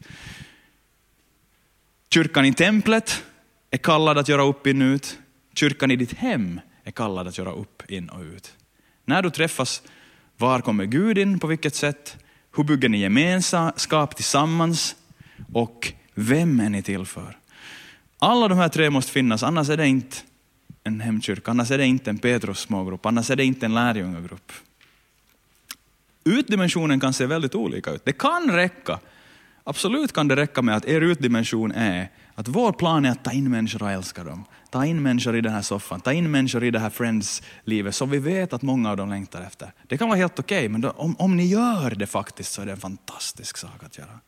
Kyrkan 2.10 2.44
i 2.44 2.54
templet 2.54 3.22
är 3.70 3.78
kallad 3.78 4.18
att 4.18 4.28
göra 4.28 4.42
upp, 4.42 4.66
in, 4.66 4.82
ut. 4.82 5.18
Kyrkan 5.54 5.90
i 5.90 5.96
ditt 5.96 6.12
hem 6.12 6.60
är 6.84 6.90
kallad 6.90 7.28
att 7.28 7.38
göra 7.38 7.52
upp, 7.52 7.90
in 7.90 8.08
och 8.08 8.20
ut. 8.20 8.54
När 9.04 9.22
du 9.22 9.30
träffas, 9.30 9.82
var 10.36 10.60
kommer 10.60 10.84
Gud 10.84 11.18
in, 11.18 11.38
på 11.38 11.46
vilket 11.46 11.74
sätt? 11.74 12.16
Hur 12.56 12.64
bygger 12.64 12.88
ni 12.88 12.98
gemenskap 12.98 14.16
tillsammans? 14.16 14.96
Och 15.52 15.92
vem 16.18 16.60
är 16.60 16.68
ni 16.68 16.82
till 16.82 17.06
för? 17.06 17.38
Alla 18.18 18.48
de 18.48 18.58
här 18.58 18.68
tre 18.68 18.90
måste 18.90 19.12
finnas, 19.12 19.42
annars 19.42 19.70
är 19.70 19.76
det 19.76 19.88
inte 19.88 20.16
en 20.84 21.00
hemkyrka, 21.00 21.50
annars 21.50 21.70
är 21.70 21.78
det 21.78 21.86
inte 21.86 22.10
en 22.10 22.18
Petrus 22.18 22.58
smågrupp, 22.58 23.06
annars 23.06 23.30
är 23.30 23.36
det 23.36 23.44
inte 23.44 23.66
en 23.66 23.74
lärjungagrupp. 23.74 24.52
Utdimensionen 26.24 27.00
kan 27.00 27.12
se 27.12 27.26
väldigt 27.26 27.54
olika 27.54 27.90
ut. 27.90 28.04
Det 28.04 28.12
kan 28.12 28.50
räcka, 28.50 28.98
absolut 29.64 30.12
kan 30.12 30.28
det 30.28 30.36
räcka 30.36 30.62
med 30.62 30.76
att 30.76 30.84
er 30.84 31.00
utdimension 31.00 31.72
är 31.72 32.10
att 32.34 32.48
vår 32.48 32.72
plan 32.72 33.04
är 33.04 33.10
att 33.10 33.24
ta 33.24 33.32
in 33.32 33.50
människor 33.50 33.82
och 33.82 33.90
älska 33.90 34.24
dem. 34.24 34.44
Ta 34.70 34.84
in 34.84 35.02
människor 35.02 35.36
i 35.36 35.40
den 35.40 35.52
här 35.52 35.62
soffan, 35.62 36.00
ta 36.00 36.12
in 36.12 36.30
människor 36.30 36.64
i 36.64 36.70
det 36.70 36.78
här 36.78 36.90
Friends-livet 36.90 37.94
som 37.94 38.10
vi 38.10 38.18
vet 38.18 38.52
att 38.52 38.62
många 38.62 38.90
av 38.90 38.96
dem 38.96 39.10
längtar 39.10 39.42
efter. 39.42 39.72
Det 39.86 39.98
kan 39.98 40.08
vara 40.08 40.18
helt 40.18 40.38
okej, 40.38 40.58
okay, 40.58 40.68
men 40.68 40.80
då, 40.80 40.90
om, 40.90 41.16
om 41.18 41.36
ni 41.36 41.46
gör 41.46 41.90
det 41.90 42.06
faktiskt 42.06 42.52
så 42.52 42.62
är 42.62 42.66
det 42.66 42.72
en 42.72 42.78
fantastisk 42.78 43.56
sak 43.56 43.84
att 43.84 43.98
göra. 43.98 44.20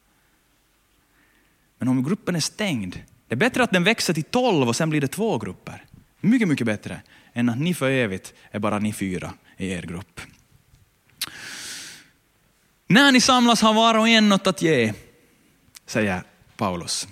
Men 1.79 1.89
om 1.89 2.05
gruppen 2.05 2.37
är 2.37 2.41
stängd, 2.41 3.01
det 3.29 3.35
är 3.35 3.37
bättre 3.37 3.63
att 3.63 3.71
den 3.71 3.85
växer 3.85 4.15
till 4.15 4.25
tolv 4.25 4.69
och 4.69 4.77
sen 4.77 4.91
blir 4.91 5.01
det 5.01 5.09
två 5.09 5.39
grupper. 5.39 5.85
Mycket, 6.21 6.49
mycket 6.49 6.67
bättre 6.67 7.01
än 7.33 7.49
att 7.49 7.59
ni 7.59 7.75
för 7.75 7.91
evigt 7.91 8.35
är 8.51 8.59
bara 8.59 8.79
ni 8.79 8.93
fyra 8.93 9.33
i 9.57 9.71
er 9.71 9.83
grupp. 9.83 10.21
När 12.87 13.13
ni 13.13 13.21
samlas 13.21 13.63
har 13.63 13.75
var 13.75 13.99
och 13.99 14.09
en 14.09 14.29
något 14.29 14.47
att 14.47 14.63
ge, 14.63 14.93
säger 15.87 16.23
Paulus. 16.57 17.09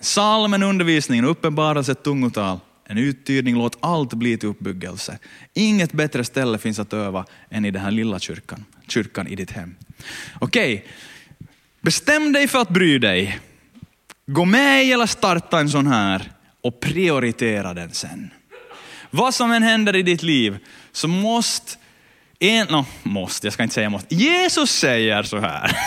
Salmen, 0.00 0.62
undervisningen, 0.62 1.24
uppenbarelse, 1.24 1.94
tungotal, 1.94 2.60
en 2.84 2.98
uttydning, 2.98 3.54
låt 3.56 3.78
allt 3.80 4.14
bli 4.14 4.38
till 4.38 4.48
uppbyggelse. 4.48 5.18
Inget 5.54 5.92
bättre 5.92 6.24
ställe 6.24 6.58
finns 6.58 6.78
att 6.78 6.92
öva 6.92 7.24
än 7.50 7.64
i 7.64 7.70
den 7.70 7.82
här 7.82 7.90
lilla 7.90 8.18
kyrkan, 8.18 8.64
kyrkan 8.88 9.26
i 9.26 9.36
ditt 9.36 9.50
hem. 9.50 9.74
Okej, 10.40 10.74
okay. 10.74 10.88
bestäm 11.80 12.32
dig 12.32 12.48
för 12.48 12.58
att 12.58 12.68
bry 12.68 12.98
dig. 12.98 13.40
Gå 14.26 14.44
med 14.44 14.84
i 14.84 14.92
eller 14.92 15.06
starta 15.06 15.60
en 15.60 15.68
sån 15.68 15.86
här 15.86 16.32
och 16.60 16.80
prioritera 16.80 17.74
den 17.74 17.92
sen. 17.92 18.30
Vad 19.10 19.34
som 19.34 19.52
än 19.52 19.62
händer 19.62 19.96
i 19.96 20.02
ditt 20.02 20.22
liv 20.22 20.58
så 20.92 21.08
måste, 21.08 21.72
en, 22.38 22.66
no, 22.66 22.84
måste, 23.02 23.46
jag 23.46 23.54
ska 23.54 23.62
inte 23.62 23.74
säga 23.74 23.90
måste, 23.90 24.14
Jesus 24.14 24.70
säger 24.70 25.22
så 25.22 25.38
här. 25.38 25.78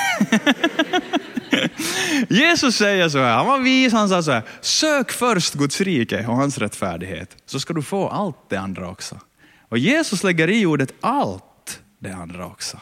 Jesus 2.30 2.76
säger 2.76 3.10
så 3.10 3.18
här, 3.20 3.36
han 3.36 3.46
var 3.46 3.60
vis, 3.60 3.94
han 3.94 4.10
sa 4.10 4.24
så 4.24 4.32
här, 4.32 4.44
sök 4.62 5.12
först 5.12 5.54
Guds 5.54 5.82
rike 5.82 6.28
och 6.28 6.36
hans 6.36 6.58
rättfärdighet, 6.58 7.38
så 7.46 7.60
ska 7.60 7.74
du 7.74 7.82
få 7.82 8.10
allt 8.10 8.50
det 8.50 8.58
andra 8.58 8.90
också. 8.90 9.20
Och 9.70 9.78
Jesus 9.78 10.24
lägger 10.24 10.50
i 10.50 10.66
ordet 10.66 10.94
allt 11.02 11.80
det 12.00 12.12
andra 12.12 12.46
också. 12.46 12.80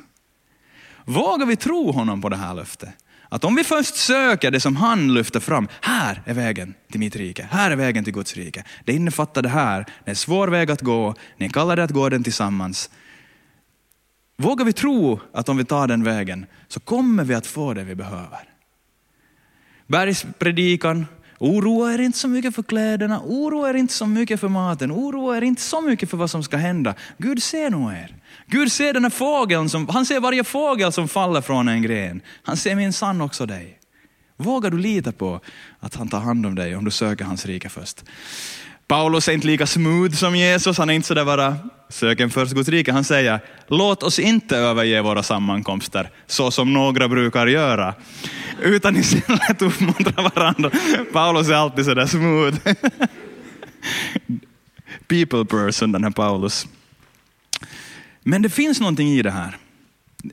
Vågar 1.05 1.45
vi 1.45 1.55
tro 1.55 1.91
honom 1.91 2.21
på 2.21 2.29
det 2.29 2.37
här 2.37 2.53
löftet? 2.53 2.89
Att 3.29 3.43
om 3.43 3.55
vi 3.55 3.63
först 3.63 3.95
söker 3.95 4.51
det 4.51 4.59
som 4.59 4.75
han 4.75 5.13
lyfter 5.13 5.39
fram, 5.39 5.67
här 5.81 6.21
är 6.25 6.33
vägen 6.33 6.73
till 6.91 6.99
mitt 6.99 7.15
rike, 7.15 7.47
här 7.51 7.71
är 7.71 7.75
vägen 7.75 8.03
till 8.03 8.13
Guds 8.13 8.35
rike. 8.35 8.63
Det 8.85 8.93
innefattar 8.93 9.41
det 9.41 9.49
här, 9.49 9.79
det 9.79 10.05
är 10.05 10.09
en 10.09 10.15
svår 10.15 10.47
väg 10.47 10.71
att 10.71 10.81
gå, 10.81 11.15
ni 11.37 11.49
kallar 11.49 11.75
det 11.75 11.83
att 11.83 11.91
gå 11.91 12.09
den 12.09 12.23
tillsammans. 12.23 12.89
Vågar 14.37 14.65
vi 14.65 14.73
tro 14.73 15.19
att 15.33 15.49
om 15.49 15.57
vi 15.57 15.65
tar 15.65 15.87
den 15.87 16.03
vägen 16.03 16.45
så 16.67 16.79
kommer 16.79 17.23
vi 17.23 17.33
att 17.33 17.47
få 17.47 17.73
det 17.73 17.83
vi 17.83 17.95
behöver? 17.95 18.39
Bergspredikan, 19.87 21.05
oroa 21.39 21.93
er 21.93 21.99
inte 21.99 22.17
så 22.17 22.27
mycket 22.27 22.55
för 22.55 22.63
kläderna, 22.63 23.21
oroa 23.25 23.69
er 23.69 23.73
inte 23.73 23.93
så 23.93 24.05
mycket 24.05 24.39
för 24.39 24.47
maten, 24.47 24.91
oroa 24.91 25.37
er 25.37 25.41
inte 25.41 25.61
så 25.61 25.81
mycket 25.81 26.09
för 26.09 26.17
vad 26.17 26.31
som 26.31 26.43
ska 26.43 26.57
hända. 26.57 26.93
Gud 27.17 27.43
ser 27.43 27.69
nog 27.69 27.91
er. 27.91 28.15
Gud 28.49 28.71
ser 28.71 28.93
den 28.93 29.03
här 29.03 29.09
fågeln, 29.09 29.69
som, 29.69 29.89
han 29.89 30.05
ser 30.05 30.19
varje 30.19 30.43
fågel 30.43 30.91
som 30.91 31.07
faller 31.07 31.41
från 31.41 31.67
en 31.67 31.81
gren. 31.81 32.21
Han 32.43 32.57
ser 32.57 32.75
min 32.75 32.93
sann 32.93 33.21
också 33.21 33.45
dig. 33.45 33.79
Vågar 34.37 34.69
du 34.71 34.77
lita 34.77 35.11
på 35.11 35.41
att 35.79 35.95
han 35.95 36.07
tar 36.07 36.19
hand 36.19 36.45
om 36.45 36.55
dig 36.55 36.75
om 36.75 36.85
du 36.85 36.91
söker 36.91 37.25
hans 37.25 37.45
rike 37.45 37.69
först? 37.69 38.03
Paulus 38.87 39.27
är 39.27 39.33
inte 39.33 39.47
lika 39.47 39.67
smooth 39.67 40.11
som 40.11 40.35
Jesus, 40.35 40.77
han 40.77 40.89
är 40.89 40.93
inte 40.93 41.07
sådär 41.07 41.25
bara, 41.25 41.57
söken 41.89 42.29
först 42.29 42.53
Guds 42.53 42.69
rike. 42.69 42.91
Han 42.91 43.03
säger, 43.03 43.39
låt 43.67 44.03
oss 44.03 44.19
inte 44.19 44.57
överge 44.57 45.01
våra 45.01 45.23
sammankomster 45.23 46.09
så 46.27 46.51
som 46.51 46.73
några 46.73 47.07
brukar 47.07 47.47
göra, 47.47 47.93
utan 48.61 48.95
istället 48.95 49.61
uppmuntra 49.61 50.29
varandra. 50.35 50.71
Paulus 51.13 51.49
är 51.49 51.53
alltid 51.53 51.85
sådär 51.85 52.05
smooth. 52.05 52.57
People 55.07 55.45
person 55.45 55.91
den 55.91 56.03
här 56.03 56.11
Paulus. 56.11 56.67
Men 58.29 58.41
det 58.41 58.49
finns 58.49 58.79
någonting 58.79 59.07
i 59.09 59.21
det 59.21 59.31
här. 59.31 59.57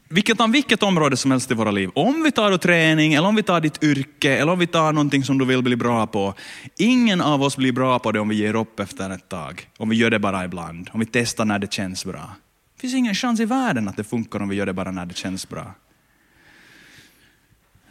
Vilket, 0.09 0.38
vilket 0.48 0.83
område 0.83 1.16
som 1.16 1.30
helst 1.30 1.50
i 1.50 1.54
våra 1.54 1.70
liv. 1.70 1.90
Om 1.94 2.22
vi 2.22 2.33
tar 2.33 2.57
träning, 2.57 3.14
eller 3.14 3.28
om 3.28 3.35
vi 3.35 3.42
tar 3.42 3.61
ditt 3.61 3.83
yrke, 3.83 4.37
eller 4.37 4.52
om 4.52 4.59
vi 4.59 4.66
tar 4.66 4.92
någonting 4.92 5.24
som 5.24 5.38
du 5.38 5.44
vill 5.44 5.62
bli 5.62 5.76
bra 5.76 6.07
på. 6.07 6.35
Ingen 6.76 7.20
av 7.20 7.42
oss 7.42 7.57
blir 7.57 7.72
bra 7.72 7.98
på 7.98 8.12
det 8.12 8.20
om 8.20 8.28
vi 8.28 8.37
ger 8.37 8.54
upp 8.54 8.80
efter 8.80 9.11
ett 9.11 9.28
tag. 9.28 9.68
Om 9.76 9.88
vi 9.88 9.96
gör 9.96 10.11
det 10.11 10.18
bara 10.18 10.44
ibland. 10.44 10.90
Om 10.92 11.00
vi 11.00 11.07
testar 11.07 11.44
när 11.44 11.59
det 11.59 11.72
känns 11.72 12.04
bra. 12.04 12.37
Det 12.74 12.80
finns 12.80 12.94
ingen 12.94 13.14
chans 13.14 13.40
i 13.40 13.44
världen 13.44 13.88
att 13.88 13.96
det 13.96 14.04
funkar 14.04 14.42
om 14.42 14.48
vi 14.48 14.57
gör 14.57 14.66
det 14.66 14.72
bara 14.72 14.90
när 14.90 15.07
det 15.07 15.16
känns 15.16 15.48
bra. 15.48 15.74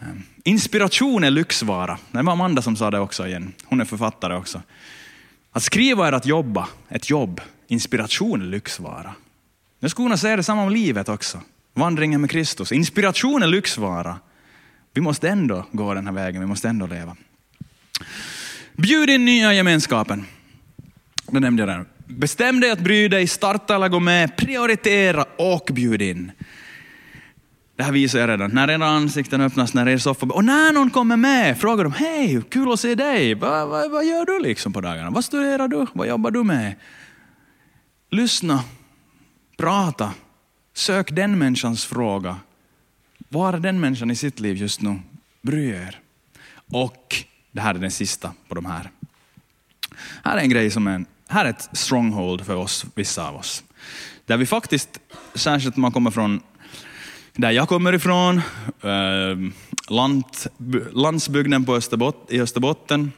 Ehm, 0.02 0.24
inspiration 0.44 1.24
är 1.24 1.32
lyxvara. 1.32 1.98
Det 2.12 2.22
var 2.22 2.34
Amanda 2.34 2.62
som 2.62 2.76
sa 2.76 2.92
det 2.92 3.00
också 3.00 3.28
igen. 3.28 3.54
Hon 3.66 3.82
är 3.82 3.86
författare 3.86 4.36
också. 4.36 4.62
Att 5.52 5.64
skriva 5.64 6.08
är 6.08 6.12
att 6.12 6.26
jobba, 6.26 6.68
ett 6.90 7.10
jobb. 7.10 7.42
Inspiration 7.68 8.42
är 8.42 8.46
lyxvara. 8.46 9.14
Jag 9.84 9.92
skulle 9.92 10.06
kunna 10.06 10.18
säga 10.18 10.36
detsamma 10.36 10.64
om 10.64 10.70
livet 10.70 11.10
också. 11.10 11.42
Vandringen 11.74 12.22
med 12.22 12.30
Kristus. 12.30 12.72
Inspiration 12.72 13.44
är 13.44 13.48
lyxvara. 13.48 14.20
Vi 14.94 15.02
måste 15.02 15.30
ändå 15.30 15.66
gå 15.72 15.94
den 15.94 16.08
här 16.08 16.14
vägen, 16.14 16.42
vi 16.42 16.48
måste 16.48 16.70
ändå 16.70 16.88
leva. 16.88 17.16
Bjud 18.74 19.10
in 19.10 19.26
nya 19.26 19.54
gemenskapen. 19.54 20.26
Det 21.28 21.40
nämnde 21.40 21.62
jag 21.62 21.70
där. 21.70 21.86
Bestäm 22.08 22.60
dig 22.60 22.72
att 22.72 22.80
bry 22.80 23.08
dig, 23.08 23.28
starta 23.28 23.76
eller 23.76 23.90
gå 23.90 24.00
med, 24.00 24.38
prioritera 24.38 25.26
och 25.38 25.70
bjud 25.74 26.02
in. 26.02 26.32
Det 27.76 27.84
här 27.84 27.92
visar 27.92 28.20
jag 28.20 28.30
redan. 28.30 28.52
När 28.52 28.70
era 28.70 28.86
ansikten 28.86 29.42
öppnas, 29.42 29.74
när 29.74 29.88
er 29.90 29.98
soffa... 29.98 30.26
Och 30.26 30.46
när 30.46 30.74
någon 30.74 30.90
kommer 30.90 31.18
med, 31.18 31.58
frågar 31.58 31.84
de, 31.84 31.94
hej, 31.94 32.42
kul 32.50 32.72
att 32.72 32.80
se 32.80 32.96
dig. 32.96 33.34
Va, 33.34 33.66
va, 33.66 33.88
vad 33.88 34.06
gör 34.06 34.26
du 34.26 34.40
liksom 34.40 34.74
på 34.74 34.82
dagarna? 34.82 35.10
Vad 35.10 35.26
studerar 35.26 35.68
du? 35.68 35.86
Vad 35.94 36.08
jobbar 36.08 36.32
du 36.32 36.44
med? 36.44 36.76
Lyssna, 38.12 38.64
prata, 39.58 40.14
Sök 40.74 41.12
den 41.12 41.38
människans 41.38 41.86
fråga. 41.86 42.38
Var 43.30 43.54
är 43.54 43.60
den 43.60 43.80
människan 43.80 44.12
i 44.12 44.16
sitt 44.16 44.40
liv 44.40 44.58
just 44.58 44.82
nu? 44.82 45.00
Bry 45.42 45.70
er. 45.70 46.00
Och 46.72 47.16
det 47.52 47.62
här 47.62 47.76
är 47.76 47.80
den 47.80 47.92
sista 47.92 48.34
på 48.48 48.56
de 48.56 48.66
här. 48.66 48.90
Här 50.24 50.38
är 50.38 50.42
en 50.42 50.50
grej 50.50 50.72
som 50.72 50.88
är, 50.88 50.96
en, 50.96 51.06
här 51.28 51.46
är 51.46 51.50
ett 51.50 51.70
stronghold 51.72 52.46
för 52.46 52.56
oss, 52.56 52.86
vissa 52.96 53.28
av 53.28 53.36
oss. 53.36 53.64
Där 54.26 54.38
vi 54.38 54.46
faktiskt, 54.46 55.00
särskilt 55.34 55.76
när 55.78 55.82
man 55.82 55.92
kommer 55.92 56.12
från 56.12 56.42
där 57.34 57.52
jag 57.52 57.70
kommer 57.70 57.94
ifrån, 57.94 58.38
eh, 58.82 59.38
land, 59.90 60.26
landsbygden 60.92 61.66
på 61.66 61.76
Österbot, 61.76 62.32
i 62.32 62.42
Österbotten, 62.42 63.12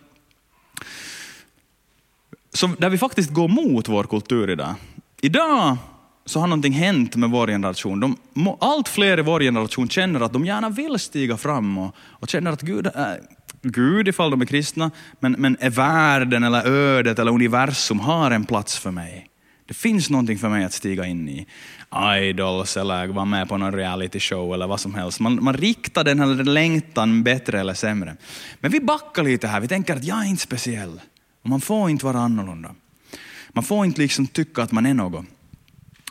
så 2.54 2.68
där 2.68 2.90
vi 2.90 2.98
faktiskt 2.98 3.30
går 3.30 3.48
mot 3.48 3.88
vår 3.88 4.04
kultur 4.04 4.50
idag. 4.50 4.76
Idag 5.22 5.78
så 6.26 6.40
har 6.40 6.48
någonting 6.48 6.74
hänt 6.74 7.16
med 7.16 7.30
vår 7.30 7.48
generation. 7.48 8.00
De, 8.00 8.18
allt 8.62 8.88
fler 8.88 9.20
i 9.20 9.22
vår 9.22 9.40
generation 9.40 9.90
känner 9.90 10.22
att 10.22 10.34
de 10.34 10.46
gärna 10.46 10.70
vill 10.70 11.00
stiga 11.00 11.38
fram 11.38 11.78
och, 11.78 11.96
och 12.00 12.30
känner 12.30 12.52
att 12.52 12.62
Gud, 12.62 12.88
äh, 12.88 12.92
Gud 13.62 14.08
ifall 14.08 14.32
de 14.32 14.42
är 14.42 14.46
kristna, 14.46 14.92
men, 15.20 15.32
men 15.32 15.58
är 15.60 15.70
världen 15.70 16.44
eller 16.44 16.68
ödet 16.68 17.20
eller 17.20 17.32
universum 17.32 18.00
har 18.00 18.32
en 18.32 18.46
plats 18.46 18.78
för 18.78 18.92
mig. 18.92 19.30
Det 19.68 19.74
finns 19.74 20.10
någonting 20.10 20.38
för 20.38 20.50
mig 20.50 20.66
att 20.66 20.74
stiga 20.74 21.06
in 21.06 21.30
i. 21.30 21.48
Idols 22.22 22.78
eller 22.78 23.08
vara 23.08 23.26
med 23.26 23.50
på 23.50 23.58
någon 23.58 23.74
reality 23.74 24.20
show 24.20 24.54
eller 24.54 24.68
vad 24.68 24.80
som 24.80 24.96
helst. 24.96 25.20
Man, 25.20 25.44
man 25.44 25.54
riktar 25.54 26.04
den 26.04 26.20
här 26.20 26.44
längtan 26.44 27.24
bättre 27.24 27.60
eller 27.60 27.74
sämre. 27.74 28.18
Men 28.60 28.72
vi 28.72 28.80
backar 28.80 29.24
lite 29.24 29.48
här, 29.48 29.60
vi 29.60 29.68
tänker 29.68 29.96
att 29.96 30.04
jag 30.04 30.26
är 30.26 30.30
inte 30.30 30.42
speciell. 30.42 31.02
Och 31.44 31.50
man 31.50 31.62
får 31.62 31.90
inte 31.90 32.06
vara 32.06 32.20
annorlunda. 32.20 32.76
Man 33.50 33.64
får 33.64 33.86
inte 33.86 34.02
liksom 34.02 34.28
tycka 34.28 34.64
att 34.64 34.72
man 34.72 34.86
är 34.86 34.94
något. 34.94 35.26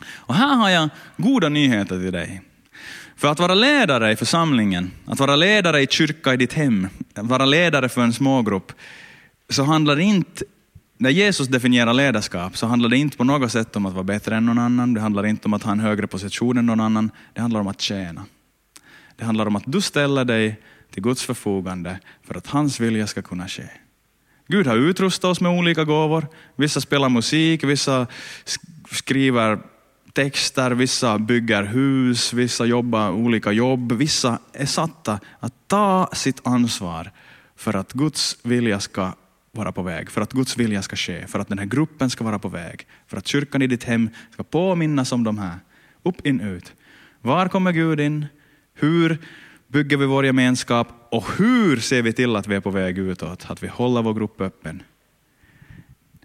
Och 0.03 0.35
här 0.35 0.55
har 0.55 0.69
jag 0.69 0.89
goda 1.17 1.49
nyheter 1.49 1.99
till 1.99 2.11
dig. 2.11 2.41
För 3.15 3.27
att 3.27 3.39
vara 3.39 3.53
ledare 3.53 4.11
i 4.11 4.15
församlingen, 4.15 4.91
att 5.05 5.19
vara 5.19 5.35
ledare 5.35 5.81
i 5.81 5.87
kyrka 5.87 6.33
i 6.33 6.37
ditt 6.37 6.53
hem, 6.53 6.87
att 7.13 7.25
vara 7.25 7.45
ledare 7.45 7.89
för 7.89 8.01
en 8.01 8.13
smågrupp, 8.13 8.71
så 9.49 9.63
handlar 9.63 9.95
det 9.95 10.03
inte, 10.03 10.45
när 10.97 11.09
Jesus 11.09 11.47
definierar 11.47 11.93
ledarskap, 11.93 12.57
så 12.57 12.67
handlar 12.67 12.89
det 12.89 12.97
inte 12.97 13.17
på 13.17 13.23
något 13.23 13.51
sätt 13.51 13.75
om 13.75 13.85
att 13.85 13.93
vara 13.93 14.03
bättre 14.03 14.35
än 14.35 14.45
någon 14.45 14.59
annan, 14.59 14.93
det 14.93 15.01
handlar 15.01 15.25
inte 15.25 15.45
om 15.45 15.53
att 15.53 15.63
ha 15.63 15.71
en 15.71 15.79
högre 15.79 16.07
position 16.07 16.57
än 16.57 16.65
någon 16.65 16.79
annan, 16.79 17.11
det 17.33 17.41
handlar 17.41 17.59
om 17.59 17.67
att 17.67 17.81
tjäna. 17.81 18.25
Det 19.15 19.25
handlar 19.25 19.45
om 19.45 19.55
att 19.55 19.63
du 19.65 19.81
ställer 19.81 20.25
dig 20.25 20.59
till 20.91 21.03
Guds 21.03 21.23
förfogande 21.23 21.99
för 22.27 22.37
att 22.37 22.47
hans 22.47 22.79
vilja 22.79 23.07
ska 23.07 23.21
kunna 23.21 23.47
ske. 23.47 23.63
Gud 24.47 24.67
har 24.67 24.77
utrustat 24.77 25.31
oss 25.31 25.41
med 25.41 25.51
olika 25.59 25.83
gåvor. 25.83 26.27
Vissa 26.55 26.81
spelar 26.81 27.09
musik, 27.09 27.63
vissa 27.63 28.07
skriver 28.91 29.59
texter, 30.15 30.71
vissa 30.71 31.19
bygger 31.19 31.63
hus, 31.63 32.33
vissa 32.33 32.65
jobbar 32.65 33.11
olika 33.11 33.51
jobb. 33.51 33.91
Vissa 33.91 34.39
är 34.53 34.65
satta 34.65 35.19
att 35.39 35.53
ta 35.67 36.09
sitt 36.13 36.47
ansvar 36.47 37.11
för 37.55 37.73
att 37.73 37.93
Guds 37.93 38.37
vilja 38.43 38.79
ska 38.79 39.13
vara 39.51 39.71
på 39.71 39.81
väg, 39.81 40.11
för 40.11 40.21
att 40.21 40.33
Guds 40.33 40.57
vilja 40.57 40.81
ska 40.81 40.95
ske, 40.95 41.27
för 41.27 41.39
att 41.39 41.47
den 41.47 41.59
här 41.59 41.65
gruppen 41.65 42.09
ska 42.09 42.23
vara 42.23 42.39
på 42.39 42.49
väg, 42.49 42.87
för 43.07 43.17
att 43.17 43.27
kyrkan 43.27 43.61
i 43.61 43.67
ditt 43.67 43.83
hem 43.83 44.09
ska 44.31 44.43
påminnas 44.43 45.11
om 45.11 45.23
de 45.23 45.37
här. 45.37 45.59
Upp, 46.03 46.25
in, 46.27 46.41
ut. 46.41 46.73
Var 47.21 47.47
kommer 47.47 47.71
Gud 47.71 47.99
in? 47.99 48.25
Hur 48.73 49.17
bygger 49.67 49.97
vi 49.97 50.05
vår 50.05 50.25
gemenskap 50.25 50.87
och 51.11 51.25
hur 51.37 51.79
ser 51.79 52.01
vi 52.01 52.13
till 52.13 52.35
att 52.35 52.47
vi 52.47 52.55
är 52.55 52.61
på 52.61 52.69
väg 52.69 52.97
utåt, 52.97 53.45
att 53.49 53.63
vi 53.63 53.67
håller 53.67 54.01
vår 54.01 54.13
grupp 54.13 54.41
öppen? 54.41 54.83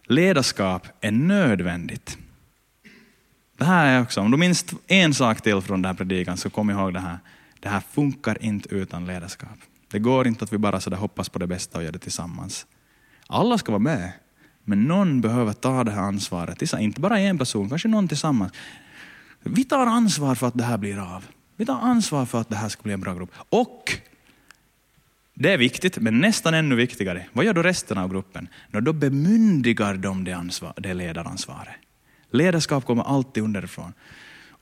Ledarskap 0.06 0.86
är 1.00 1.10
nödvändigt. 1.10 2.18
Det 3.60 3.66
här 3.66 3.96
är 3.96 4.02
också, 4.02 4.20
om 4.20 4.30
du 4.30 4.36
minns 4.36 4.64
en 4.86 5.14
sak 5.14 5.40
till 5.40 5.60
från 5.60 5.82
den 5.82 5.88
här 5.88 5.94
predikan 5.94 6.36
så 6.36 6.50
kom 6.50 6.70
ihåg 6.70 6.94
det 6.94 7.00
här. 7.00 7.18
Det 7.60 7.68
här 7.68 7.80
funkar 7.80 8.44
inte 8.44 8.74
utan 8.74 9.06
ledarskap. 9.06 9.58
Det 9.90 9.98
går 9.98 10.26
inte 10.26 10.44
att 10.44 10.52
vi 10.52 10.58
bara 10.58 10.80
så 10.80 10.94
hoppas 10.94 11.28
på 11.28 11.38
det 11.38 11.46
bästa 11.46 11.78
och 11.78 11.84
gör 11.84 11.92
det 11.92 11.98
tillsammans. 11.98 12.66
Alla 13.26 13.58
ska 13.58 13.72
vara 13.72 13.78
med, 13.78 14.12
men 14.64 14.84
någon 14.84 15.20
behöver 15.20 15.52
ta 15.52 15.84
det 15.84 15.90
här 15.90 16.02
ansvaret. 16.02 16.72
Inte 16.72 17.00
bara 17.00 17.18
en 17.18 17.38
person, 17.38 17.68
kanske 17.68 17.88
någon 17.88 18.08
tillsammans. 18.08 18.52
Vi 19.42 19.64
tar 19.64 19.86
ansvar 19.86 20.34
för 20.34 20.46
att 20.46 20.58
det 20.58 20.64
här 20.64 20.78
blir 20.78 21.14
av. 21.14 21.24
Vi 21.56 21.66
tar 21.66 21.80
ansvar 21.80 22.26
för 22.26 22.40
att 22.40 22.48
det 22.48 22.56
här 22.56 22.68
ska 22.68 22.82
bli 22.82 22.92
en 22.92 23.00
bra 23.00 23.14
grupp. 23.14 23.30
Och 23.48 23.92
det 25.34 25.52
är 25.52 25.58
viktigt, 25.58 25.98
men 25.98 26.18
nästan 26.18 26.54
ännu 26.54 26.74
viktigare. 26.74 27.26
Vad 27.32 27.44
gör 27.44 27.54
då 27.54 27.62
resten 27.62 27.98
av 27.98 28.10
gruppen? 28.10 28.48
Då 28.70 28.92
bemyndigar 28.92 29.94
de 29.94 30.24
det, 30.24 30.32
ansvar, 30.32 30.72
det 30.76 30.94
ledaransvaret. 30.94 31.74
Ledarskap 32.30 32.84
kommer 32.84 33.02
alltid 33.02 33.42
underifrån. 33.42 33.92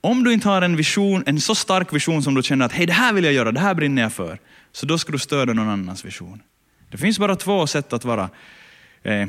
Om 0.00 0.24
du 0.24 0.32
inte 0.32 0.48
har 0.48 0.62
en 0.62 0.76
vision, 0.76 1.22
en 1.26 1.40
så 1.40 1.54
stark 1.54 1.92
vision 1.92 2.22
som 2.22 2.34
du 2.34 2.42
känner 2.42 2.66
att 2.66 2.72
hej, 2.72 2.86
det 2.86 2.92
här 2.92 3.12
vill 3.12 3.24
jag 3.24 3.32
göra, 3.32 3.52
det 3.52 3.60
här 3.60 3.74
brinner 3.74 4.02
jag 4.02 4.12
för, 4.12 4.38
så 4.72 4.86
då 4.86 4.98
ska 4.98 5.12
du 5.12 5.18
stödja 5.18 5.54
någon 5.54 5.68
annans 5.68 6.04
vision. 6.04 6.42
Det 6.90 6.98
finns 6.98 7.18
bara 7.18 7.36
två 7.36 7.66
sätt 7.66 7.92
att 7.92 8.04
vara 8.04 8.30
eh, 9.02 9.28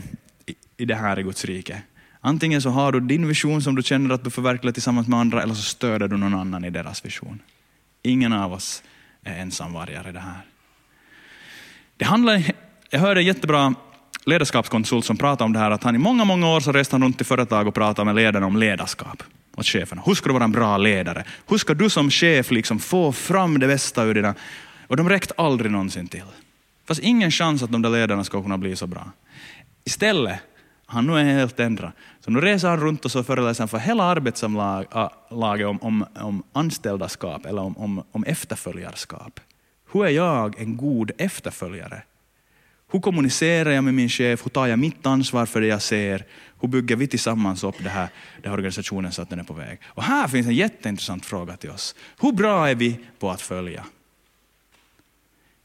i 0.77 0.85
det 0.85 0.95
här 0.95 1.19
i 1.19 1.23
Guds 1.23 1.45
rike. 1.45 1.81
Antingen 2.21 2.61
så 2.61 2.69
har 2.69 2.91
du 2.91 2.99
din 2.99 3.27
vision 3.27 3.61
som 3.61 3.75
du 3.75 3.83
känner 3.83 4.15
att 4.15 4.23
du 4.23 4.29
förverkligar 4.29 4.73
tillsammans 4.73 5.07
med 5.07 5.19
andra, 5.19 5.43
eller 5.43 5.53
så 5.53 5.61
stöder 5.61 6.07
du 6.07 6.17
någon 6.17 6.33
annan 6.33 6.65
i 6.65 6.69
deras 6.69 7.05
vision. 7.05 7.39
Ingen 8.03 8.33
av 8.33 8.53
oss 8.53 8.83
är 9.23 9.41
ensamvargare 9.41 10.09
i 10.09 10.11
det 10.11 10.19
här. 10.19 10.41
Det 11.97 12.05
handlar, 12.05 12.43
jag 12.89 12.99
hörde 12.99 13.21
en 13.21 13.25
jättebra 13.25 13.75
ledarskapskonsult 14.25 15.05
som 15.05 15.17
pratade 15.17 15.43
om 15.43 15.53
det 15.53 15.59
här, 15.59 15.71
att 15.71 15.83
han 15.83 15.95
i 15.95 15.97
många, 15.97 16.25
många 16.25 16.49
år 16.49 16.59
så 16.59 16.71
reste 16.71 16.95
han 16.95 17.03
runt 17.03 17.21
i 17.21 17.23
företag 17.23 17.67
och 17.67 17.73
pratade 17.73 18.05
med 18.05 18.15
ledarna 18.15 18.45
om 18.45 18.57
ledarskap 18.57 19.23
åt 19.55 19.65
cheferna. 19.65 20.01
Hur 20.05 20.15
ska 20.15 20.27
du 20.27 20.33
vara 20.33 20.43
en 20.43 20.51
bra 20.51 20.77
ledare? 20.77 21.23
Hur 21.47 21.57
ska 21.57 21.73
du 21.73 21.89
som 21.89 22.11
chef 22.11 22.51
liksom 22.51 22.79
få 22.79 23.11
fram 23.11 23.59
det 23.59 23.67
bästa 23.67 24.03
ur 24.03 24.13
dina... 24.13 24.35
Och 24.87 24.97
de 24.97 25.09
räckte 25.09 25.33
aldrig 25.37 25.71
någonsin 25.71 26.07
till. 26.07 26.23
Fast 26.87 27.01
ingen 27.01 27.31
chans 27.31 27.63
att 27.63 27.71
de 27.71 27.81
där 27.81 27.89
ledarna 27.89 28.23
ska 28.23 28.41
kunna 28.41 28.57
bli 28.57 28.75
så 28.75 28.87
bra. 28.87 29.11
Istället 29.83 30.39
han 30.85 31.07
nu 31.07 31.19
är 31.19 31.23
helt 31.23 31.59
ändrad, 31.59 31.91
Så 32.25 32.31
nu 32.31 32.41
reser 32.41 32.69
han 32.69 32.79
runt 32.79 33.05
och 33.05 33.11
så 33.11 33.23
föreläser 33.23 33.61
han 33.61 33.67
för 33.67 33.77
hela 33.77 34.03
arbetslaget 34.03 35.67
om, 35.67 35.79
om, 35.81 36.05
om 36.15 36.43
anställdaskap 36.53 37.45
eller 37.45 37.61
om, 37.61 37.77
om, 37.77 38.03
om 38.11 38.23
efterföljarskap. 38.23 39.39
Hur 39.91 40.05
är 40.05 40.09
jag 40.09 40.59
en 40.59 40.77
god 40.77 41.11
efterföljare? 41.17 42.01
Hur 42.91 42.99
kommunicerar 42.99 43.71
jag 43.71 43.83
med 43.83 43.93
min 43.93 44.09
chef? 44.09 44.45
Hur 44.45 44.49
tar 44.49 44.67
jag 44.67 44.79
mitt 44.79 45.05
ansvar 45.05 45.45
för 45.45 45.61
det 45.61 45.67
jag 45.67 45.81
ser? 45.81 46.25
Hur 46.61 46.67
bygger 46.67 46.95
vi 46.95 47.07
tillsammans 47.07 47.63
upp 47.63 47.75
det 47.83 47.89
här, 47.89 48.09
den 48.41 48.51
här 48.51 48.57
organisationen 48.57 49.11
så 49.11 49.21
att 49.21 49.29
den 49.29 49.39
är 49.39 49.43
på 49.43 49.53
väg? 49.53 49.79
Och 49.85 50.03
här 50.03 50.27
finns 50.27 50.47
en 50.47 50.55
jätteintressant 50.55 51.25
fråga 51.25 51.57
till 51.57 51.69
oss. 51.69 51.95
Hur 52.21 52.31
bra 52.31 52.69
är 52.69 52.75
vi 52.75 52.99
på 53.19 53.29
att 53.29 53.41
följa? 53.41 53.85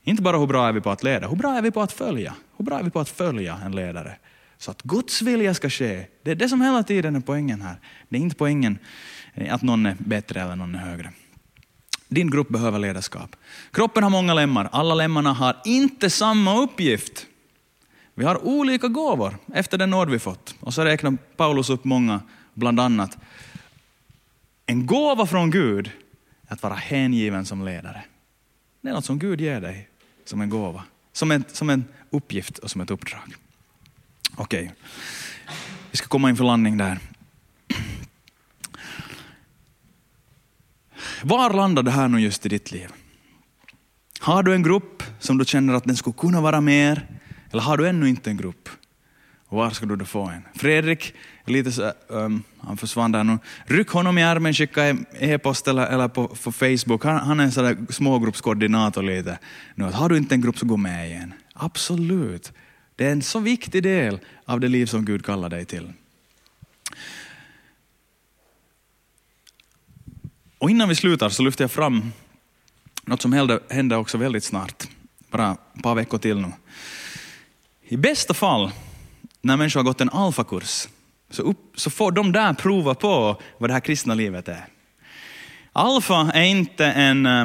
Inte 0.04 0.22
bara 0.22 0.38
hur 0.38 0.46
bra 0.46 0.68
är 0.68 0.72
vi 0.72 0.80
på 0.80 0.90
att 0.90 1.02
leda, 1.02 1.28
hur 1.28 1.36
bra 1.36 1.56
är 1.56 1.62
vi 1.62 1.70
på 1.70 1.80
att 1.80 1.92
följa? 1.92 2.34
Hur 2.56 2.64
bra 2.64 2.78
är 2.78 2.82
vi 2.82 2.90
på 2.90 3.00
att 3.00 3.08
följa 3.08 3.60
en 3.64 3.76
ledare? 3.76 4.16
Så 4.58 4.70
att 4.70 4.82
Guds 4.82 5.22
vilja 5.22 5.54
ska 5.54 5.70
ske. 5.70 6.06
Det 6.22 6.30
är 6.30 6.34
det 6.34 6.48
som 6.48 6.60
hela 6.60 6.82
tiden 6.82 7.16
är 7.16 7.20
poängen 7.20 7.62
här. 7.62 7.76
Det 8.08 8.16
är 8.16 8.20
inte 8.20 8.36
poängen 8.36 8.78
att 9.50 9.62
någon 9.62 9.86
är 9.86 9.96
bättre 9.98 10.40
eller 10.40 10.56
någon 10.56 10.74
är 10.74 10.78
högre. 10.78 11.12
Din 12.08 12.30
grupp 12.30 12.48
behöver 12.48 12.78
ledarskap. 12.78 13.36
Kroppen 13.70 14.02
har 14.02 14.10
många 14.10 14.34
lemmar. 14.34 14.68
Alla 14.72 14.94
lemmarna 14.94 15.32
har 15.32 15.56
inte 15.64 16.10
samma 16.10 16.62
uppgift. 16.62 17.26
Vi 18.14 18.24
har 18.24 18.44
olika 18.46 18.88
gåvor 18.88 19.36
efter 19.54 19.78
den 19.78 19.90
nåd 19.90 20.10
vi 20.10 20.18
fått. 20.18 20.54
Och 20.60 20.74
så 20.74 20.84
räknar 20.84 21.16
Paulus 21.36 21.70
upp 21.70 21.84
många, 21.84 22.20
bland 22.54 22.80
annat. 22.80 23.18
En 24.66 24.86
gåva 24.86 25.26
från 25.26 25.50
Gud 25.50 25.90
är 26.48 26.52
att 26.52 26.62
vara 26.62 26.74
hängiven 26.74 27.46
som 27.46 27.64
ledare. 27.64 28.04
Det 28.80 28.88
är 28.88 28.92
något 28.92 29.04
som 29.04 29.18
Gud 29.18 29.40
ger 29.40 29.60
dig 29.60 29.88
som 30.24 30.40
en 30.40 30.50
gåva, 30.50 30.84
som 31.12 31.30
en, 31.30 31.44
som 31.52 31.70
en 31.70 31.84
uppgift 32.10 32.58
och 32.58 32.70
som 32.70 32.80
ett 32.80 32.90
uppdrag. 32.90 33.34
Okej, 34.36 34.62
okay. 34.62 34.74
vi 35.90 35.96
ska 35.96 36.06
komma 36.06 36.30
in 36.30 36.36
för 36.36 36.44
landning 36.44 36.78
där. 36.78 36.98
Var 41.26 41.52
landar 41.52 41.82
det 41.82 41.90
här 41.90 42.08
nu 42.08 42.20
just 42.20 42.46
i 42.46 42.48
ditt 42.48 42.72
liv? 42.72 42.88
Har 44.20 44.42
du 44.42 44.54
en 44.54 44.62
grupp 44.62 45.02
som 45.18 45.38
du 45.38 45.44
känner 45.44 45.74
att 45.74 45.84
den 45.84 45.96
skulle 45.96 46.14
kunna 46.14 46.40
vara 46.40 46.60
mer? 46.60 47.06
Eller 47.52 47.62
har 47.62 47.76
du 47.76 47.88
ännu 47.88 48.08
inte 48.08 48.30
en 48.30 48.36
grupp? 48.36 48.68
Och 49.48 49.58
var 49.58 49.70
ska 49.70 49.86
du 49.86 49.96
då 49.96 50.04
få 50.04 50.22
en? 50.22 50.42
Fredrik, 50.54 51.14
lite 51.44 51.72
så, 51.72 51.92
um, 52.08 52.42
han 52.58 52.76
försvann 52.76 53.12
där 53.12 53.24
nu. 53.24 53.38
Ryck 53.66 53.88
honom 53.88 54.18
i 54.18 54.22
armen, 54.22 54.54
skicka 54.54 54.86
e-, 54.86 54.96
e-post 55.12 55.68
eller, 55.68 55.86
eller 55.86 56.08
på, 56.08 56.28
på 56.28 56.52
Facebook. 56.52 57.04
Han, 57.04 57.16
han 57.16 57.40
är 57.40 57.44
en 57.44 57.52
sån 57.52 57.86
smågruppskoordinator 57.90 59.02
lite. 59.02 59.38
Nu, 59.74 59.84
har 59.84 60.08
du 60.08 60.16
inte 60.16 60.34
en 60.34 60.40
grupp 60.40 60.58
så 60.58 60.66
gå 60.66 60.76
med 60.76 61.10
igen. 61.10 61.34
Absolut. 61.52 62.52
Det 62.96 63.06
är 63.06 63.12
en 63.12 63.22
så 63.22 63.38
viktig 63.38 63.82
del 63.82 64.18
av 64.44 64.60
det 64.60 64.68
liv 64.68 64.86
som 64.86 65.04
Gud 65.04 65.24
kallar 65.24 65.48
dig 65.48 65.64
till. 65.64 65.92
Och 70.64 70.70
innan 70.70 70.88
vi 70.88 70.94
slutar 70.94 71.28
så 71.28 71.42
lyfter 71.42 71.64
jag 71.64 71.70
fram 71.70 72.12
något 73.02 73.22
som 73.22 73.58
händer 73.70 73.96
också 73.96 74.18
väldigt 74.18 74.44
snart, 74.44 74.84
bara 75.30 75.56
ett 75.76 75.82
par 75.82 75.94
veckor 75.94 76.18
till 76.18 76.36
nu. 76.36 76.52
I 77.88 77.96
bästa 77.96 78.34
fall, 78.34 78.70
när 79.40 79.56
människor 79.56 79.80
har 79.80 79.84
gått 79.84 80.00
en 80.00 80.10
alfakurs, 80.10 80.88
så, 81.30 81.42
upp, 81.42 81.58
så 81.74 81.90
får 81.90 82.12
de 82.12 82.32
där 82.32 82.54
prova 82.54 82.94
på 82.94 83.40
vad 83.58 83.70
det 83.70 83.74
här 83.74 83.80
kristna 83.80 84.14
livet 84.14 84.48
är. 84.48 84.66
Alfa 85.72 86.30
är 86.34 86.44
inte 86.44 86.86
en, 86.86 87.26
eh, 87.26 87.44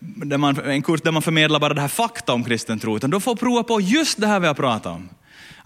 där 0.00 0.38
man, 0.38 0.60
en 0.60 0.82
kurs 0.82 1.02
där 1.02 1.12
man 1.12 1.22
förmedlar 1.22 1.60
bara 1.60 1.74
det 1.74 1.80
här 1.80 1.88
fakta 1.88 2.32
om 2.32 2.44
kristen 2.44 2.78
tro, 2.78 2.96
utan 2.96 3.10
de 3.10 3.20
får 3.20 3.36
prova 3.36 3.62
på 3.62 3.80
just 3.80 4.20
det 4.20 4.26
här 4.26 4.40
vi 4.40 4.46
har 4.46 4.54
pratat 4.54 4.86
om. 4.86 5.08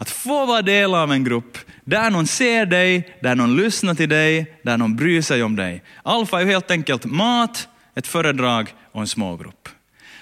Att 0.01 0.11
få 0.11 0.47
vara 0.47 0.63
del 0.63 0.95
av 0.95 1.13
en 1.13 1.25
grupp 1.25 1.59
där 1.85 2.11
någon 2.11 2.27
ser 2.27 2.67
dig, 2.67 3.17
där 3.23 3.35
någon 3.35 3.57
lyssnar 3.57 3.95
till 3.95 4.09
dig, 4.09 4.59
där 4.63 4.77
någon 4.77 4.97
bryr 4.97 5.23
sig 5.23 5.43
om 5.43 5.57
dig. 5.57 5.83
Alfa 6.03 6.41
är 6.41 6.47
helt 6.47 6.71
enkelt 6.71 7.05
mat, 7.05 7.69
ett 7.95 8.07
föredrag 8.07 8.75
och 8.93 9.01
en 9.01 9.07
smågrupp. 9.07 9.69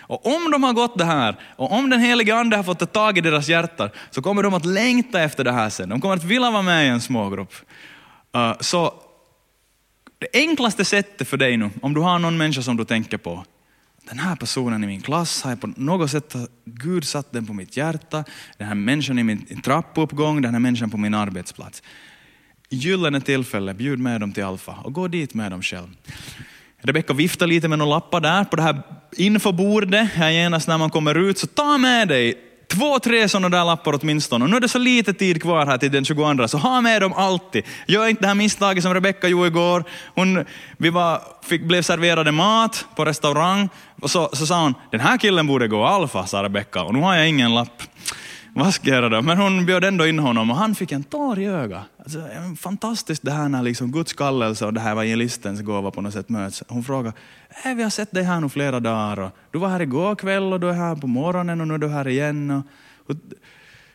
Och 0.00 0.26
om 0.26 0.50
de 0.50 0.62
har 0.62 0.72
gått 0.72 0.98
det 0.98 1.04
här, 1.04 1.36
och 1.56 1.72
om 1.72 1.90
den 1.90 2.00
helige 2.00 2.36
Ande 2.36 2.56
har 2.56 2.62
fått 2.62 2.78
ta 2.78 2.86
tag 2.86 3.18
i 3.18 3.20
deras 3.20 3.48
hjärtan, 3.48 3.90
så 4.10 4.22
kommer 4.22 4.42
de 4.42 4.54
att 4.54 4.64
längta 4.64 5.20
efter 5.22 5.44
det 5.44 5.52
här 5.52 5.70
sen. 5.70 5.88
De 5.88 6.00
kommer 6.00 6.16
att 6.16 6.24
vilja 6.24 6.50
vara 6.50 6.62
med 6.62 6.86
i 6.86 6.88
en 6.88 7.00
smågrupp. 7.00 7.54
Uh, 8.36 8.52
så 8.60 8.94
det 10.18 10.28
enklaste 10.32 10.84
sättet 10.84 11.28
för 11.28 11.36
dig 11.36 11.56
nu, 11.56 11.70
om 11.82 11.94
du 11.94 12.00
har 12.00 12.18
någon 12.18 12.36
människa 12.36 12.62
som 12.62 12.76
du 12.76 12.84
tänker 12.84 13.16
på, 13.16 13.44
den 14.08 14.18
här 14.18 14.36
personen 14.36 14.84
i 14.84 14.86
min 14.86 15.00
klass 15.00 15.42
har 15.42 15.50
jag 15.50 15.60
på 15.60 15.72
något 15.76 16.10
sätt, 16.10 16.36
Gud 16.64 17.04
satt 17.04 17.32
den 17.32 17.46
på 17.46 17.52
mitt 17.52 17.76
hjärta, 17.76 18.24
den 18.56 18.68
här 18.68 18.74
människan 18.74 19.18
i 19.18 19.22
min 19.22 19.60
trappuppgång, 19.64 20.42
den 20.42 20.54
här 20.54 20.60
människan 20.60 20.90
på 20.90 20.96
min 20.96 21.14
arbetsplats. 21.14 21.82
Gyllene 22.68 23.20
tillfälle, 23.20 23.74
bjud 23.74 23.98
med 23.98 24.20
dem 24.20 24.32
till 24.32 24.44
Alfa 24.44 24.72
och 24.72 24.92
gå 24.92 25.08
dit 25.08 25.34
med 25.34 25.50
dem 25.50 25.62
själv. 25.62 25.88
Rebecka 26.80 27.12
viftar 27.12 27.46
lite 27.46 27.68
med 27.68 27.78
några 27.78 27.90
lappar 27.90 28.20
där 28.20 28.44
på 28.44 28.56
det 28.56 28.62
här 28.62 28.82
infobordet, 29.16 30.08
här 30.12 30.30
genast 30.30 30.68
när 30.68 30.78
man 30.78 30.90
kommer 30.90 31.14
ut, 31.14 31.38
så 31.38 31.46
ta 31.46 31.78
med 31.78 32.08
dig 32.08 32.47
två, 32.68 32.98
tre 32.98 33.28
sådana 33.28 33.48
där 33.48 33.64
lappar 33.64 33.98
åtminstone. 34.02 34.44
Och 34.44 34.50
nu 34.50 34.56
är 34.56 34.60
det 34.60 34.68
så 34.68 34.78
lite 34.78 35.12
tid 35.12 35.42
kvar 35.42 35.66
här 35.66 35.78
till 35.78 35.92
den 35.92 36.04
22, 36.04 36.48
så 36.48 36.58
ha 36.58 36.80
med 36.80 37.02
dem 37.02 37.12
alltid. 37.12 37.64
Gör 37.86 38.06
inte 38.06 38.22
det 38.22 38.26
här 38.26 38.34
misstaget 38.34 38.82
som 38.82 38.94
Rebecka 38.94 39.28
gjorde 39.28 39.46
igår. 39.46 39.84
Hon, 40.14 40.44
vi 40.76 40.90
var, 40.90 41.22
fick, 41.42 41.62
blev 41.62 41.82
serverade 41.82 42.32
mat 42.32 42.86
på 42.96 43.04
restaurang, 43.04 43.68
och 44.02 44.10
så, 44.10 44.30
så 44.32 44.46
sa 44.46 44.62
hon, 44.62 44.74
den 44.90 45.00
här 45.00 45.18
killen 45.18 45.46
borde 45.46 45.68
gå 45.68 45.84
alfa, 45.84 46.26
sa 46.26 46.42
Rebecka, 46.42 46.82
och 46.82 46.94
nu 46.94 47.00
har 47.00 47.14
jag 47.14 47.28
ingen 47.28 47.54
lapp. 47.54 47.82
Vad 48.54 48.74
ska 48.74 48.88
jag 48.88 48.96
göra 48.96 49.08
då? 49.08 49.22
Men 49.22 49.38
hon 49.38 49.66
bjöd 49.66 49.84
ändå 49.84 50.06
in 50.06 50.18
honom 50.18 50.50
och 50.50 50.56
han 50.56 50.74
fick 50.74 50.92
en 50.92 51.04
tår 51.04 51.38
i 51.38 51.46
ögat. 51.46 51.82
Alltså, 51.98 52.28
fantastiskt 52.58 53.22
det 53.22 53.32
här 53.32 53.48
när 53.48 53.62
liksom 53.62 53.92
Guds 53.92 54.12
kallelse 54.12 54.66
och 54.66 54.74
det 54.74 54.80
här 54.80 54.92
evangelistens 54.92 55.60
gåva 55.60 55.90
på 55.90 56.00
något 56.00 56.12
sätt 56.12 56.28
möts. 56.28 56.62
Hon 56.68 56.84
frågade, 56.84 57.16
äh, 57.64 57.74
vi 57.74 57.82
har 57.82 57.90
sett 57.90 58.12
dig 58.12 58.22
här 58.22 58.40
nu 58.40 58.48
flera 58.48 58.80
dagar 58.80 59.20
och 59.20 59.30
du 59.50 59.58
var 59.58 59.68
här 59.68 59.82
igår 59.82 60.14
kväll 60.14 60.52
och 60.52 60.60
du 60.60 60.68
är 60.68 60.72
här 60.72 60.96
på 60.96 61.06
morgonen 61.06 61.60
och 61.60 61.68
nu 61.68 61.74
är 61.74 61.78
du 61.78 61.88
här 61.88 62.08
igen. 62.08 62.50
Och, 62.50 62.64
och, 63.10 63.16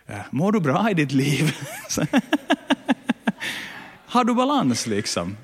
äh, 0.05 0.21
mår 0.31 0.51
du 0.51 0.59
bra 0.59 0.89
i 0.91 0.93
ditt 0.93 1.11
liv? 1.11 1.55
har 4.05 4.23
du 4.23 4.33
balans 4.33 4.87
liksom? 4.87 5.37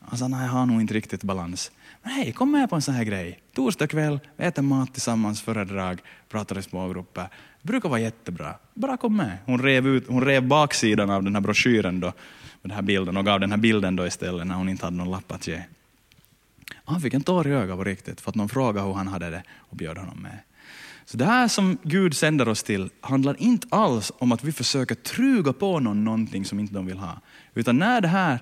Han 0.00 0.18
sa, 0.18 0.28
nej 0.28 0.46
jag 0.46 0.52
har 0.52 0.66
nog 0.66 0.80
inte 0.80 0.94
riktigt 0.94 1.22
balans. 1.22 1.70
Men 2.02 2.12
hej, 2.12 2.32
kom 2.32 2.52
med 2.52 2.70
på 2.70 2.76
en 2.76 2.82
sån 2.82 2.94
här 2.94 3.04
grej. 3.04 3.40
Torsdag 3.54 3.86
kväll, 3.86 4.20
vi 4.36 4.44
äter 4.44 4.62
mat 4.62 4.92
tillsammans, 4.92 5.42
föredrag, 5.42 6.00
pratar 6.28 6.58
i 6.58 6.62
smågrupper. 6.62 7.28
Det 7.62 7.68
brukar 7.68 7.88
vara 7.88 8.00
jättebra. 8.00 8.54
Bara 8.74 8.96
kom 8.96 9.16
med. 9.16 9.38
Hon 9.44 9.62
rev, 9.62 9.86
ut, 9.86 10.08
hon 10.08 10.24
rev 10.24 10.46
baksidan 10.46 11.10
av 11.10 11.22
den 11.22 11.34
här 11.34 11.42
broschyren 11.42 12.00
då, 12.00 12.06
med 12.06 12.14
den 12.62 12.70
här 12.70 12.82
bilden 12.82 13.16
och 13.16 13.24
gav 13.24 13.40
den 13.40 13.50
här 13.50 13.58
bilden 13.58 13.96
då 13.96 14.06
istället 14.06 14.46
när 14.46 14.54
hon 14.54 14.68
inte 14.68 14.86
hade 14.86 14.96
någon 14.96 15.10
lapp 15.10 15.32
att 15.32 15.46
ge. 15.46 15.62
Han 16.84 17.00
fick 17.00 17.14
en 17.14 17.22
tår 17.22 17.48
i 17.48 17.50
ögat 17.50 17.76
på 17.76 17.84
riktigt 17.84 18.20
för 18.20 18.30
att 18.30 18.34
någon 18.34 18.48
frågade 18.48 18.86
hur 18.86 18.94
han 18.94 19.08
hade 19.08 19.30
det 19.30 19.42
och 19.58 19.76
bjöd 19.76 19.98
honom 19.98 20.22
med. 20.22 20.38
Så 21.04 21.16
det 21.16 21.24
här 21.24 21.48
som 21.48 21.78
Gud 21.82 22.16
sänder 22.16 22.48
oss 22.48 22.62
till 22.62 22.90
handlar 23.00 23.42
inte 23.42 23.66
alls 23.70 24.12
om 24.18 24.32
att 24.32 24.44
vi 24.44 24.52
försöker 24.52 24.94
truga 24.94 25.52
på 25.52 25.80
någon 25.80 26.04
någonting 26.04 26.44
som 26.44 26.60
inte 26.60 26.74
de 26.74 26.86
vill 26.86 26.98
ha. 26.98 27.20
Utan 27.54 27.78
när 27.78 28.00
det 28.00 28.08
här, 28.08 28.38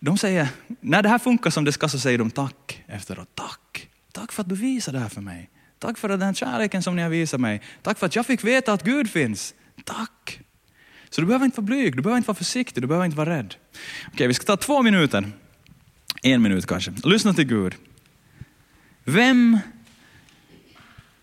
de 0.00 0.18
säger, 0.18 0.48
när 0.80 1.02
det 1.02 1.08
här 1.08 1.18
funkar 1.18 1.50
som 1.50 1.64
det 1.64 1.72
ska 1.72 1.88
så 1.88 1.98
säger 1.98 2.18
de 2.18 2.30
tack 2.30 2.84
efteråt. 2.86 3.28
Tack, 3.34 3.88
tack 4.12 4.32
för 4.32 4.42
att 4.42 4.48
du 4.48 4.54
visar 4.54 4.92
det 4.92 4.98
här 4.98 5.08
för 5.08 5.20
mig. 5.20 5.50
Tack 5.84 5.98
för 5.98 6.08
den 6.08 6.34
kärleken 6.34 6.82
som 6.82 6.96
ni 6.96 7.02
har 7.02 7.08
visat 7.08 7.40
mig. 7.40 7.60
Tack 7.82 7.98
för 7.98 8.06
att 8.06 8.16
jag 8.16 8.26
fick 8.26 8.44
veta 8.44 8.72
att 8.72 8.82
Gud 8.82 9.10
finns. 9.10 9.54
Tack. 9.84 10.40
Så 11.10 11.20
du 11.20 11.26
behöver 11.26 11.44
inte 11.44 11.60
vara 11.60 11.66
blyg, 11.66 11.96
du 11.96 12.02
behöver 12.02 12.16
inte 12.16 12.28
vara 12.28 12.36
försiktig, 12.36 12.82
du 12.82 12.86
behöver 12.86 13.04
inte 13.04 13.16
vara 13.16 13.30
rädd. 13.30 13.54
Okej, 14.12 14.26
vi 14.26 14.34
ska 14.34 14.44
ta 14.44 14.56
två 14.56 14.82
minuter. 14.82 15.32
En 16.22 16.42
minut 16.42 16.66
kanske. 16.66 16.92
Lyssna 17.04 17.34
till 17.34 17.44
Gud. 17.44 17.74
Vem 19.04 19.58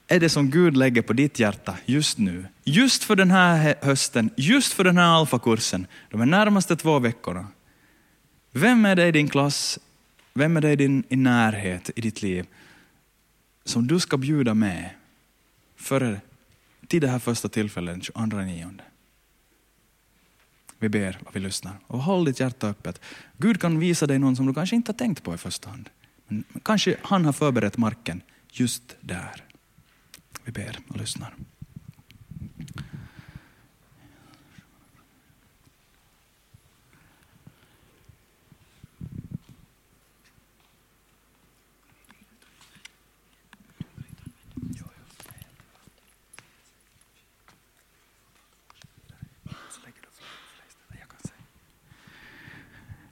är 0.08 0.20
det 0.20 0.30
som 0.30 0.50
Gud 0.50 0.78
lägger 0.78 1.02
på 1.02 1.14
ditt 1.14 1.40
hjärta 1.40 1.78
just 1.86 2.18
nu? 2.18 2.46
Just 2.64 3.04
för 3.04 3.16
den 3.16 3.32
här 3.32 3.76
hösten, 3.82 4.30
just 4.38 4.74
för 4.74 4.84
den 4.84 4.98
här 4.98 5.06
alfakursen, 5.20 5.88
de 6.10 6.20
här 6.20 6.28
närmaste 6.28 6.76
två 6.76 7.00
veckorna. 7.00 7.48
Vem 8.52 8.86
är 8.86 8.96
det 8.96 9.08
i 9.08 9.12
din 9.12 9.30
klass, 9.30 9.80
vem 10.34 10.58
är 10.58 10.62
det 10.62 10.72
i 10.72 10.76
din 10.76 11.04
i 11.10 11.16
närhet 11.16 11.90
i 11.96 12.02
ditt 12.02 12.22
liv 12.22 12.46
som 13.64 13.88
du 13.88 14.00
ska 14.00 14.18
bjuda 14.18 14.54
med 14.54 14.90
före, 15.76 16.22
till 16.88 17.02
det 17.02 17.08
här 17.08 17.20
första 17.20 17.50
tillfället 17.50 17.94
den 17.94 18.02
22 18.02 18.38
nionde. 18.38 18.84
Vi 20.80 20.90
ber 20.90 21.20
och 21.26 21.36
vi 21.36 21.40
lyssnar. 21.40 21.80
Och 21.88 22.00
håll 22.00 22.26
ditt 22.26 22.40
hjärta 22.40 22.68
öppet. 22.68 23.02
Gud 23.38 23.62
kan 23.62 23.80
visa 23.80 24.08
dig 24.08 24.20
någon 24.20 24.36
som 24.36 24.46
du 24.46 24.54
kanske 24.54 24.76
inte 24.76 24.92
har 24.92 24.98
tänkt 24.98 25.24
på 25.24 25.34
i 25.34 25.38
första 25.38 25.70
hand. 25.70 25.90
Men 26.28 26.44
kanske 26.64 26.98
han 27.02 27.26
har 27.26 27.34
förberett 27.34 27.78
marken 27.78 28.22
just 28.52 28.96
där. 29.02 29.44
Vi 30.44 30.52
ber 30.52 30.80
och 30.88 30.98
lyssnar. 30.98 31.36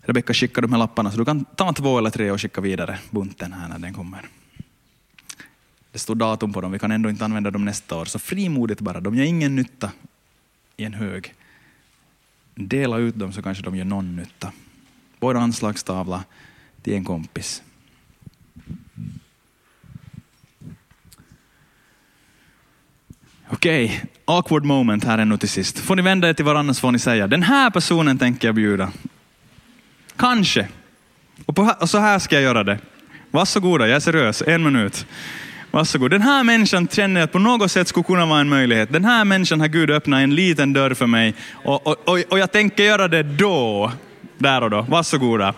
Rebecka 0.10 0.34
skickar 0.34 0.62
de 0.62 0.72
här 0.72 0.80
lapparna, 0.80 1.12
så 1.12 1.18
du 1.18 1.26
kan 1.26 1.46
ta 1.46 1.74
två 1.74 1.98
eller 1.98 2.10
tre 2.10 2.32
och 2.32 2.42
skicka 2.42 2.62
vidare 2.62 3.00
bunten 3.10 3.54
här 3.54 3.70
när 3.70 3.80
den 3.80 3.94
kommer. 3.94 4.26
Det 5.92 6.00
står 6.00 6.16
datum 6.16 6.54
på 6.54 6.62
dem, 6.62 6.72
vi 6.72 6.80
kan 6.80 6.92
ändå 6.92 7.10
inte 7.10 7.26
använda 7.26 7.52
dem 7.52 7.66
nästa 7.66 7.96
år, 7.96 8.06
så 8.06 8.20
frimodigt 8.20 8.82
bara, 8.82 9.00
de 9.00 9.16
gör 9.16 9.26
ingen 9.26 9.56
nytta 9.56 9.92
i 10.78 10.84
en 10.84 10.94
hög. 10.94 11.34
Dela 12.56 12.98
ut 12.98 13.16
dem 13.16 13.34
så 13.34 13.42
kanske 13.42 13.64
de 13.64 13.76
gör 13.76 13.86
någon 13.86 14.16
nytta. 14.16 14.52
Vår 15.20 15.36
anslagstavla 15.36 16.24
till 16.82 16.94
en 16.94 17.06
kompis. 17.06 17.64
Okej, 23.50 23.86
okay. 23.86 24.00
awkward 24.26 24.66
moment 24.66 25.04
här 25.04 25.18
ännu 25.18 25.38
till 25.38 25.50
sist. 25.50 25.80
Får 25.80 25.96
ni 25.96 26.02
vända 26.02 26.30
er 26.30 26.34
till 26.34 26.46
varandra 26.46 26.74
så 26.74 26.80
får 26.80 26.92
ni 26.92 27.00
säga, 27.00 27.28
den 27.28 27.44
här 27.44 27.70
personen 27.70 28.18
tänker 28.18 28.48
jag 28.48 28.56
bjuda. 28.56 28.92
Kanske. 30.20 30.68
Och, 31.46 31.56
på, 31.56 31.74
och 31.80 31.90
så 31.90 31.98
här 31.98 32.20
ska 32.20 32.36
jag 32.36 32.44
göra 32.44 32.64
det. 32.64 32.80
Varsågoda, 33.32 33.88
jag 33.88 33.96
är 33.96 34.00
seriös. 34.00 34.44
En 34.48 34.64
minut. 34.64 35.06
Varsågod. 35.72 36.12
Den 36.12 36.22
här 36.22 36.44
människan 36.44 36.88
känner 36.88 37.20
jag 37.22 37.32
på 37.32 37.40
något 37.40 37.72
sätt 37.72 37.88
skulle 37.88 38.04
kunna 38.04 38.26
vara 38.26 38.40
en 38.40 38.50
möjlighet. 38.50 38.94
Den 38.94 39.06
här 39.06 39.26
människan 39.26 39.60
har 39.60 39.68
Gud 39.68 39.92
öppnat 39.92 40.22
en 40.22 40.36
liten 40.36 40.74
dörr 40.74 40.94
för 40.94 41.08
mig 41.08 41.34
och, 41.54 41.88
och, 41.88 42.10
och, 42.10 42.20
och 42.30 42.40
jag 42.40 42.52
tänker 42.52 42.84
göra 42.84 43.08
det 43.08 43.24
då. 43.24 43.92
Där 44.38 44.62
och 44.62 44.70
då. 44.70 44.82
Varsågoda. 44.82 45.54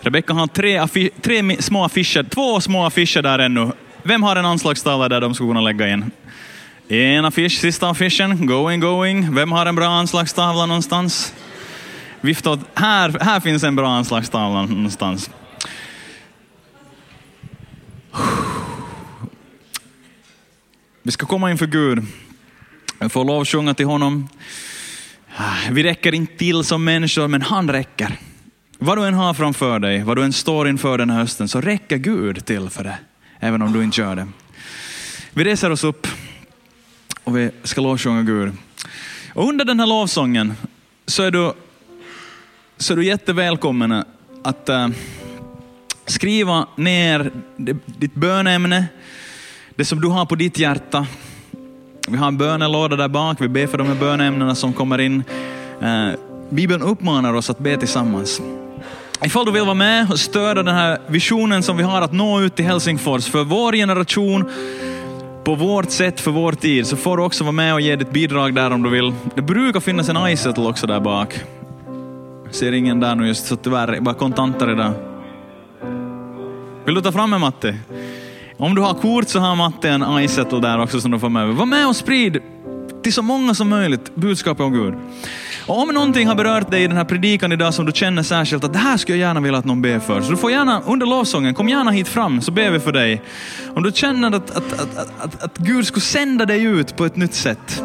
Rebecka 0.00 0.32
har 0.32 0.46
tre, 0.46 0.86
tre 1.20 1.62
små 1.62 1.84
affischer, 1.84 2.22
två 2.22 2.60
små 2.60 2.86
affischer 2.86 3.22
där 3.22 3.38
ännu. 3.38 3.72
Vem 4.02 4.22
har 4.22 4.36
en 4.36 4.44
anslagstavla 4.44 5.08
där 5.08 5.20
de 5.20 5.34
skulle 5.34 5.50
kunna 5.50 5.60
lägga 5.60 5.88
in? 5.88 6.10
En 6.88 7.24
affisch, 7.24 7.60
sista 7.60 7.90
affischen, 7.90 8.46
going, 8.46 8.80
going. 8.80 9.34
Vem 9.34 9.52
har 9.52 9.66
en 9.66 9.74
bra 9.74 9.86
anslagstavla 9.86 10.66
någonstans? 10.66 11.34
Vifta 12.26 12.50
åt, 12.50 12.60
här, 12.74 13.18
här 13.20 13.40
finns 13.40 13.62
en 13.62 13.76
bra 13.76 13.88
anslagstavla 13.88 14.66
någonstans. 14.66 15.30
Vi 21.02 21.12
ska 21.12 21.26
komma 21.26 21.50
inför 21.50 21.66
Gud. 21.66 22.06
Vi 23.00 23.08
får 23.08 23.24
lovsjunga 23.24 23.74
till 23.74 23.86
honom. 23.86 24.28
Ah, 25.36 25.54
vi 25.70 25.82
räcker 25.82 26.14
inte 26.14 26.36
till 26.36 26.64
som 26.64 26.84
människor, 26.84 27.28
men 27.28 27.42
han 27.42 27.70
räcker. 27.70 28.18
Vad 28.78 28.98
du 28.98 29.06
än 29.06 29.14
har 29.14 29.34
framför 29.34 29.78
dig, 29.78 30.02
vad 30.02 30.16
du 30.16 30.24
än 30.24 30.32
står 30.32 30.68
inför 30.68 30.98
den 30.98 31.10
här 31.10 31.18
hösten, 31.18 31.48
så 31.48 31.60
räcker 31.60 31.96
Gud 31.96 32.46
till 32.46 32.70
för 32.70 32.84
det, 32.84 32.98
även 33.40 33.62
om 33.62 33.72
du 33.72 33.84
inte 33.84 34.00
gör 34.00 34.16
det. 34.16 34.28
Vi 35.32 35.44
reser 35.44 35.70
oss 35.70 35.84
upp 35.84 36.06
och 37.24 37.36
vi 37.36 37.50
ska 37.62 37.80
lovsjunga 37.80 38.22
Gud. 38.22 38.52
Och 39.34 39.48
under 39.48 39.64
den 39.64 39.80
här 39.80 39.86
lovsången 39.86 40.54
så 41.06 41.22
är 41.22 41.30
du, 41.30 41.52
så 42.78 42.92
är 42.92 42.96
du 42.96 43.04
jättevälkommen 43.04 44.04
att 44.42 44.68
äh, 44.68 44.88
skriva 46.06 46.66
ner 46.76 47.30
ditt 47.86 48.14
bönämne, 48.14 48.86
det 49.76 49.84
som 49.84 50.00
du 50.00 50.08
har 50.08 50.26
på 50.26 50.34
ditt 50.34 50.58
hjärta. 50.58 51.06
Vi 52.08 52.16
har 52.16 52.28
en 52.28 52.38
bönelåda 52.38 52.96
där 52.96 53.08
bak, 53.08 53.40
vi 53.40 53.48
ber 53.48 53.66
för 53.66 53.78
de 53.78 53.86
här 53.86 53.94
bönämnena 53.94 54.54
som 54.54 54.72
kommer 54.72 55.00
in. 55.00 55.22
Äh, 55.82 56.08
Bibeln 56.50 56.82
uppmanar 56.82 57.34
oss 57.34 57.50
att 57.50 57.58
be 57.58 57.76
tillsammans. 57.76 58.40
Ifall 59.24 59.46
du 59.46 59.52
vill 59.52 59.64
vara 59.64 59.74
med 59.74 60.10
och 60.10 60.18
stödja 60.18 60.62
den 60.62 60.74
här 60.74 60.98
visionen 61.06 61.62
som 61.62 61.76
vi 61.76 61.82
har 61.82 62.02
att 62.02 62.12
nå 62.12 62.40
ut 62.40 62.56
till 62.56 62.64
Helsingfors 62.64 63.26
för 63.26 63.44
vår 63.44 63.72
generation, 63.72 64.50
på 65.44 65.54
vårt 65.54 65.90
sätt 65.90 66.20
för 66.20 66.30
vår 66.30 66.52
tid, 66.52 66.86
så 66.86 66.96
får 66.96 67.16
du 67.16 67.22
också 67.22 67.44
vara 67.44 67.52
med 67.52 67.74
och 67.74 67.80
ge 67.80 67.96
ditt 67.96 68.12
bidrag 68.12 68.54
där 68.54 68.70
om 68.70 68.82
du 68.82 68.90
vill. 68.90 69.14
Det 69.34 69.42
brukar 69.42 69.80
finnas 69.80 70.08
en 70.08 70.28
iSettle 70.28 70.64
också 70.64 70.86
där 70.86 71.00
bak. 71.00 71.40
Jag 72.56 72.60
ser 72.60 72.72
ingen 72.72 73.00
där 73.00 73.14
nu 73.14 73.26
just, 73.26 73.46
så 73.46 73.56
tyvärr, 73.56 74.00
bara 74.00 74.14
kontanter 74.14 74.70
idag. 74.70 74.92
Vill 76.84 76.94
du 76.94 77.00
ta 77.00 77.12
fram 77.12 77.32
en 77.32 77.40
Matti? 77.40 77.74
Om 78.56 78.74
du 78.74 78.82
har 78.82 78.94
kort 78.94 79.28
så 79.28 79.38
har 79.38 79.56
Matti 79.56 79.88
en 79.88 80.18
iSettle 80.18 80.60
där 80.60 80.82
också 80.82 81.00
som 81.00 81.10
du 81.10 81.18
får 81.18 81.28
med. 81.28 81.48
Var 81.48 81.66
med 81.66 81.88
och 81.88 81.96
sprid 81.96 82.42
till 83.02 83.12
så 83.12 83.22
många 83.22 83.54
som 83.54 83.68
möjligt 83.68 84.14
budskapet 84.14 84.64
om 84.64 84.72
Gud. 84.72 84.94
Och 85.66 85.82
om 85.82 85.88
någonting 85.88 86.28
har 86.28 86.34
berört 86.34 86.70
dig 86.70 86.82
i 86.84 86.86
den 86.86 86.96
här 86.96 87.04
predikan 87.04 87.52
idag 87.52 87.74
som 87.74 87.86
du 87.86 87.92
känner 87.92 88.22
särskilt 88.22 88.64
att 88.64 88.72
det 88.72 88.78
här 88.78 88.96
skulle 88.96 89.18
jag 89.18 89.28
gärna 89.28 89.40
vilja 89.40 89.58
att 89.58 89.64
någon 89.64 89.82
ber 89.82 89.98
för. 89.98 90.20
Så 90.20 90.30
du 90.30 90.36
får 90.36 90.50
gärna 90.50 90.80
under 90.86 91.06
lovsången, 91.06 91.54
kom 91.54 91.68
gärna 91.68 91.90
hit 91.90 92.08
fram 92.08 92.40
så 92.40 92.52
ber 92.52 92.70
vi 92.70 92.80
för 92.80 92.92
dig. 92.92 93.22
Om 93.74 93.82
du 93.82 93.92
känner 93.94 94.28
att, 94.28 94.50
att, 94.50 94.72
att, 94.72 94.96
att, 95.18 95.42
att 95.42 95.58
Gud 95.58 95.86
skulle 95.86 96.02
sända 96.02 96.46
dig 96.46 96.62
ut 96.62 96.96
på 96.96 97.04
ett 97.04 97.16
nytt 97.16 97.34
sätt. 97.34 97.82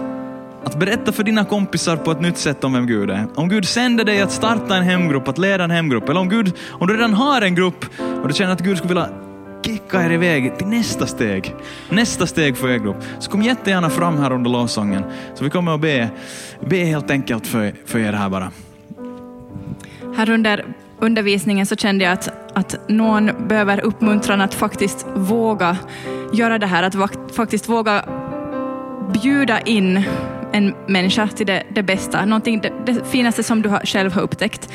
Att 0.64 0.80
berätta 0.80 1.12
för 1.12 1.24
dina 1.24 1.46
kompisar 1.46 1.98
på 1.98 2.12
ett 2.12 2.22
nytt 2.22 2.38
sätt 2.38 2.64
om 2.64 2.74
vem 2.74 2.88
Gud 2.88 3.10
är. 3.10 3.28
Om 3.36 3.50
Gud 3.50 3.68
sänder 3.68 4.04
dig 4.06 4.22
att 4.22 4.32
starta 4.32 4.76
en 4.76 4.84
hemgrupp, 4.84 5.28
att 5.28 5.38
leda 5.38 5.64
en 5.64 5.72
hemgrupp. 5.72 6.10
Eller 6.10 6.20
om, 6.20 6.30
Gud, 6.30 6.54
om 6.70 6.88
du 6.88 6.94
redan 6.94 7.14
har 7.14 7.42
en 7.42 7.56
grupp 7.56 7.86
och 8.22 8.28
du 8.28 8.34
känner 8.34 8.54
att 8.54 8.62
Gud 8.62 8.78
skulle 8.78 8.94
vilja 8.94 9.10
kicka 9.66 10.06
er 10.06 10.12
iväg 10.12 10.58
till 10.58 10.68
nästa 10.68 11.08
steg. 11.08 11.56
Nästa 11.90 12.28
steg 12.28 12.58
för 12.58 12.70
er 12.70 12.78
grupp. 12.78 13.04
Så 13.20 13.32
kom 13.32 13.42
jättegärna 13.42 13.90
fram 13.90 14.18
här 14.18 14.32
under 14.32 14.50
lovsången. 14.50 15.04
Så 15.36 15.44
vi 15.44 15.50
kommer 15.50 15.76
att 15.76 15.82
be, 15.82 16.10
be 16.70 16.78
helt 16.78 17.12
enkelt 17.12 17.48
för, 17.48 17.74
för 17.86 18.00
er 18.00 18.14
här 18.14 18.30
bara. 18.30 18.52
Här 20.16 20.30
under 20.30 20.66
undervisningen 21.00 21.66
så 21.66 21.76
kände 21.76 22.04
jag 22.04 22.14
att, 22.14 22.58
att 22.58 22.90
någon 22.90 23.32
behöver 23.48 23.80
uppmuntran 23.80 24.42
att 24.42 24.54
faktiskt 24.54 25.06
våga 25.16 25.78
göra 26.34 26.58
det 26.58 26.68
här, 26.68 26.84
att 26.84 26.96
faktiskt 27.36 27.70
våga 27.70 28.06
bjuda 29.14 29.60
in 29.62 30.04
en 30.54 30.76
människa 30.88 31.28
till 31.28 31.48
det, 31.48 31.64
det 31.70 31.84
bästa, 31.84 32.26
någonting, 32.26 32.62
det, 32.62 32.74
det 32.86 33.08
finaste 33.08 33.44
som 33.44 33.62
du 33.62 33.70
har, 33.70 33.80
själv 33.80 34.14
har 34.14 34.22
upptäckt. 34.22 34.70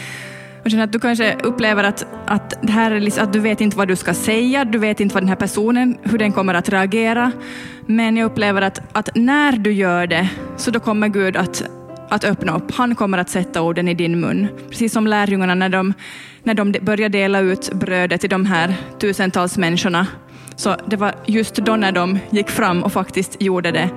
Och 0.67 0.73
att 0.73 0.93
du 0.93 0.99
kanske 0.99 1.37
upplever 1.43 1.85
att, 1.85 2.07
att, 2.27 2.55
det 2.63 2.73
här 2.73 2.91
är 2.91 3.01
liksom, 3.01 3.25
att 3.25 3.33
du 3.33 3.41
vet 3.41 3.61
inte 3.61 3.77
vad 3.77 3.89
du 3.89 3.97
ska 3.97 4.15
säga, 4.15 4.65
du 4.65 4.79
vet 4.79 5.01
inte 5.01 5.15
vad 5.15 5.23
den 5.23 5.29
här 5.29 5.37
personen, 5.37 5.99
hur 6.03 6.19
den 6.19 6.33
kommer 6.33 6.55
att 6.55 6.69
reagera. 6.69 7.33
Men 7.87 8.17
jag 8.17 8.27
upplever 8.27 8.63
att, 8.63 8.81
att 8.93 9.09
när 9.15 9.53
du 9.53 9.73
gör 9.73 10.07
det, 10.07 10.29
så 10.57 10.71
då 10.71 10.81
kommer 10.81 11.09
Gud 11.09 11.37
att, 11.37 11.63
att 12.09 12.25
öppna 12.25 12.57
upp. 12.57 12.71
Han 12.75 12.95
kommer 12.95 13.19
att 13.19 13.31
sätta 13.31 13.63
orden 13.63 13.89
i 13.89 13.95
din 13.95 14.21
mun. 14.21 14.49
Precis 14.69 14.93
som 14.93 15.07
lärjungarna 15.07 15.55
när 15.55 15.69
de, 15.69 15.95
när 16.43 16.55
de 16.55 16.73
började 16.73 17.19
dela 17.19 17.41
ut 17.41 17.73
brödet 17.73 18.21
till 18.21 18.31
de 18.31 18.47
här 18.47 18.75
tusentals 18.99 19.59
människorna. 19.59 20.07
Så 20.57 20.77
det 20.87 20.97
var 20.97 21.15
just 21.27 21.55
då 21.55 21.77
när 21.77 21.93
de 21.93 22.19
gick 22.31 22.51
fram 22.51 22.83
och 22.83 22.93
faktiskt 22.93 23.43
gjorde 23.43 23.71
det, 23.71 23.91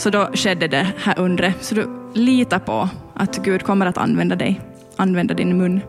så 0.00 0.10
då 0.10 0.30
skedde 0.34 0.68
det 0.68 0.86
här 0.98 1.18
undret. 1.18 1.56
Så 1.60 1.74
du 1.74 1.88
litar 2.14 2.58
på 2.58 2.88
att 3.14 3.44
Gud 3.44 3.62
kommer 3.62 3.86
att 3.86 3.98
använda 3.98 4.36
dig, 4.36 4.60
använda 4.96 5.34
din 5.34 5.58
mun. 5.58 5.80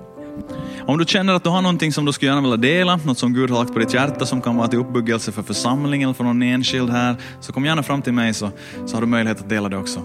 Om 0.85 0.97
du 0.97 1.05
känner 1.05 1.33
att 1.33 1.43
du 1.43 1.49
har 1.49 1.61
någonting 1.61 1.93
som 1.93 2.05
du 2.05 2.11
skulle 2.11 2.31
gärna 2.31 2.41
vilja 2.41 2.57
dela, 2.57 2.99
något 3.05 3.17
som 3.17 3.33
Gud 3.33 3.49
har 3.49 3.59
lagt 3.59 3.73
på 3.73 3.79
ditt 3.79 3.93
hjärta 3.93 4.25
som 4.25 4.41
kan 4.41 4.57
vara 4.57 4.67
till 4.67 4.79
uppbyggelse 4.79 5.31
för 5.31 5.43
församlingen 5.43 6.09
eller 6.09 6.13
för 6.13 6.23
någon 6.23 6.41
enskild 6.41 6.89
här, 6.89 7.15
så 7.39 7.53
kom 7.53 7.65
gärna 7.65 7.83
fram 7.83 8.01
till 8.01 8.13
mig 8.13 8.33
så, 8.33 8.49
så 8.85 8.95
har 8.95 9.01
du 9.01 9.07
möjlighet 9.07 9.39
att 9.39 9.49
dela 9.49 9.69
det 9.69 9.77
också. 9.77 10.01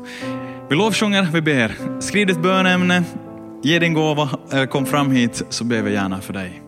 Vi 0.69 0.77
lovsjunger, 0.77 1.29
vi 1.33 1.41
ber. 1.41 1.73
Skriv 2.01 2.27
ditt 2.27 2.43
bönämne, 2.43 3.05
ge 3.63 3.79
din 3.79 3.95
gåva, 3.95 4.29
eh, 4.53 4.65
kom 4.65 4.87
fram 4.87 5.11
hit 5.11 5.43
så 5.49 5.65
ber 5.65 5.83
vi 5.83 5.93
gärna 5.93 6.21
för 6.21 6.33
dig. 6.33 6.66